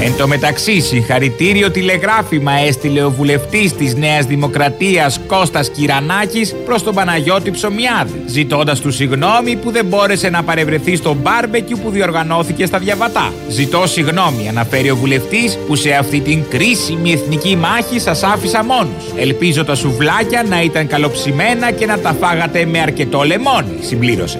Εν 0.06 0.16
τω 0.18 0.28
μεταξύ, 0.28 0.82
συγχαρητήριο 0.82 1.72
τηλεγράφημα 1.72 2.52
έστειλε 2.52 3.04
ο 3.04 3.12
βουλευτής 3.12 3.74
της 3.74 3.96
Νέας 3.96 4.26
Δημοκρατίας 4.26 5.20
Κώστας 5.28 5.70
Κυρανάκης 5.70 6.56
προς 6.66 6.84
τον 6.84 6.94
Παναγιώτη 6.96 7.52
Ψωμιάδη, 7.52 8.24
ζητώντας 8.26 8.80
του 8.80 8.92
συγγνώμη 8.92 9.56
που 9.56 9.72
δεν 9.72 9.86
μπόρεσε 9.86 10.30
να 10.30 10.44
παρευρεθεί 10.44 10.96
στο 10.96 11.14
μπάρμπεκιου 11.14 11.80
που 11.84 11.90
διοργανώθηκε 11.90 12.66
στα 12.66 12.78
Διαβατά. 12.78 13.34
Ζητώ 13.50 13.88
συγγνώμη, 13.88 14.48
αναφέρει 14.50 14.90
ο 14.90 14.96
βουλευτής, 14.96 15.58
που 15.68 15.76
σε 15.76 15.94
αυτή 15.94 16.20
την 16.20 16.44
κρίσιμη 16.50 17.12
εθνική 17.12 17.56
μάχη 17.56 18.00
σας 18.00 18.24
άφησα 18.24 18.64
μόνου. 18.64 18.96
Ελπίζω 19.16 19.66
τα 19.66 19.76
σουβλάκια 19.76 20.44
να 20.50 20.62
ήταν 20.62 20.88
καλοψημένα 20.88 21.72
και 21.72 21.86
να 21.86 22.00
τα 22.00 22.16
φάγατε 22.20 22.66
με 22.66 22.80
αρκετό 22.80 23.22
λεμόνι, 23.22 23.78
συμπλήρωσε. 23.82 24.40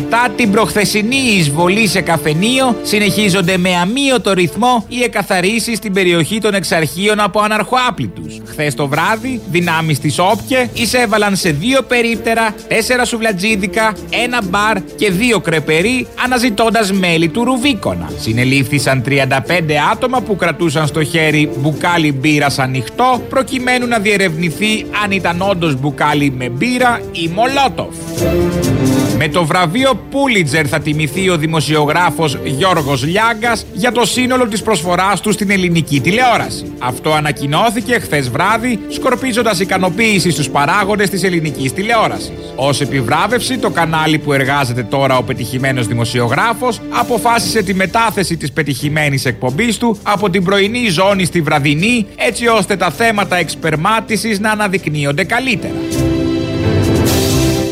Μετά 0.00 0.28
την 0.36 0.50
προχθεσινή 0.50 1.16
εισβολή 1.16 1.86
σε 1.86 2.00
καφενείο, 2.00 2.76
συνεχίζονται 2.82 3.56
με 3.56 3.76
αμύωτο 3.76 4.32
ρυθμό 4.32 4.84
οι 4.88 5.02
εκαθαρίσεις 5.02 5.76
στην 5.76 5.92
περιοχή 5.92 6.40
των 6.40 6.54
εξαρχείων 6.54 7.20
από 7.20 7.40
αναρχοάπλητους. 7.40 8.40
Χθες 8.46 8.74
το 8.74 8.88
βράδυ, 8.88 9.40
δυνάμεις 9.50 9.98
της 9.98 10.18
Όπια 10.18 10.68
εισέβαλαν 10.72 11.36
σε 11.36 11.50
δύο 11.50 11.82
περίπτερα, 11.82 12.54
τέσσερα 12.68 13.04
σουβλατζίδικα, 13.04 13.96
ένα 14.10 14.42
μπαρ 14.44 14.80
και 14.96 15.10
δύο 15.10 15.40
κρεπερί, 15.40 16.06
αναζητώντας 16.24 16.92
μέλη 16.92 17.28
του 17.28 17.44
Ρουβίκονα. 17.44 18.10
Συνελήφθησαν 18.18 19.02
35 19.02 19.76
άτομα 19.92 20.20
που 20.20 20.36
κρατούσαν 20.36 20.86
στο 20.86 21.04
χέρι 21.04 21.50
μπουκάλι 21.56 22.12
μπύρα 22.12 22.54
ανοιχτό, 22.56 23.22
προκειμένου 23.28 23.86
να 23.86 23.98
διερευνηθεί 23.98 24.86
αν 25.04 25.10
ήταν 25.10 25.42
όντως 25.50 25.80
μπουκάλι 25.80 26.30
με 26.36 26.48
μπύρα 26.48 27.00
ή 27.12 27.30
μολότοφ. 27.34 27.94
Με 29.18 29.28
το 29.28 29.44
βραβείο 29.44 30.00
Πούλιτζερ 30.10 30.66
θα 30.68 30.80
τιμηθεί 30.80 31.28
ο 31.28 31.36
δημοσιογράφος 31.36 32.38
Γιώργος 32.44 33.04
Λιάγκας 33.04 33.66
για 33.72 33.92
το 33.92 34.04
σύνολο 34.04 34.46
της 34.46 34.62
προσφοράς 34.62 35.20
του 35.20 35.32
στην 35.32 35.50
ελληνική 35.50 36.00
τηλεόραση. 36.00 36.72
Αυτό 36.78 37.12
ανακοινώθηκε 37.12 37.98
χθες 37.98 38.30
βράδυ, 38.30 38.78
σκορπίζοντας 38.88 39.60
ικανοποίηση 39.60 40.30
στους 40.30 40.48
παράγοντες 40.48 41.10
της 41.10 41.22
ελληνικής 41.22 41.72
τηλεόρασης. 41.72 42.32
Ως 42.56 42.80
επιβράβευση, 42.80 43.58
το 43.58 43.70
κανάλι 43.70 44.18
που 44.18 44.32
εργάζεται 44.32 44.82
τώρα 44.82 45.18
ο 45.18 45.22
πετυχημένος 45.22 45.86
δημοσιογράφος 45.86 46.80
αποφάσισε 46.88 47.62
τη 47.62 47.74
μετάθεση 47.74 48.36
της 48.36 48.52
πετυχημένης 48.52 49.24
εκπομπής 49.24 49.78
του 49.78 49.98
από 50.02 50.30
την 50.30 50.44
πρωινή 50.44 50.88
ζώνη 50.88 51.24
στη 51.24 51.40
βραδινή, 51.40 52.06
έτσι 52.16 52.46
ώστε 52.46 52.76
τα 52.76 52.90
θέματα 52.90 53.36
εξπερμάτισης 53.36 54.40
να 54.40 54.50
αναδεικνύονται 54.50 55.24
καλύτερα. 55.24 56.05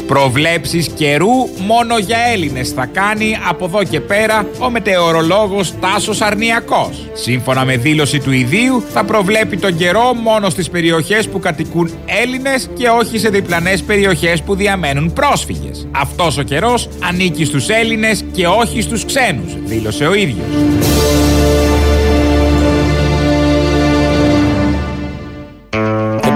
Προβλέψεις 0.07 0.88
καιρού 0.88 1.32
μόνο 1.66 1.98
για 1.98 2.18
Έλληνες 2.32 2.70
θα 2.70 2.86
κάνει 2.86 3.36
από 3.48 3.64
εδώ 3.64 3.84
και 3.84 4.00
πέρα 4.00 4.46
ο 4.59 4.70
μετεωρολόγος 4.70 5.74
Τάσος 5.80 6.20
Αρνιακός. 6.20 7.11
Σύμφωνα 7.12 7.64
με 7.64 7.76
δήλωση 7.76 8.18
του 8.18 8.32
ιδίου 8.32 8.82
θα 8.92 9.05
προβλέπει 9.05 9.57
τον 9.57 9.76
καιρό 9.76 10.14
μόνο 10.14 10.50
στις 10.50 10.70
περιοχές 10.70 11.28
που 11.28 11.38
κατοικούν 11.38 11.90
Έλληνες 12.22 12.68
και 12.74 12.88
όχι 12.88 13.18
σε 13.18 13.28
διπλανές 13.28 13.82
περιοχές 13.82 14.42
που 14.42 14.55
διαμένουν 14.55 15.12
πρόσφυγες. 15.12 15.88
Αυτός 15.90 16.38
ο 16.38 16.42
καιρός 16.42 16.88
ανήκει 17.09 17.44
στους 17.44 17.68
Έλληνες 17.68 18.24
και 18.32 18.46
όχι 18.46 18.80
στους 18.80 19.05
ξένους, 19.05 19.57
δήλωσε 19.64 20.07
ο 20.07 20.14
ίδιος. 20.14 20.46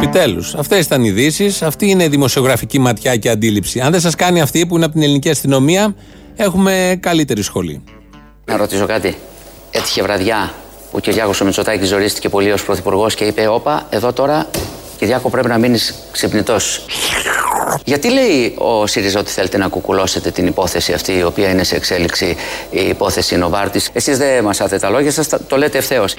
Επιτέλους. 0.03 0.55
Αυτές 0.55 0.85
ήταν 0.85 1.05
οι 1.05 1.09
ειδήσεις. 1.09 1.63
Αυτή 1.63 1.91
είναι 1.91 2.05
η 2.05 2.09
δημοσιογραφική 2.09 2.79
ματιά 2.79 3.17
και 3.17 3.31
αντίληψη. 3.31 3.81
Αν 3.81 3.91
δεν 3.91 4.01
σας 4.01 4.15
κάνει 4.15 4.41
αυτή 4.41 4.67
που 4.67 4.77
είναι 4.77 4.85
από 4.85 4.95
την 4.95 5.03
ελληνική 5.03 5.31
αστυνομία, 5.31 5.95
έχουμε 6.37 6.99
καλύτερη 7.01 7.43
σχολή. 7.43 7.85
Να 8.45 8.57
ρωτήσω 8.57 8.87
κάτι. 8.87 9.17
Έτυχε 9.71 10.03
βραδιά 10.03 10.53
που 10.91 10.97
ο 10.97 10.99
Κυριάκο 10.99 11.33
ο 11.43 11.45
Μητσοτάκης 11.45 11.89
ζορίστηκε 11.89 12.29
πολύ 12.29 12.53
ως 12.53 12.65
πρωθυπουργός 12.65 13.15
και 13.15 13.25
είπε: 13.25 13.49
Όπα, 13.49 13.87
εδώ 13.91 14.13
τώρα, 14.13 14.51
Κυριάκο, 14.99 15.31
πρέπει 15.31 15.49
να 15.49 15.59
μείνεις 15.59 15.95
ξυπνητός. 16.13 16.85
Γιατί 17.85 18.11
λέει 18.11 18.55
ο 18.59 18.87
ΣΥΡΙΖΑ 18.87 19.21
ότι 19.21 19.31
θέλετε 19.31 19.59
να 19.59 19.69
κουκουλώσετε 19.69 20.31
την 20.31 20.47
υπόθεση 20.47 20.93
αυτή, 20.93 21.13
η 21.13 21.23
οποία 21.23 21.49
είναι 21.49 21.65
σε 21.65 21.77
εξέλιξη, 21.77 22.37
η 22.71 22.89
υπόθεση 22.89 23.37
Νοβάρτης. 23.37 23.91
Εσείς 23.93 24.19
δεν 24.19 24.45
μασάτε 24.45 24.79
τα 24.79 24.91
λόγια 24.91 25.13
σας, 25.13 25.29
το 25.47 25.57
λέτε 25.57 25.79
ευθέως. 25.79 26.15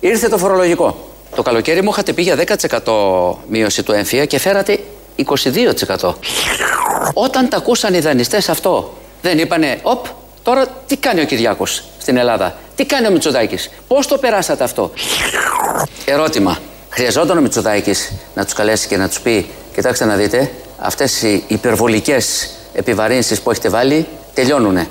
Ήρθε 0.00 0.28
το 0.28 0.38
φορολογικό. 0.38 1.15
Το 1.36 1.42
καλοκαίρι 1.42 1.82
μου 1.82 1.90
είχατε 1.90 2.12
πει 2.12 2.22
για 2.22 2.36
10% 2.84 3.34
μείωση 3.48 3.82
του 3.82 3.92
έμφυα 3.92 4.24
και 4.24 4.38
φέρατε 4.38 4.78
22%. 5.98 6.12
Όταν 7.12 7.48
τα 7.48 7.56
ακούσαν 7.56 7.94
οι 7.94 7.98
δανειστές 7.98 8.48
αυτό, 8.48 8.94
δεν 9.22 9.38
είπανε, 9.38 9.78
Οπ, 9.82 10.06
τώρα 10.42 10.66
τι 10.86 10.96
κάνει 10.96 11.20
ο 11.20 11.24
Κυριάκος 11.24 11.84
στην 11.98 12.16
Ελλάδα, 12.16 12.58
τι 12.74 12.84
κάνει 12.84 13.06
ο 13.06 13.10
Μητσοτάκης, 13.10 13.70
πώς 13.88 14.06
το 14.06 14.18
περάσατε 14.18 14.64
αυτό; 14.64 14.90
Ερώτημα. 16.04 16.58
Χρειαζόταν 16.90 17.38
ο 17.38 17.40
Μητσοτάκης 17.40 18.12
να 18.34 18.44
τους 18.44 18.52
καλέσει 18.52 18.88
και 18.88 18.96
να 18.96 19.08
τους 19.08 19.20
πει: 19.20 19.50
Κοιτάξτε 19.74 20.04
να 20.04 20.14
δείτε, 20.14 20.50
αυτές 20.78 21.22
οι 21.22 21.44
υπερβολικές 21.48 22.50
επιβαρύνσεις 22.72 23.40
που 23.40 23.50
έχετε 23.50 23.68
βάλει 23.68 24.06
τελειώνουνε. 24.34 24.88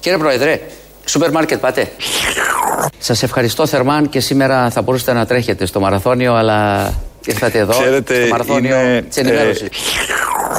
Κύριε 0.00 0.18
Πρόεδρε, 0.18 0.60
σούπερ 1.04 1.30
μάρκετ 1.30 1.60
πάτε. 1.60 1.92
Σας 2.98 3.22
ευχαριστώ 3.22 3.66
θερμά 3.66 4.06
και 4.06 4.20
σήμερα 4.20 4.70
θα 4.70 4.82
μπορούσατε 4.82 5.12
να 5.12 5.26
τρέχετε 5.26 5.66
στο 5.66 5.80
μαραθώνιο, 5.80 6.34
αλλά 6.34 6.92
ήρθατε 7.24 7.58
εδώ 7.58 7.72
Ξέρετε, 7.72 8.20
στο 8.20 8.28
μαραθώνιο 8.28 8.80
είναι, 8.80 9.02
της 9.02 9.16
ενημέρωσης. 9.16 9.68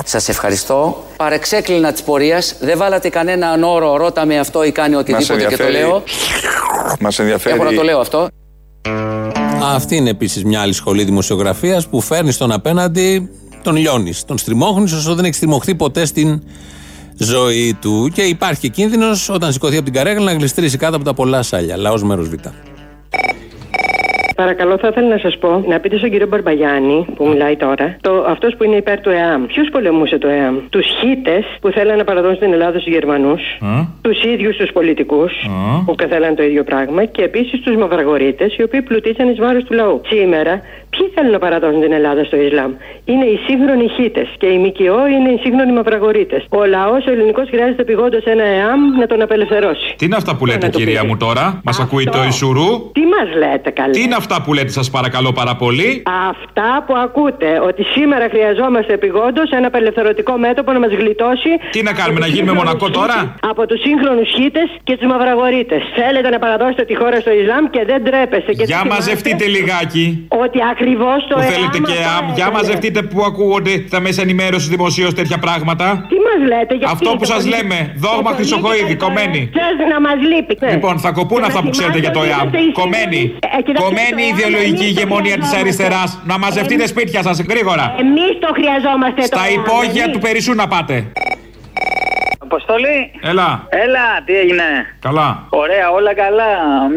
Σας 0.06 0.30
ευχαριστώ. 0.30 1.06
Παρεξέκλεινα 1.18 1.92
της 1.92 2.02
πορείας. 2.02 2.56
Δεν 2.60 2.78
βάλατε 2.78 3.10
κανέναν 3.10 3.64
όρο, 3.64 3.98
ρώτα 3.98 4.26
με 4.26 4.40
αυτό 4.40 4.64
ή 4.64 4.72
κάνει 4.72 4.96
οτιδήποτε 4.96 5.46
και 5.46 5.58
το 5.58 5.70
λέω. 5.70 6.04
Μας 7.00 7.20
ενδιαφέρει. 7.20 7.56
Έχω 7.56 7.64
να 7.64 7.74
το 7.74 7.84
λέω 7.84 8.00
αυτό. 8.00 8.28
Αυτή 9.64 9.96
είναι 9.96 10.10
επίσης 10.10 10.44
μια 10.44 10.62
άλλη 10.62 10.74
σχολή 10.74 11.04
δημοσιογραφίας 11.04 11.88
που 11.88 12.02
φέρνεις 12.02 12.36
στον 12.36 12.52
απέναντι, 12.52 13.30
τον 13.64 13.76
λιώνεις. 13.76 14.26
Τον 14.26 14.38
στριμώχνεις 14.38 14.94
όσο 14.94 15.16
δεν 15.16 15.26
έχει 15.26 15.34
στριμωχθεί 15.34 15.76
ποτέ 15.76 16.06
στην 16.06 16.42
ζωή 17.18 17.78
του. 17.82 18.12
Και 18.14 18.22
υπάρχει 18.22 18.70
κίνδυνος 18.70 19.30
όταν 19.30 19.52
σηκωθεί 19.52 19.76
από 19.76 19.86
την 19.86 19.94
καρέκλα 19.94 20.24
να 20.24 20.34
γλιστρήσει 20.34 20.78
κάτω 20.78 20.96
από 20.96 21.06
τα 21.06 21.14
πολλά 21.14 21.42
σάλια. 21.42 21.78
Λαός 21.78 22.04
μέρος 22.04 22.30
Β. 22.30 22.34
Παρακαλώ, 24.44 24.78
θα 24.78 24.88
ήθελα 24.92 25.08
να 25.08 25.18
σας 25.18 25.38
πω 25.38 25.64
να 25.68 25.80
πείτε 25.80 25.98
στον 25.98 26.10
κύριο 26.10 26.28
Μπαρμπαγιάννη 26.28 27.06
που 27.16 27.28
μιλάει 27.28 27.56
τώρα, 27.56 27.98
το, 28.02 28.26
αυτός 28.28 28.56
που 28.56 28.64
είναι 28.64 28.76
υπέρ 28.76 29.00
του 29.00 29.10
ΕΑΜ. 29.10 29.46
Ποιος 29.46 29.70
πολεμούσε 29.72 30.18
το 30.18 30.28
ΕΑΜ, 30.28 30.56
Τους 30.70 30.86
χίτες 31.00 31.44
που 31.62 31.70
θέλανε 31.70 31.98
να 31.98 32.04
παραδώσουν 32.04 32.40
την 32.40 32.54
Ελλάδα 32.54 32.80
στους 32.80 32.94
Γερμανούς, 32.94 33.42
τους 34.02 34.24
ίδιους 34.24 34.56
τους 34.56 34.72
πολιτικούς 34.72 35.32
που 35.86 35.96
θέλανε 36.10 36.36
το 36.36 36.44
ίδιο 36.44 36.64
πράγμα 36.64 37.06
και 37.06 37.22
επίσης 37.22 37.60
τους 37.62 37.76
μαυραγωρίτε 37.76 38.46
οι 38.58 38.64
οποίοι 38.64 38.82
πλουτίσαν 38.82 39.30
εις 39.30 39.40
βάρος 39.40 39.64
του 39.64 39.74
λαού. 39.74 40.02
Σήμερα, 40.06 40.54
ποιοι 40.94 41.06
θέλουν 41.16 41.32
να 41.32 41.40
παραδώσουν 41.46 41.82
την 41.82 41.94
Ελλάδα 42.00 42.24
στο 42.24 42.38
Ισλάμ, 42.46 42.72
Είναι 43.06 43.26
οι 43.26 43.38
σύγχρονοι 43.48 43.88
χίτες 43.98 44.28
και 44.42 44.48
οι 44.54 44.58
ΜΚΟ 44.66 45.00
είναι 45.16 45.30
οι 45.36 45.40
σύγχρονοι 45.44 45.72
μαυραγωρίτε. 45.80 46.38
Ο 46.50 46.66
λαός 46.66 47.02
ο 47.08 47.12
ελληνικός 47.12 47.48
χρειάζεται 47.54 47.84
πηγόντω 47.84 48.18
ένα 48.24 48.44
ΕΑΜ 48.44 48.82
να 49.00 49.06
τον 49.12 49.22
απελευθερώσει. 49.22 49.88
Τι 49.98 50.06
είναι 50.06 50.16
αυτά 50.22 50.36
που 50.36 50.46
λέτε, 50.46 50.68
το 50.70 50.78
κυρία 50.78 50.94
πείτε. 51.00 51.08
μου 51.08 51.18
τώρα, 51.18 51.62
μας 51.64 51.80
ακούει 51.80 52.06
το 52.16 52.24
Ισουρού; 52.28 52.70
Τι 52.98 53.04
μας 53.14 53.28
λέτε, 53.42 53.70
καλέ; 53.70 53.92
Τι 53.92 54.02
είναι 54.02 54.16
αυτά 54.16 54.31
που 54.46 54.54
λέτε, 54.54 54.72
σας 54.80 54.90
παρακαλώ 54.90 55.32
πάρα 55.40 55.56
πολύ. 55.64 55.90
Αυτά 56.32 56.70
που 56.86 56.94
ακούτε, 57.06 57.50
ότι 57.70 57.82
σήμερα 57.96 58.26
χρειαζόμαστε 58.34 58.92
επιγόντως 59.00 59.48
ένα 59.58 59.68
απελευθερωτικό 59.72 60.34
μέτωπο 60.46 60.70
να 60.76 60.80
μας 60.80 60.92
γλιτώσει. 61.02 61.52
Τι 61.76 61.80
να 61.88 61.94
κάνουμε, 62.00 62.18
από 62.18 62.24
να 62.24 62.26
τους 62.26 62.36
γίνουμε 62.36 62.52
σύγχρονους 62.58 62.82
Μονακό 62.82 62.88
τώρα; 63.00 63.18
χίτες- 63.20 63.50
Από 63.52 63.62
τους 63.70 63.80
σύγχρονους 63.88 64.28
χίτες 64.38 64.68
και 64.88 64.94
τους 64.98 65.08
μαυραγωρίτε. 65.12 65.76
Θέλετε 66.00 66.28
να 66.36 66.40
παραδώσετε 66.44 66.84
τη 66.90 66.96
χώρα 67.02 67.18
στο 67.24 67.32
Ισλάμ 67.40 67.64
και 67.76 67.82
δεν 67.90 68.00
τρέπεστε. 68.08 68.52
Και 68.60 68.64
Για 68.72 68.80
δεν 68.84 68.88
μαζευτείτε 68.94 69.44
λιγάκι. 69.58 70.06
θυμάστε 70.12 70.44
Ότι 70.44 70.60
ακριβώς 70.74 71.20
το 71.30 71.36
Που 71.38 71.42
ΕΑΜ 71.46 71.52
θέλετε 71.54 71.78
και 71.90 71.98
αυτό 72.04 72.12
ΑΜ. 72.18 72.26
Για 72.38 72.46
έκανε. 72.48 72.56
μαζευτείτε 72.58 73.00
που 73.10 73.20
ακούγονται 73.30 73.74
στα 73.92 74.00
μέσα 74.06 74.20
ενημέρωσης 74.28 74.70
δημοσίως 74.76 75.12
τέτοια 75.20 75.38
πράγματα. 75.46 75.86
Τι 76.12 76.18
μας 76.28 76.40
λέτε, 76.52 76.74
γιατί 76.82 76.94
Αυτό 76.96 77.10
που 77.18 77.24
το 77.26 77.32
σας 77.34 77.42
πολύ- 77.44 77.54
λέμε, 77.56 77.78
το 77.94 78.00
δόγμα 78.06 78.22
πολύ 78.24 78.36
Χρυσοχοίδη, 78.38 78.92
και 78.94 79.00
κομμένη. 79.06 79.40
Θες 79.58 79.78
να 79.94 79.98
μας 80.06 80.18
λείπει. 80.32 80.54
ναι. 80.64 80.72
Λοιπόν, 80.76 80.96
θα 81.06 81.12
κοπούν 81.20 81.40
Και 81.42 81.48
αυτά 81.50 81.60
να 81.60 81.64
που 81.66 81.72
ξέρετε 81.78 82.00
για 82.06 82.12
το 82.18 82.22
θυμάστε 82.22 82.42
ΕΑΜ. 82.42 82.48
ότι 82.48 82.58
είστε 82.58 82.70
οι 82.70 82.80
Κομμένη. 82.82 83.22
σύγχρονοι- 83.22 83.56
Ε, 83.58 83.60
κοιτάξτε, 83.66 83.84
Κομμένη 83.86 84.21
το 84.22 84.28
ΕΑΜ 84.28 84.38
ιδεολογική 84.38 84.70
εμείς 84.72 84.80
το 84.80 85.02
ηγεμονία 85.02 85.38
της 85.38 85.48
χρειαζόμαστε. 85.50 85.84
αριστεράς. 85.84 86.20
Να 86.26 86.38
μαζευτείτε 86.38 86.88
σπίτια 86.88 87.22
σας 87.24 87.40
γρήγορα. 87.40 87.96
Εμείς 88.00 88.32
το 88.40 88.50
χρειαζόμαστε 88.54 89.22
το 89.22 89.26
Στα 89.26 89.44
ΕΑΜ, 89.46 89.54
υπόγεια 89.54 90.04
εμείς. 90.04 90.14
του 90.14 90.20
Περισσού 90.20 90.54
να 90.54 90.68
πάτε. 90.68 90.96
Αποστολή. 92.52 92.98
Έλα. 93.32 93.50
Έλα, 93.84 94.06
τι 94.26 94.34
έγινε; 94.44 94.68
Καλά. 95.08 95.28
Ωραία, 95.64 95.86
όλα 95.98 96.14
καλά. 96.24 96.50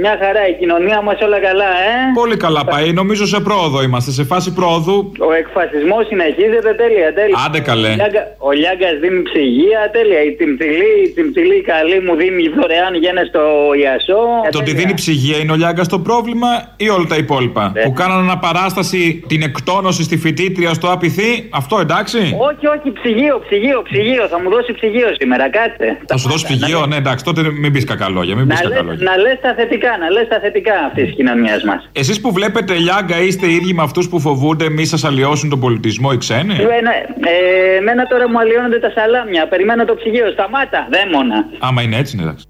Μια 0.03 0.15
χαρά, 0.23 0.43
η 0.53 0.55
κοινωνία 0.61 0.99
μας 1.07 1.19
όλα 1.27 1.39
καλά, 1.49 1.69
ε; 1.89 1.93
Πολύ 2.23 2.37
καλά 2.37 2.63
πάει. 2.65 2.93
Νομίζω 2.93 3.25
σε 3.27 3.41
πρόοδο 3.41 3.83
είμαστε. 3.83 4.11
Σε 4.11 4.25
φάση 4.25 4.49
πρόοδου. 4.59 4.97
Ο 5.29 5.33
εκφασισμός 5.43 6.03
συνεχίζεται 6.07 6.73
τέλεια, 6.83 7.09
τέλεια. 7.19 7.37
Άντε 7.47 7.61
καλέ. 7.71 7.89
Ο 7.89 7.95
Λιάγκα- 7.95 8.29
Ο 8.49 8.51
Λιάγκας 8.61 8.95
δίνει 9.03 9.23
ψυγεία, 9.23 9.81
τέλεια. 9.97 10.21
Η 10.29 10.31
Τιμτιλή, 10.39 10.93
η 11.07 11.09
Τιμτιλή 11.17 11.59
καλή 11.73 12.01
μου 12.07 12.15
δίνει 12.21 12.43
δωρεάν 12.57 12.95
γένε 13.03 13.23
στο 13.31 13.43
Ιασό. 13.83 14.21
Το 14.55 14.59
ότι 14.59 14.73
δίνει 14.75 14.95
ψυγεία 14.95 15.37
είναι 15.39 15.53
ο 15.53 15.55
Λιάγκας 15.55 15.89
το 15.89 15.99
πρόβλημα 15.99 16.49
ή 16.77 16.89
όλα 16.89 17.07
τα 17.13 17.17
υπόλοιπα; 17.17 17.71
Ναι. 17.75 17.83
Που 17.83 17.93
κάνανε 17.93 18.21
αναπαράσταση 18.29 19.25
την 19.29 19.43
εκτόνωση 19.43 20.03
στη 20.03 20.17
φοιτήτρια 20.17 20.71
στο 20.75 20.87
ΑΠΙΘΗ, 20.95 21.49
αυτό 21.61 21.79
εντάξει; 21.85 22.19
Όχι, 22.49 22.67
όχι, 22.75 22.93
ψυγείο, 22.99 23.35
ψυγείο, 23.47 23.83
ψυγείο. 23.89 24.27
Θα 24.33 24.41
μου 24.41 24.49
δώσει 24.51 24.73
ψυγείο 24.73 25.09
σήμερα, 25.21 25.44
κάτσε. 25.49 25.99
Θα 26.07 26.17
σου 26.17 26.29
δώσει 26.29 26.45
ψυγείο, 26.45 26.87
ναι 26.87 26.97
εντάξει, 26.97 27.25
τότε 27.25 27.43
μην 27.51 27.73
πεις 27.73 27.85
κακαλόγια. 27.85 28.37
Μην 28.37 28.47
πεις 28.47 28.61
Να 28.61 28.69
λες, 28.69 28.79
κακαλόγια. 28.79 29.11
να 29.11 29.17
λες 29.17 29.39
τα 29.43 29.55
θετικά, 29.55 29.97
να 30.01 30.11
λες 30.11 30.29
τα 30.29 30.39
θετικά 30.41 30.75
αυτής 30.87 31.05
της 31.05 31.15
κοινωνίας 31.15 31.65
μας. 31.65 31.89
Εσείς 31.93 32.21
που 32.21 32.33
βλέπετε 32.33 32.75
Λιάγκα 32.75 33.21
είστε 33.21 33.47
οι 33.47 33.55
ίδιοι 33.55 33.73
με 33.75 33.83
αυτούς 33.83 34.09
που 34.09 34.21
φοβούνται 34.21 34.71
μη 34.71 34.85
σας 34.85 35.05
αλλοιώσουν 35.05 35.49
τον 35.51 35.61
πολιτισμό 35.61 36.11
οι 36.13 36.17
ξένοι; 36.19 36.55
Εμένα, 36.55 36.91
ε, 37.21 37.77
εμένα 37.77 38.07
τώρα 38.07 38.29
μου 38.31 38.39
αλλοιώνονται 38.39 38.79
τα 38.79 38.91
σαλάμια. 38.91 39.49
Περιμένω 39.49 39.85
το 39.85 39.95
ψυγείο. 39.95 40.31
Σταμάτα, 40.31 40.89
δαίμονα. 40.93 41.45
Άμα 41.59 41.83
είναι 41.83 41.97
έτσι, 41.97 42.17
είναι 42.17 42.25
εντάξει. 42.27 42.47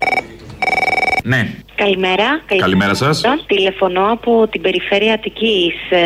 Ναι. 1.27 1.49
Καλημέρα. 1.75 2.25
Καλημέρα 2.59 2.95
σας. 2.95 3.23
Τηλεφωνώ 3.47 4.13
από 4.13 4.49
την 4.51 4.61
περιφέρεια 4.61 5.15
Αττικής, 5.15 5.75
ε, 5.91 5.99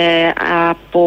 από 0.68 1.00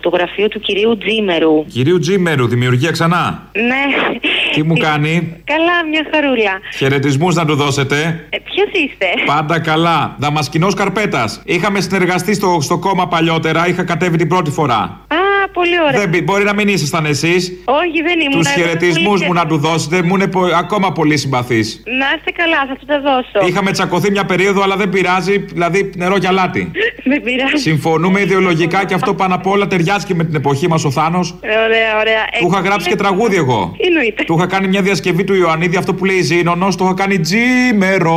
το 0.00 0.08
γραφείο 0.08 0.48
του 0.48 0.60
κυρίου 0.60 0.98
Τζίμερου. 0.98 1.64
Κυρίου 1.64 1.98
Τζίμερου, 1.98 2.46
δημιουργία 2.48 2.90
ξανά. 2.90 3.48
Ναι. 3.52 4.16
Τι 4.54 4.62
μου 4.62 4.76
κάνει, 4.76 5.42
Καλά, 5.44 5.84
μια 5.90 6.06
χαρούλα. 6.12 6.60
χαιρετισμούς 6.76 7.34
να 7.34 7.44
του 7.44 7.54
δώσετε. 7.54 8.26
Ε, 8.30 8.36
Ποιος 8.38 8.68
είστε; 8.72 9.06
Πάντα 9.26 9.60
καλά. 9.60 10.16
Δαμασκινό 10.18 10.72
Καρπέτας. 10.72 11.42
Είχαμε 11.44 11.80
συνεργαστεί 11.80 12.34
στο, 12.34 12.58
στο 12.60 12.78
κόμμα 12.78 13.08
παλιότερα, 13.08 13.68
είχα 13.68 13.84
κατέβει 13.84 14.16
την 14.16 14.28
πρώτη 14.28 14.50
φορά. 14.50 14.76
Α, 15.08 15.16
πολύ 15.52 15.80
ωραία. 15.88 16.00
Δεν, 16.00 16.08
μπει- 16.08 16.22
μπορεί 16.24 16.44
να 16.44 16.54
μην 16.54 16.68
ήσασταν 16.68 17.04
εσείς. 17.06 17.52
Όχι, 17.64 18.02
δεν 18.02 18.20
ήμουν. 18.20 18.38
Τους 18.38 18.46
Εγώ 18.56 18.64
χαιρετισμούς 18.66 19.12
πολύ 19.18 19.24
μου 19.26 19.32
να 19.32 19.46
του 19.46 19.56
δώσετε, 19.58 20.02
μου 20.02 20.14
είναι 20.14 20.26
πο- 20.26 20.44
ακόμα 20.58 20.92
πολύ 20.92 21.16
συμπαθής. 21.16 21.82
Να 21.86 22.06
είστε 22.16 22.30
καλά, 22.30 22.56
θα 22.68 22.74
του 22.76 22.86
τα 22.86 23.00
δώσω. 23.00 23.46
Είχαμε 23.48 23.70
τσακωθεί 23.70 24.10
μια 24.10 24.24
περίοδο, 24.24 24.62
αλλά 24.62 24.76
δεν 24.76 24.88
πειράζει, 24.88 25.38
δηλαδή 25.38 25.90
νερό 25.96 26.18
και 26.18 26.26
αλάτι. 26.26 26.70
Δεν 27.10 27.22
πειράζει. 27.22 27.56
Συμφωνούμε 27.56 28.20
ιδεολογικά 28.20 28.84
και 28.84 28.94
αυτό 28.94 29.14
πάνω 29.14 29.34
απ' 29.34 29.46
όλα 29.46 29.66
ταιριάζει 29.66 30.06
και 30.06 30.14
με 30.14 30.24
την 30.24 30.34
εποχή 30.34 30.68
μας 30.68 30.84
ο 30.84 30.90
Θάνος. 30.90 31.34
Ωραία, 31.42 31.98
ωραία. 32.00 32.24
Του 32.40 32.48
είχα 32.50 32.60
γράψει 32.60 32.88
και 32.88 32.94
τραγούδι 32.96 33.36
εγώ. 33.36 33.74
Εννοείται. 33.86 34.24
Του 34.24 34.34
είχα 34.38 34.46
κάνει 34.46 34.68
μια 34.68 34.82
διασκευή 34.82 35.24
του 35.24 35.34
Ιωαννίδη, 35.34 35.76
αυτό 35.76 35.94
που 35.94 36.04
λέει 36.04 36.20
Ζήνονο, 36.22 36.68
το 36.78 36.84
είχα 36.84 36.94
κάνει 36.94 37.18
τζίμερο. 37.20 38.14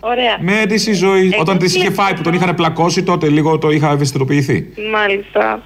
Ωραία. 0.00 0.36
Με 0.40 0.66
τη 0.66 0.90
η 0.90 0.94
ζωή. 0.94 1.34
Όταν 1.40 1.58
τη 1.58 1.64
είχε 1.64 1.90
φάει 1.90 2.14
που 2.14 2.22
τον 2.22 2.32
είχαν 2.34 2.54
πλακώσει, 2.54 3.02
τότε 3.02 3.28
λίγο 3.28 3.58
το 3.58 3.70
είχα 3.70 3.90
ευαισθητοποιηθεί. 3.90 4.66
Μάλιστα. 4.92 5.62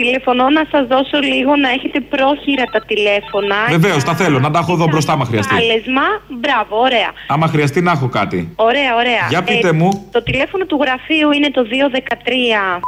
Τηλεφωνώ 0.00 0.46
να 0.58 0.64
σας 0.72 0.86
δώσω 0.92 1.18
λίγο 1.32 1.56
να 1.56 1.68
έχετε 1.76 2.00
πρόχειρα 2.00 2.64
τα 2.74 2.80
τηλέφωνα. 2.90 3.56
Βεβαίως, 3.68 4.04
τα 4.04 4.14
θέλω 4.14 4.38
να 4.38 4.50
τα 4.50 4.58
έχω 4.58 4.72
εδώ 4.72 4.86
μπροστά, 4.90 5.12
άμα 5.12 5.24
χρειαστεί. 5.24 5.54
Κάλεσμα. 5.54 6.06
Μπράβο, 6.28 6.72
ωραία. 6.86 7.10
Άμα 7.26 7.46
χρειαστεί 7.46 7.80
να 7.80 7.90
έχω 7.90 8.08
κάτι. 8.08 8.38
Ωραία, 8.56 8.94
ωραία. 8.94 9.24
Για 9.28 9.42
πείτε 9.42 9.68
Ε, 9.68 9.72
μου. 9.72 10.08
Το 10.12 10.22
τηλέφωνο 10.22 10.64
του 10.66 10.78
γραφείου 10.82 11.30
είναι 11.32 11.50
το 11.50 11.62
213. 11.62 12.80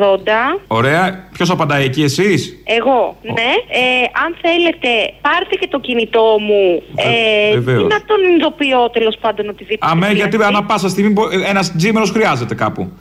80. 0.00 0.60
Ωραία. 0.66 1.28
Ποιο 1.32 1.46
απαντάει 1.48 1.84
εκεί, 1.84 2.02
εσεί. 2.02 2.62
Εγώ, 2.64 3.16
ναι. 3.22 3.50
Ε, 3.68 4.04
αν 4.24 4.36
θέλετε, 4.42 4.88
πάρτε 5.20 5.54
και 5.60 5.66
το 5.70 5.80
κινητό 5.80 6.36
μου. 6.40 6.82
Ε, 6.96 7.52
βεβαίως. 7.58 7.82
ή 7.82 7.86
να 7.86 8.04
τον 8.04 8.16
ειδοποιώ 8.36 8.90
τέλο 8.90 9.12
πάντων 9.20 9.48
οτιδήποτε. 9.48 9.90
Αμέ, 9.92 10.08
γιατί 10.12 10.42
ανά 10.42 10.62
πάσα 10.64 10.88
στιγμή 10.88 11.14
ένα 11.48 11.60
τζίμερο 11.76 12.06
χρειάζεται 12.06 12.54
κάπου. 12.54 12.92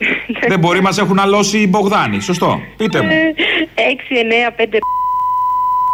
Δεν 0.47 0.59
μπορεί, 0.59 0.81
μα 0.81 0.89
έχουν 0.99 1.19
αλώσει 1.19 1.57
οι 1.57 1.67
Μπογδάνοι. 1.69 2.19
Σωστό. 2.19 2.59
Πείτε 2.77 3.01
μου. 3.01 3.09
Ε, 3.09 3.33
6, 3.75 4.15
9, 4.47 4.51
5, 4.57 4.77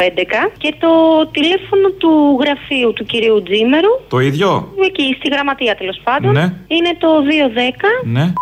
11 0.03 0.51
και 0.57 0.73
το 0.79 0.89
τηλέφωνο 1.31 1.89
του 1.97 2.37
γραφείου 2.41 2.93
του 2.93 3.05
κυρίου 3.05 3.43
Τζίμερου, 3.43 3.93
Το 4.07 4.19
ίδιο. 4.19 4.67
εκεί 4.85 5.15
στη 5.19 5.27
γραμματεία 5.33 5.75
τέλο 5.75 5.93
πάντων, 6.03 6.31
Ναι. 6.31 6.53
είναι 6.67 6.91
το 6.99 7.07
210 7.29 7.87
Ναι. 8.03 8.33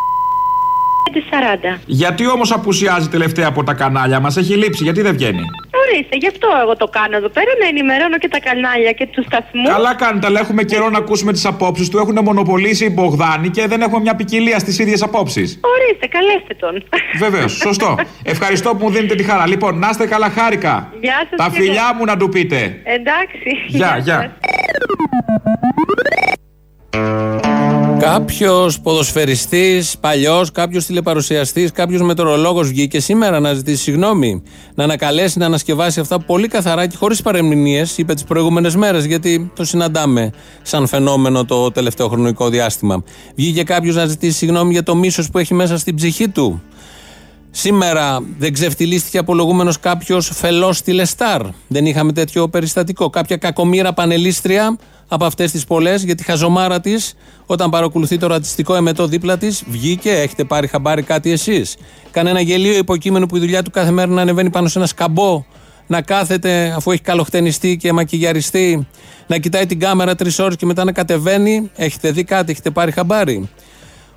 540. 1.12 1.80
Γιατί 1.86 2.28
όμως 2.28 2.52
απουσιάζει 2.52 3.08
τελευταία 3.10 3.48
από 3.48 3.64
τα 3.64 3.74
κανάλια 3.74 4.20
μας, 4.20 4.38
έχει 4.38 4.54
λείψει, 4.56 4.84
γιατί 4.84 5.02
δεν 5.02 5.14
βγαίνει; 5.14 5.42
Ορίστε, 5.82 6.16
γι' 6.18 6.28
αυτό 6.28 6.48
εγώ 6.64 6.76
το 6.76 6.88
κάνω 6.88 7.16
εδώ 7.18 7.30
πέρα, 7.30 7.52
να 7.62 7.68
ενημερώνω 7.68 8.18
και 8.18 8.28
τα 8.28 8.40
κανάλια 8.40 8.92
και 8.92 9.08
τους 9.12 9.26
σταθμούς. 9.26 9.70
Καλά 9.70 9.96
κάνετε, 9.96 10.28
αλλά 10.28 10.40
έχουμε 10.40 10.64
καιρό 10.64 10.90
να 10.90 10.98
ακούσουμε 10.98 11.32
τις 11.32 11.46
απόψεις 11.46 11.90
του. 11.90 11.98
Έχουν 11.98 12.18
μονοπολίσει 12.24 12.86
οι 12.86 12.92
Μπογδάνοι 12.94 13.50
και 13.50 13.68
δεν 13.68 13.82
έχουμε 13.82 14.00
μια 14.00 14.16
ποικιλία 14.16 14.60
στις 14.60 14.80
ίδιες 14.80 15.02
απόψεις. 15.02 15.60
Ορίστε, 15.62 16.08
καλέστε 16.08 16.54
τον. 16.60 16.84
Βεβαίως, 17.18 17.52
σωστό. 17.54 17.96
Ευχαριστώ 18.34 18.70
που 18.70 18.78
μου 18.86 18.90
δίνετε 18.92 19.16
τη 19.16 19.24
χαρά. 19.24 19.48
Λοιπόν, 19.48 19.80
να 19.80 19.88
είστε 19.90 20.06
καλά, 20.08 20.30
χάρηκα. 20.30 20.94
Γεια 21.02 21.28
σας 21.30 21.38
Τα 21.38 21.50
και 21.50 21.56
εγώ. 21.56 21.66
φιλιά 21.66 21.94
μου 21.98 22.06
να 22.06 22.18
του 22.18 22.30
πείτε. 22.30 22.82
Εντάξει. 22.84 23.50
Γεια, 23.68 23.98
γεια. 24.04 24.36
Κάποιος 28.00 28.80
ποδοσφαιριστής, 28.80 29.98
παλιός, 30.00 30.52
κάποιος 30.52 30.86
τηλεπαρουσιαστής, 30.86 31.72
κάποιος 31.72 32.02
μετεωρολόγος 32.02 32.68
βγήκε 32.68 33.00
σήμερα 33.00 33.40
να 33.40 33.54
ζητήσει 33.54 33.82
συγγνώμη. 33.82 34.44
Να 34.76 34.84
ανακαλέσει, 34.84 35.40
να 35.40 35.46
ανασκευάσει 35.46 36.00
αυτά 36.00 36.20
πολύ 36.20 36.48
καθαρά 36.48 36.88
και 36.88 36.96
χωρίς 36.98 37.22
παρεμηνίες, 37.22 37.98
είπε 37.98 38.14
τις 38.14 38.24
προηγούμενες 38.24 38.76
μέρες, 38.76 39.06
γιατί 39.06 39.52
το 39.56 39.66
συναντάμε 39.66 40.32
σαν 40.62 40.88
φαινόμενο 40.88 41.46
το 41.46 41.72
τελευταίο 41.72 42.08
χρονικό 42.08 42.50
διάστημα. 42.50 43.04
Βγήκε 43.36 43.64
κάποιος 43.64 43.96
να 43.96 44.06
ζητήσει 44.06 44.38
συγγνώμη 44.38 44.72
για 44.72 44.84
το 44.84 44.96
μίσος 44.96 45.30
που 45.30 45.38
έχει 45.38 45.54
μέσα 45.54 45.78
στην 45.78 45.96
ψυχή 45.96 46.28
του. 46.28 46.62
Σήμερα 47.58 48.20
δεν 48.38 48.54
ξεφτυλίστηκε 48.54 49.18
απολογούμενος 49.18 49.80
κάποιος 49.80 50.32
φελός 50.34 50.82
τηλεστάρ. 50.82 51.42
Δεν 51.68 51.86
είχαμε 51.86 52.12
τέτοιο 52.14 52.48
περιστατικό. 52.48 53.10
Κάποια 53.10 53.38
κακομήρα 53.38 53.94
πανελίστρια 53.94 54.78
από 55.08 55.26
αυτές 55.26 55.52
τις 55.52 55.66
πολλές 55.66 56.04
για 56.04 56.16
τη 56.16 56.24
χαζομάρα 56.24 56.80
της, 56.80 57.14
όταν 57.46 57.70
παρακολουθεί 57.70 58.18
το 58.18 58.28
ρατσιστικό 58.28 58.76
εμετό 58.76 59.08
δίπλα 59.08 59.38
της, 59.38 59.64
βγήκε. 59.68 60.12
Έχετε 60.12 60.44
πάρει 60.44 60.68
χαμπάρι 60.68 61.02
κάτι 61.02 61.32
εσείς. 61.32 61.76
Κανένα 62.12 62.42
γελίο 62.42 62.78
υποκείμενο 62.78 63.26
που 63.26 63.36
η 63.36 63.40
δουλειά 63.40 63.64
του 63.64 63.72
κάθε 63.72 63.92
μέρα 63.92 64.12
να 64.12 64.22
ανεβαίνει 64.22 64.50
πάνω 64.50 64.68
σε 64.68 64.78
ένα 64.78 64.88
σκαμπό, 64.88 65.44
να 65.88 66.02
κάθεται 66.02 66.74
αφού 66.76 66.92
έχει 66.92 67.02
καλοχτενιστεί 67.02 67.78
και 67.78 67.94
μακιγιαριστεί, 67.94 68.88
να 69.28 69.38
κοιτάει 69.38 69.66
την 69.66 69.80
κάμερα 69.80 70.16
τρεις 70.16 70.40
ώρες 70.40 70.56
και 70.56 70.66
μετά 70.66 70.84
να 70.84 70.92
κατεβαίνει. 70.92 71.72
Έχετε 71.76 72.12
δει 72.12 72.24
κάτι, 72.24 72.52
έχετε 72.52 72.70
πάρει 72.70 72.92
χαμπάρι. 72.92 73.50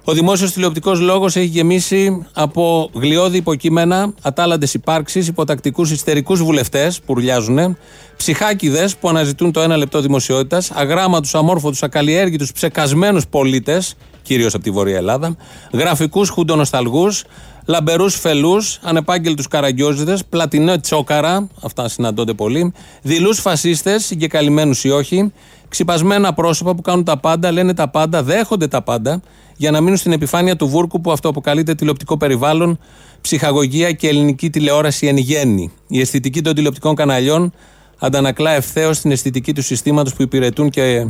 Ο 0.08 0.12
δημόσιος 0.12 0.52
τηλεοπτικός 0.52 1.00
λόγος 1.00 1.36
έχει 1.36 1.46
γεμίσει 1.46 2.26
από 2.32 2.90
γλιώδη 2.94 3.36
υποκείμενα, 3.36 4.12
ατάλλαντες 4.22 4.74
υπάρξεις, 4.74 5.28
υποτακτικούς 5.28 5.90
ιστερικούς 5.90 6.42
βουλευτές 6.42 7.00
που 7.00 7.14
ρουλιάζουν, 7.14 7.76
ψυχάκιδε 8.16 8.88
που 9.00 9.08
αναζητούν 9.08 9.52
το 9.52 9.60
ένα 9.60 9.76
λεπτό 9.76 10.00
δημοσιότητας, 10.00 10.70
αγράμματους, 10.70 11.34
αμόρφωτους, 11.34 11.82
ακαλλιέργητους, 11.82 12.52
ψεκασμένους 12.52 13.26
πολίτες, 13.26 13.94
κυρίως 14.22 14.54
από 14.54 14.64
τη 14.64 14.70
Βορεια 14.70 14.96
Ελλάδα, 14.96 15.36
γραφικούς 15.72 16.28
χουντονοσταλγούς, 16.28 17.24
λαμπερούς 17.66 18.14
φελούς, 18.14 18.78
ανεπάγγελτους 18.82 19.48
καραγκιόζηδες, 19.48 20.24
πλατινέ 20.24 20.78
τσόκαρα, 20.78 21.48
αυτά 21.62 21.88
συναντώνται 21.88 22.34
πολύ, 22.34 22.72
δειλούς 23.02 23.40
φασίστες, 23.40 24.04
συγκεκαλυμμένους 24.04 24.84
ή 24.84 24.90
όχι, 24.90 25.32
ξυπασμένα 25.68 26.32
πρόσωπα 26.32 26.74
που 26.74 26.82
κάνουν 26.82 27.04
τα 27.04 27.18
πάντα, 27.18 27.52
λένε 27.52 27.74
τα 27.74 27.88
πάντα, 27.88 28.22
δέχονται 28.22 28.66
τα 28.66 28.82
πάντα, 28.82 29.20
για 29.56 29.70
να 29.70 29.80
μείνουν 29.80 29.96
στην 29.96 30.12
επιφάνεια 30.12 30.56
του 30.56 30.68
βούρκου 30.68 31.00
που 31.00 31.12
αυτό 31.12 31.28
αποκαλείται 31.28 31.74
τηλεοπτικό 31.74 32.16
περιβάλλον, 32.16 32.78
ψυχαγωγία 33.20 33.92
και 33.92 34.08
ελληνική 34.08 34.50
τηλεόραση 34.50 35.06
εν 35.06 35.16
γέννη. 35.16 35.72
Η 35.86 36.00
αισθητική 36.00 36.42
των 36.42 36.54
τηλεοπτικών 36.54 36.94
καναλιών 36.94 37.52
αντανακλά 37.98 38.50
ευθέως 38.50 39.00
την 39.00 39.10
αισθητική 39.10 39.52
του 39.52 39.62
συστήματος 39.62 40.14
που 40.14 40.22
υπηρετούν 40.22 40.70
και 40.70 41.06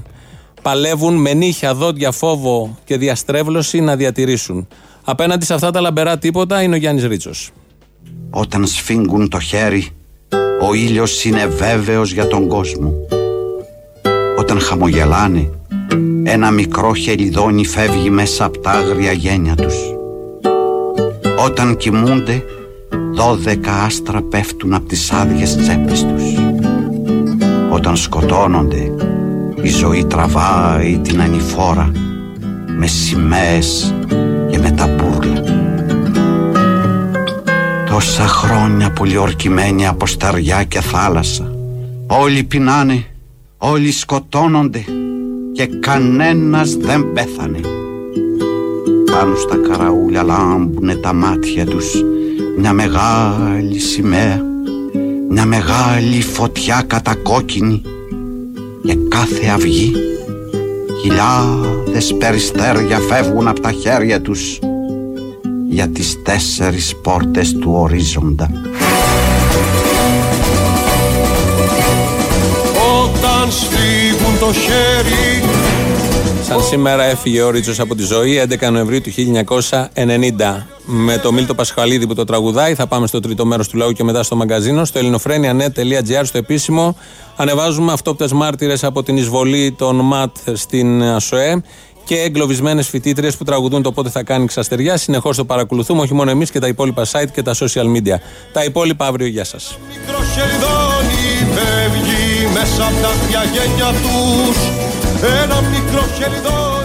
παλεύουν 0.63 1.15
με 1.15 1.35
νύχια, 1.35 1.75
δόντια, 1.75 2.11
φόβο 2.11 2.79
και 2.85 2.97
διαστρέβλωση 2.97 3.81
να 3.81 3.97
διατηρήσουν. 3.97 4.69
Απέναντι 5.05 5.45
σε 5.45 5.55
αυτά 5.55 5.71
τα 5.71 5.81
λαμπερά 5.81 6.19
τίποτα 6.19 6.63
είναι 6.63 6.75
ο 6.75 6.79
Γιάννης 6.79 7.05
Ρίτσος. 7.05 7.51
Όταν 8.31 8.67
σφίγγουν 8.67 9.29
το 9.29 9.41
χέρι, 9.41 9.89
ο 10.69 10.75
ήλιος 10.75 11.25
είναι 11.25 11.47
βέβαιος 11.47 12.13
για 12.13 12.27
τον 12.27 12.49
κόσμο. 12.49 12.93
Όταν 14.51 14.63
χαμογελάνε, 14.63 15.51
ένα 16.23 16.51
μικρό 16.51 16.95
χελιδόνι 16.95 17.67
φεύγει 17.67 18.11
μέσα 18.11 18.45
από 18.45 18.59
τα 18.59 18.71
άγρια 18.71 19.13
γένια 19.13 19.55
τους. 19.55 19.75
Όταν 21.45 21.77
κοιμούνται, 21.77 22.43
δώδεκα 23.15 23.73
άστρα 23.73 24.23
πέφτουν 24.23 24.75
από 24.75 24.89
τις 24.89 25.13
άδειες 25.13 25.57
τσέπες 25.57 26.07
τους. 26.07 26.23
Όταν 27.71 27.97
σκοτώνονται, 27.97 28.93
η 29.63 29.69
ζωή 29.69 30.05
τραβάει 30.05 30.99
την 30.99 31.21
ανηφόρα 31.21 31.93
με 32.79 32.87
σημαίες 32.87 33.95
και 34.51 34.59
με 34.59 34.71
τα 34.71 34.87
μπούρλα. 34.87 35.43
Τόσα 37.91 38.27
χρόνια 38.27 38.91
πολιορκημένοι 38.91 39.87
από 39.87 40.07
στεριά 40.07 40.65
και 40.65 40.81
θάλασσα. 40.81 41.53
Όλοι 42.07 42.43
πεινάνε, 42.43 43.05
όλοι 43.59 43.93
σκοτώνονται 43.93 44.85
και 45.53 45.67
κανένας 45.67 46.77
δεν 46.77 47.13
πέθανε. 47.13 47.61
Πάνω 49.11 49.37
στα 49.37 49.57
καραούλια 49.69 50.23
λάμπουνε 50.23 50.95
τα 50.95 51.13
μάτια 51.13 51.67
τους 51.67 52.05
μια 52.59 52.73
μεγάλη 52.73 53.79
σημαία, 53.79 54.43
μια 55.31 55.45
μεγάλη 55.45 56.23
φωτιά 56.23 56.83
κατακόκκινη 56.87 57.83
και 58.83 58.97
κάθε 59.09 59.47
αυγή 59.47 59.93
χιλιάδες 61.03 62.15
περιστέρια 62.19 62.99
φεύγουν 62.99 63.49
από 63.49 63.61
τα 63.61 63.73
χέρια 63.73 64.21
τους 64.21 64.59
για 65.69 65.89
τις 65.89 66.23
τέσσερις 66.23 66.97
πόρτες 67.03 67.53
του 67.53 67.73
ορίζοντα. 67.75 68.51
Το 74.49 74.55
χέρι 74.55 75.43
Σαν 76.43 76.63
σήμερα 76.63 77.05
έφυγε 77.05 77.43
ο 77.43 77.51
Ρίτσος 77.51 77.81
από 77.81 77.95
τη 77.95 78.03
ζωή 78.03 78.43
11 78.49 78.71
Νοεμβρίου 78.71 79.01
του 79.01 79.11
1990. 79.95 80.67
Με 80.85 81.19
το 81.19 81.33
Μίλτο 81.33 81.55
Πασχαλίδη 81.55 82.07
που 82.07 82.15
το 82.15 82.25
τραγουδάει, 82.25 82.75
θα 82.75 82.87
πάμε 82.87 83.07
στο 83.07 83.21
τρίτο 83.21 83.47
μέρος 83.47 83.69
του 83.69 83.77
λαού 83.77 83.93
και 83.93 84.05
μετά 84.05 84.23
στο 84.23 84.37
μαγκαζίνο. 84.37 84.85
Στο 84.85 84.99
ελληνοφρένια.net.gr, 84.99 86.21
στο 86.25 86.39
επίσημο, 86.39 86.97
ανεβάζουμε 87.37 87.93
αυτόπτες 87.93 88.33
μάρτυρες 88.33 88.85
από 88.85 89.03
την 89.03 89.17
εισβολή 89.17 89.73
των 89.73 89.97
ΜΑΤ 89.97 90.37
στην 90.53 91.03
ΑΣΟΕ 91.03 91.63
και 92.05 92.21
εγκλωβισμένες 92.21 92.89
φοιτήτριες 92.89 93.37
που 93.37 93.45
τραγουδούν 93.45 93.83
το 93.83 93.93
πότε 93.93 94.11
θα 94.11 94.23
κάνει 94.23 94.47
ξαστεριά. 94.47 94.97
Συνεχώς 94.97 95.37
το 95.37 95.45
παρακολουθούμε, 95.45 96.01
όχι 96.01 96.15
μόνο 96.15 96.31
εμείς 96.31 96.51
και 96.51 96.59
τα 96.59 96.67
υπόλοιπα 96.67 97.07
site 97.13 97.31
και 97.33 97.43
τα 97.43 97.55
social 97.55 97.97
media. 97.97 98.17
Τα 98.53 98.65
υπόλοιπα 98.65 99.07
αύριο, 99.07 99.27
γεια 99.27 99.45
σας. 99.45 99.79
Μικρό 102.59 102.71
χεριδόνι 102.71 102.79
φεύγει 102.79 102.83
μέσα 102.83 102.87
από 102.87 103.01
τα 103.03 103.09
άδεια 103.09 103.43
γένια 103.53 103.91
τους. 104.03 104.59
Ένα 105.43 105.61
μικρό 105.61 106.03
χεριδόνι 106.17 106.78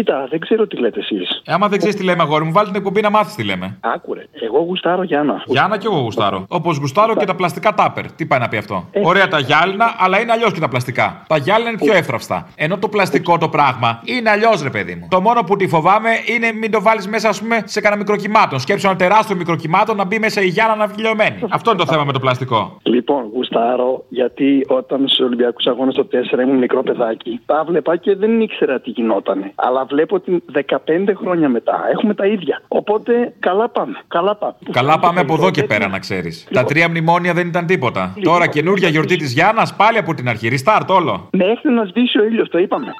Κοίτα, 0.00 0.26
δεν 0.30 0.40
ξέρω 0.40 0.66
τι 0.66 0.76
λέτε 0.76 0.98
εσείς. 0.98 1.42
Ε, 1.44 1.52
άμα 1.52 1.68
δεν 1.68 1.78
ξέρεις 1.78 1.96
τι 1.96 2.04
λέμε, 2.04 2.22
αγόρι 2.22 2.44
μου, 2.44 2.52
βάλει 2.52 2.66
την 2.66 2.76
εκπομπή 2.76 3.00
να 3.00 3.10
μάθεις 3.10 3.34
τι 3.34 3.44
λέμε. 3.44 3.78
Άκουρε. 3.80 4.24
Εγώ 4.32 4.58
γουστάρω 4.58 5.02
Γιάννα. 5.02 5.42
Γιάννα 5.46 5.78
και 5.78 5.86
εγώ 5.86 5.98
γουστάρω. 5.98 6.44
Όπως 6.48 6.76
γουστάρω 6.76 7.14
και 7.16 7.24
τα 7.24 7.34
πλαστικά 7.34 7.74
τάπερ. 7.74 8.12
Τι 8.12 8.26
πάει 8.26 8.40
να 8.40 8.48
πει 8.48 8.56
αυτό; 8.56 8.84
Ε. 8.92 9.00
Ωραία 9.04 9.28
τα 9.28 9.38
γυάλινα, 9.38 9.94
αλλά 9.98 10.20
είναι 10.20 10.32
αλλιώς 10.32 10.52
και 10.52 10.60
τα 10.60 10.68
πλαστικά. 10.68 11.24
Τα 11.28 11.36
γυάλινα 11.36 11.68
είναι 11.68 11.78
πιο 11.78 11.94
εύθραυστα. 11.94 12.48
Ενώ 12.56 12.78
το 12.78 12.88
πλαστικό 12.88 13.38
το 13.38 13.48
πράγμα 13.48 14.00
είναι 14.04 14.30
αλλιώς, 14.30 14.62
ρε 14.62 14.70
παιδί 14.70 14.94
μου. 14.94 15.06
Το 15.10 15.20
μόνο 15.20 15.42
που 15.42 15.56
τη 15.56 15.68
φοβάμαι 15.68 16.10
είναι 16.26 16.52
μην 16.52 16.70
το 16.70 16.82
βάλεις 16.82 17.08
μέσα, 17.08 17.28
ας 17.28 17.40
πούμε, 17.40 17.62
σε 17.64 17.80
κανένα 17.80 18.02
μικροκυμάτων. 18.02 18.58
Σκέψω 18.58 18.88
ένα 18.88 18.96
τεράστιο 18.96 19.36
μικροκυμάτων 19.36 19.96
να 19.96 20.04
μπει 20.04 20.18
μέσα 20.18 20.42
η 20.42 20.46
Γιάννα 20.46 20.76
να 20.76 20.86
βγει 20.86 21.02
λιωμένη. 21.02 21.38
Αυτό 21.48 21.70
είναι 21.70 21.78
το 21.78 21.86
θέμα 21.86 22.04
με 22.04 22.12
το 22.12 22.20
πλαστικό. 22.20 22.78
Λοιπόν, 22.82 23.24
γουστάρω 23.34 24.04
γιατί 24.08 24.66
όταν 24.68 25.08
στους 25.08 25.26
Ολυμπιακούς 25.26 25.66
Αγώνες 25.66 25.94
το 25.94 26.06
4 26.36 26.40
ήμουν 26.42 26.58
μικρό 26.58 26.82
παιδάκι, 26.82 27.40
τα 27.46 27.64
βλέπα 27.66 27.96
και 27.96 28.14
δεν 28.14 28.40
ήξερα 28.40 28.80
τι 28.80 28.90
γινότανε. 28.90 29.52
Αλλά 29.54 29.84
βλέπω 29.90 30.14
ότι 30.14 30.42
15 30.54 30.76
χρόνια 31.16 31.48
μετά 31.48 31.80
έχουμε 31.92 32.14
τα 32.14 32.26
ίδια. 32.26 32.62
Οπότε 32.68 33.34
καλά 33.38 33.68
πάμε. 33.68 33.98
Καλά 34.08 34.36
πάμε. 34.36 34.54
Καλά 34.70 34.98
πάμε 34.98 35.20
από 35.20 35.34
εδώ 35.34 35.50
και 35.50 35.62
πέρα, 35.62 35.88
να 35.88 35.98
ξέρεις. 35.98 36.48
Τα 36.52 36.64
τρία 36.64 36.88
μνημόνια 36.88 37.32
δεν 37.32 37.46
ήταν 37.46 37.66
τίποτα. 37.66 38.14
Τώρα 38.22 38.46
καινούργια 38.46 38.88
γιορτή 38.88 39.16
της 39.16 39.32
Γιάννας 39.32 39.76
πάλι 39.76 39.98
από 39.98 40.14
την 40.14 40.28
αρχή. 40.28 40.48
Restart 40.52 40.86
όλο. 40.88 41.28
Μέχρι 41.32 41.70
να 41.70 41.84
σβήσει 41.84 42.18
ο 42.18 42.24
ήλιος, 42.24 42.48
το 42.48 42.58
είπαμε. 42.58 42.92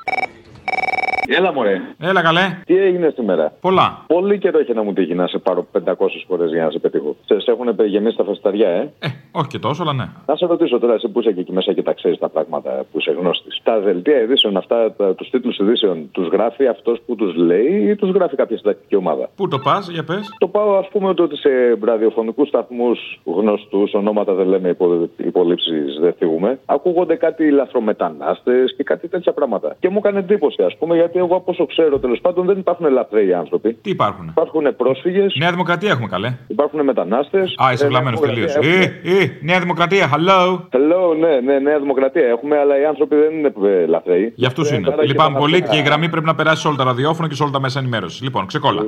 Έλα, 1.37 1.53
μωρέ. 1.53 1.81
Έλα, 1.99 2.22
καλέ. 2.22 2.61
Τι 2.64 2.76
έγινε 2.76 3.12
σήμερα. 3.16 3.53
Πολλά. 3.61 4.05
Πολύ 4.07 4.39
καιρό 4.39 4.59
έχει 4.59 4.72
να 4.72 4.83
μου 4.83 4.93
τύχει 4.93 5.14
να 5.14 5.26
σε 5.26 5.39
πάρω 5.39 5.66
500 5.72 5.93
φορές 6.26 6.51
για 6.51 6.64
να 6.64 6.70
σε 6.70 6.78
πετύχω. 6.78 7.16
Σε, 7.24 7.41
σε 7.41 7.51
έχουν 7.51 7.87
γεμίσει 7.87 8.16
τα 8.16 8.24
φεσταριά, 8.24 8.68
ε; 8.68 8.89
Όχι 9.33 9.49
και 9.49 9.59
τόσο, 9.59 9.83
αλλά 9.83 9.93
ναι. 9.93 10.09
Να 10.26 10.37
σε 10.37 10.47
ρωτήσω 10.47 10.78
τώρα, 10.78 10.95
εσύ 10.95 11.09
που 11.09 11.20
είσαι 11.20 11.33
και 11.33 11.41
εκεί 11.41 11.53
μέσα 11.53 11.72
και 11.72 11.83
τα 11.83 11.93
ξέρεις 11.93 12.18
τα 12.18 12.28
πράγματα 12.28 12.85
που 12.93 12.99
είσαι 12.99 13.11
γνώστης. 13.11 13.61
Τα 13.62 13.81
δελτία 13.81 14.20
ειδήσεων 14.20 14.57
αυτά, 14.57 14.95
τους 15.16 15.31
τίτλους 15.31 15.59
ειδήσεων, 15.59 16.09
τους 16.12 16.28
γράφει 16.28 16.66
αυτός 16.66 17.01
που 17.07 17.14
τους 17.14 17.35
λέει 17.35 17.89
ή 17.89 17.95
τους 17.97 18.11
γράφει 18.11 18.37
κάποια 18.37 18.57
συντακτική 18.57 18.97
ομάδα; 18.97 19.28
Πού 19.37 19.49
το 19.49 19.59
πας, 19.59 19.89
για 19.89 20.05
πες. 20.05 20.35
Το 20.39 20.49
πάω, 20.49 20.76
ας 20.76 20.89
πούμε, 20.89 21.09
ότι 21.09 21.37
σε 21.37 21.51
ραδιοφωνικούς 21.85 22.49
σταθμούς 22.49 23.20
γνωστούς, 23.24 23.95
ονόματα 23.95 24.33
δεν 24.35 24.47
λέμε, 24.47 24.68
υπο, 24.68 25.09
υπολείψει 25.16 25.72
δεν 26.01 26.14
θίγουμε, 26.18 26.59
ακούγονται 26.64 27.14
κάτι 27.14 27.51
λαθρομετανάστες 27.51 28.74
και 28.76 28.83
κάτι 28.83 29.09
τέτοια 29.09 29.33
πράγματα. 29.33 29.76
Και 29.81 29.89
μου 29.89 29.99
έκανε 29.99 30.18
εντύπωση, 30.18 30.62
ας 30.62 30.76
πούμε, 30.76 30.95
γιατί 30.95 31.20
εγώ 31.21 31.37
από 31.37 31.51
όσο 31.51 31.66
ξέρω 31.66 31.99
τέλος 31.99 32.21
πάντων 32.21 32.47
δεν 32.47 32.59
υπάρχουν 32.59 32.93
λαθρέοι 32.93 33.33
άνθρωποι. 33.35 33.75
Τι 33.75 33.91
υπάρχουν. 33.91 34.27
Υπάρχουν 34.29 34.77
πρόσφυγες. 34.77 35.35
Νέα 35.39 35.51
Δημοκρατία 35.51 35.91
έχουμε 35.91 36.09
καλέ. 36.09 36.37
Υπάρχουν 36.47 36.85
μετανάστες. 36.85 37.55
Α, 37.64 37.73
είσαι 37.73 37.87
βλαμμένος 37.87 38.21
τελείως. 38.21 38.55
Ε, 38.55 39.01
ε, 39.05 39.31
Νέα 39.43 39.59
Δημοκρατία, 39.61 40.09
hello. 40.14 40.55
Hello, 40.77 41.16
ναι, 41.21 41.41
ναι, 41.53 41.59
Νέα 41.59 41.79
Δημοκρατία 41.79 42.27
έχουμε, 42.27 42.59
αλλά 42.59 42.81
οι 42.81 42.85
άνθρωποι 42.85 43.16
δεν 43.16 43.33
είναι 43.39 43.53
ε, 43.83 43.87
λαθρέοι. 43.87 44.33
Για 44.37 44.49
αυτούς 44.49 44.71
Ε, 44.71 44.75
είναι. 44.75 44.89
άρα 44.93 45.03
και 45.03 45.07
Λυπάμαι 45.09 45.33
τα 45.33 45.39
πολύ 45.39 45.53
ναυτικά. 45.53 45.73
και 45.75 45.81
η 45.81 45.85
γραμμή 45.85 46.09
πρέπει 46.09 46.27
να 46.27 46.35
περάσει 46.35 46.61
σε 46.61 46.68
όλα 46.68 46.77
τα 46.77 46.85
ραδιόφωνα 46.85 47.29
και 47.29 47.35
σε 47.35 47.43
όλα 47.43 47.53
τα 47.53 47.61
μέσα 47.61 47.79
ενημέρωσης. 47.79 48.23
Λοιπόν, 48.23 48.47
ξεκόλα. 48.47 48.87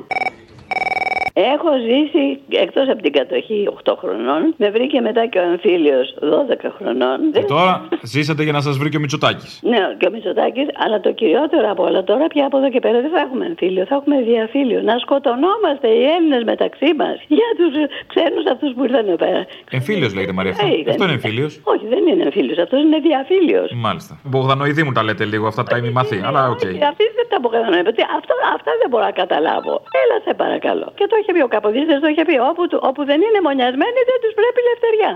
Έχω 1.34 1.70
ζήσει 1.88 2.24
εκτός 2.64 2.88
από 2.88 3.02
την 3.02 3.12
κατοχή 3.12 3.68
8 3.84 3.94
χρονών. 3.98 4.54
Με 4.56 4.70
βρήκε 4.70 5.00
μετά 5.00 5.26
και 5.26 5.38
ο 5.38 5.42
εμφύλιος 5.42 6.14
12 6.20 6.70
χρονών. 6.78 7.18
Και 7.32 7.44
τώρα 7.54 7.88
ζήσατε 8.02 8.42
για 8.42 8.52
να 8.52 8.60
σα 8.60 8.70
βρει 8.70 8.88
και 8.88 8.96
ο 8.96 9.00
Μητσοτάκη. 9.00 9.46
Ναι, 9.72 9.78
και 9.98 10.06
ο 10.06 10.10
Μητσοτάκης, 10.10 10.66
αλλά 10.84 11.00
το 11.00 11.12
κυριότερο 11.12 11.70
από 11.70 11.82
όλα 11.88 12.04
τώρα 12.04 12.26
πια 12.26 12.46
από 12.46 12.56
εδώ 12.58 12.68
και 12.70 12.80
πέρα 12.80 13.00
δεν 13.00 13.10
θα 13.10 13.20
έχουμε 13.26 13.44
εμφύλιο, 13.46 13.84
θα 13.90 13.94
έχουμε 13.94 14.16
διαφύλιο. 14.30 14.80
Να 14.82 14.94
σκοτωνόμαστε 15.04 15.88
οι 15.98 16.02
Έλληνες 16.16 16.42
μεταξύ 16.52 16.90
μας 17.00 17.16
για 17.38 17.48
τους 17.58 17.72
ξένους 18.12 18.44
αυτούς 18.52 18.70
που 18.74 18.84
ήρθαν 18.84 19.06
εδώ 19.08 19.16
πέρα. 19.24 19.40
Εμφύλιο 19.70 20.08
λέγεται 20.16 20.32
Μαρία 20.32 20.52
αυτό. 20.54 20.66
Ε, 20.66 20.70
δεν 20.84 20.92
Αυτό 20.92 21.04
είναι 21.04 21.16
εμφύλιο. 21.20 21.48
Όχι, 21.72 21.84
δεν 21.94 22.02
είναι 22.10 22.22
εμφύλιος, 22.28 22.58
αυτός 22.64 22.78
είναι 22.84 22.98
διαφύλιος. 23.08 23.68
Μάλιστα. 23.86 24.12
Μπογδανοειδή 24.30 24.82
μου 24.86 24.92
τα 24.92 25.02
λέτε 25.06 25.24
λίγο 25.24 25.46
αυτά 25.52 25.62
τα 25.70 25.76
ημιμαθή. 25.76 26.18
Αλλά 26.28 26.40
οκ. 26.54 26.64
Αυτή 26.92 27.04
δεν 27.18 27.26
τα 27.30 27.36
αποκατανοεί. 27.40 27.80
Αυτό, 28.18 28.34
αυτά 28.56 28.70
δεν 28.80 28.88
μπορώ 28.90 29.04
να 29.10 29.14
καταλάβω. 29.22 29.74
Έλα, 30.02 30.16
σε 30.26 30.32
παρακαλώ. 30.42 30.86
Και 30.98 31.06
το 31.10 31.16
είχε 31.22 31.32
πει 31.36 31.42
ο 31.48 31.50
Καποδίστρια, 31.54 32.00
το 32.04 32.08
είχε 32.12 32.24
πει. 32.28 32.36
Όπου, 32.50 32.62
του- 32.70 32.80
όπου 32.90 33.00
δεν 33.10 33.18
είναι 33.26 33.40
μονιασμένοι 33.48 33.98
δεν 34.10 34.18
τους 34.22 34.32
πρέπει 34.38 34.58
ελευθεριά. 34.66 35.10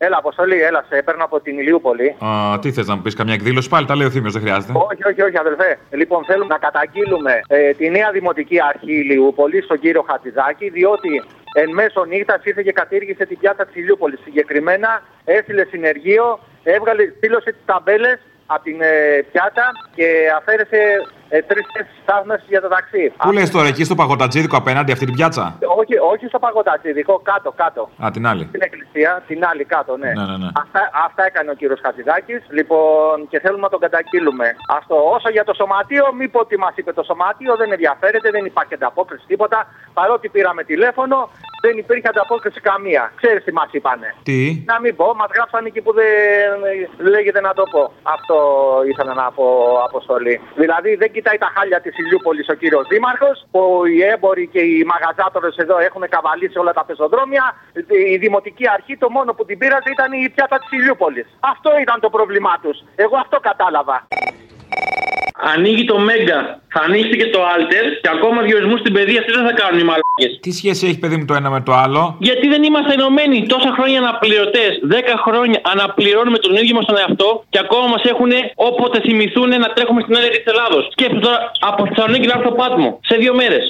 Έλα, 0.00 0.16
Αποστολή, 0.16 0.62
έλα, 0.62 0.84
σε 0.88 1.02
παίρνω 1.02 1.24
από 1.24 1.40
την 1.40 1.58
Ηλιούπολη. 1.58 2.16
Α, 2.24 2.58
τι 2.62 2.72
θες 2.72 2.86
να 2.86 2.94
μου 2.96 3.02
πεις, 3.02 3.14
καμιά 3.14 3.34
εκδήλωση 3.34 3.68
πάλι, 3.68 3.86
τα 3.86 3.94
λέει 3.96 4.06
ο 4.06 4.10
Θήμιος, 4.10 4.32
δεν 4.32 4.42
χρειάζεται. 4.42 4.72
Όχι, 4.90 5.04
όχι, 5.10 5.22
όχι, 5.22 5.38
αδελφέ. 5.38 5.78
Λοιπόν, 5.90 6.24
θέλουμε 6.24 6.46
να 6.46 6.58
καταγγείλουμε 6.58 7.40
ε, 7.48 7.70
τη 7.70 7.90
νέα 7.90 8.10
δημοτική 8.12 8.58
αρχή 8.70 8.92
Ηλιούπολη 8.92 9.62
στον 9.62 9.78
κύριο 9.78 10.04
Χατζηδάκη, 10.08 10.68
διότι 10.68 11.22
εν 11.54 11.70
μέσω 11.72 12.04
νύχτας 12.04 12.44
ήρθε 12.44 12.62
και 12.62 12.72
κατήργησε 12.72 13.24
την 13.26 13.38
πιάτα 13.38 13.64
της 13.66 13.74
Ηλιούπολης. 13.74 14.20
Συγκεκριμένα 14.24 15.02
έστειλε 15.24 15.64
συνεργείο, 15.64 16.38
έβγαλε, 16.62 17.02
στήλωσε 17.16 17.50
τις 17.50 17.62
ταμπέλες 17.64 18.18
από 18.46 18.62
την 18.62 18.80
ε, 18.80 19.22
πιάτα 19.32 19.66
και 19.94 20.06
αφαίρεσε 20.38 20.80
ε, 21.28 21.42
τρεις 21.42 21.66
θέσει 21.72 21.94
στάθμευση 22.02 22.46
για 22.48 22.60
το 22.60 22.68
ταξί. 22.68 23.12
Πού 23.18 23.32
λες 23.32 23.50
τώρα, 23.50 23.68
εκεί 23.68 23.84
στο 23.84 23.94
παγωτατζίδικο 23.94 24.56
απέναντι 24.56 24.92
αυτή 24.92 25.04
την 25.04 25.14
πιάτσα; 25.14 25.58
Όχι, 25.80 25.94
όχι 26.12 26.26
στο 26.26 26.38
παγωτάτσιδικό, 26.38 27.20
κάτω, 27.30 27.52
κάτω. 27.62 27.88
Α, 28.04 28.10
την 28.10 28.26
άλλη. 28.26 28.44
Την 28.44 28.62
εκκλησία, 28.62 29.22
την 29.26 29.44
άλλη 29.44 29.64
κάτω, 29.64 29.96
ναι. 29.96 30.12
Ναι, 30.12 30.24
ναι, 30.30 30.36
ναι. 30.36 30.48
Αυτά, 30.62 30.90
αυτά 31.06 31.22
έκανε 31.26 31.50
ο 31.50 31.54
κύριος 31.54 31.80
Χατζηδάκης. 31.82 32.42
Λοιπόν, 32.48 33.28
και 33.30 33.40
θέλουμε 33.40 33.62
να 33.62 33.68
τον 33.68 33.80
καταγγείλουμε. 33.80 34.46
Αυτό. 34.78 34.96
Όσο 35.16 35.28
για 35.30 35.44
το 35.44 35.54
σωματείο, 35.54 36.12
μη 36.18 36.28
πω 36.28 36.46
τι 36.46 36.56
μας 36.58 36.72
είπε 36.74 36.92
το 36.92 37.02
σωματείο, 37.02 37.56
δεν 37.56 37.72
ενδιαφέρεται, 37.72 38.30
δεν 38.30 38.44
υπάρχει 38.44 38.74
ανταπόκριση 38.74 39.24
τίποτα. 39.26 39.66
Παρότι 39.94 40.28
πήραμε 40.28 40.64
τηλέφωνο, 40.64 41.28
δεν 41.60 41.78
υπήρχε 41.78 42.08
ανταπόκριση 42.08 42.60
καμία. 42.60 43.12
Ξέρεις 43.20 43.44
τι 43.44 43.52
μας 43.52 43.68
είπανε. 43.70 44.14
Τι; 44.22 44.62
Να 44.66 44.80
μην 44.80 44.96
πω, 44.96 45.14
μας 45.14 45.30
γράψαν 45.34 45.66
εκεί 45.66 45.80
που 45.80 45.92
δεν 45.92 46.06
λέγεται 46.98 47.40
να 47.40 47.52
το 47.58 47.64
πω. 47.72 47.92
Αυτό 48.02 48.36
ήθελα 48.90 49.14
να 49.14 49.30
πω 49.36 49.46
αποστολή. 49.88 50.40
Δηλαδή 50.56 50.94
δεν 50.94 51.10
κοιτάει 51.12 51.38
τα 51.38 51.50
χάλια 51.54 51.80
της 51.80 51.98
Ηλιούπολης 51.98 52.48
ο 52.48 52.54
κύριος 52.54 52.86
Δήμαρχος, 52.88 53.46
που 53.50 53.82
οι 53.86 54.02
έμποροι 54.02 54.46
και 54.54 54.60
οι 54.60 54.84
μαγαζάτορες 54.92 55.56
εδώ 55.56 55.78
έχουν 55.78 56.04
καβαλήσει 56.08 56.58
όλα 56.58 56.72
τα 56.72 56.84
πεζοδρόμια. 56.84 57.44
Η 58.12 58.16
δημοτική 58.16 58.68
αρχή 58.76 58.96
το 58.96 59.10
μόνο 59.10 59.34
που 59.34 59.44
την 59.44 59.58
πήραζε 59.58 59.90
ήταν 59.96 60.12
η 60.12 60.30
πιάτα 60.34 60.58
της 60.58 60.70
Ηλιούπολης. 60.78 61.26
Αυτό 61.40 61.70
ήταν 61.80 62.00
το 62.00 62.10
πρόβλημά 62.10 62.58
τους. 62.62 62.78
Εγώ 62.96 63.16
αυτό 63.16 63.40
κατάλαβα. 63.40 64.06
Ανοίγει 65.40 65.84
το 65.84 65.98
Μέγκα, 65.98 66.60
θα 66.68 66.80
ανοίξει 66.86 67.16
και 67.20 67.28
το 67.34 67.40
Alter 67.54 67.84
και 68.02 68.10
ακόμα 68.16 68.42
διορισμούς 68.42 68.80
στην 68.80 68.92
παιδεία 68.92 69.24
τι 69.24 69.30
δεν 69.32 69.44
θα 69.48 69.52
κάνουν 69.60 69.78
οι 69.80 69.86
μαλάκες. 69.90 70.32
Τι 70.40 70.50
σχέση 70.52 70.86
έχει, 70.86 70.98
παιδί 70.98 71.16
μου, 71.16 71.24
το 71.24 71.34
ένα 71.34 71.50
με 71.50 71.60
το 71.60 71.72
άλλο; 71.84 72.16
Γιατί 72.18 72.48
δεν 72.48 72.62
είμαστε 72.62 72.92
ενωμένοι 72.92 73.46
τόσα 73.46 73.70
χρόνια 73.76 73.98
αναπληρωτές. 74.04 74.70
Δέκα 74.82 75.14
χρόνια 75.26 75.58
αναπληρώνουμε 75.72 76.38
τον 76.38 76.54
ίδιο 76.60 76.74
μας 76.74 76.84
τον 76.84 76.96
εαυτό 76.96 77.44
και 77.48 77.58
ακόμα 77.64 77.86
μας 77.92 78.02
έχουν 78.12 78.30
όποτε 78.54 79.00
θυμηθούν 79.00 79.48
να 79.48 79.68
τρέχουμε 79.74 80.00
στην 80.04 80.14
έλεγχη 80.16 80.40
της 80.42 80.52
Ελλάδος. 80.52 80.82
Σκέψτε 80.90 81.20
τώρα 81.26 81.38
από 81.70 81.80
Θεσσαλονίκη 81.88 82.26
να 82.26 82.34
έρθω 82.38 82.52
πάτμο 82.60 83.00
σε 83.08 83.14
δύο 83.16 83.34
μέρες. 83.34 83.64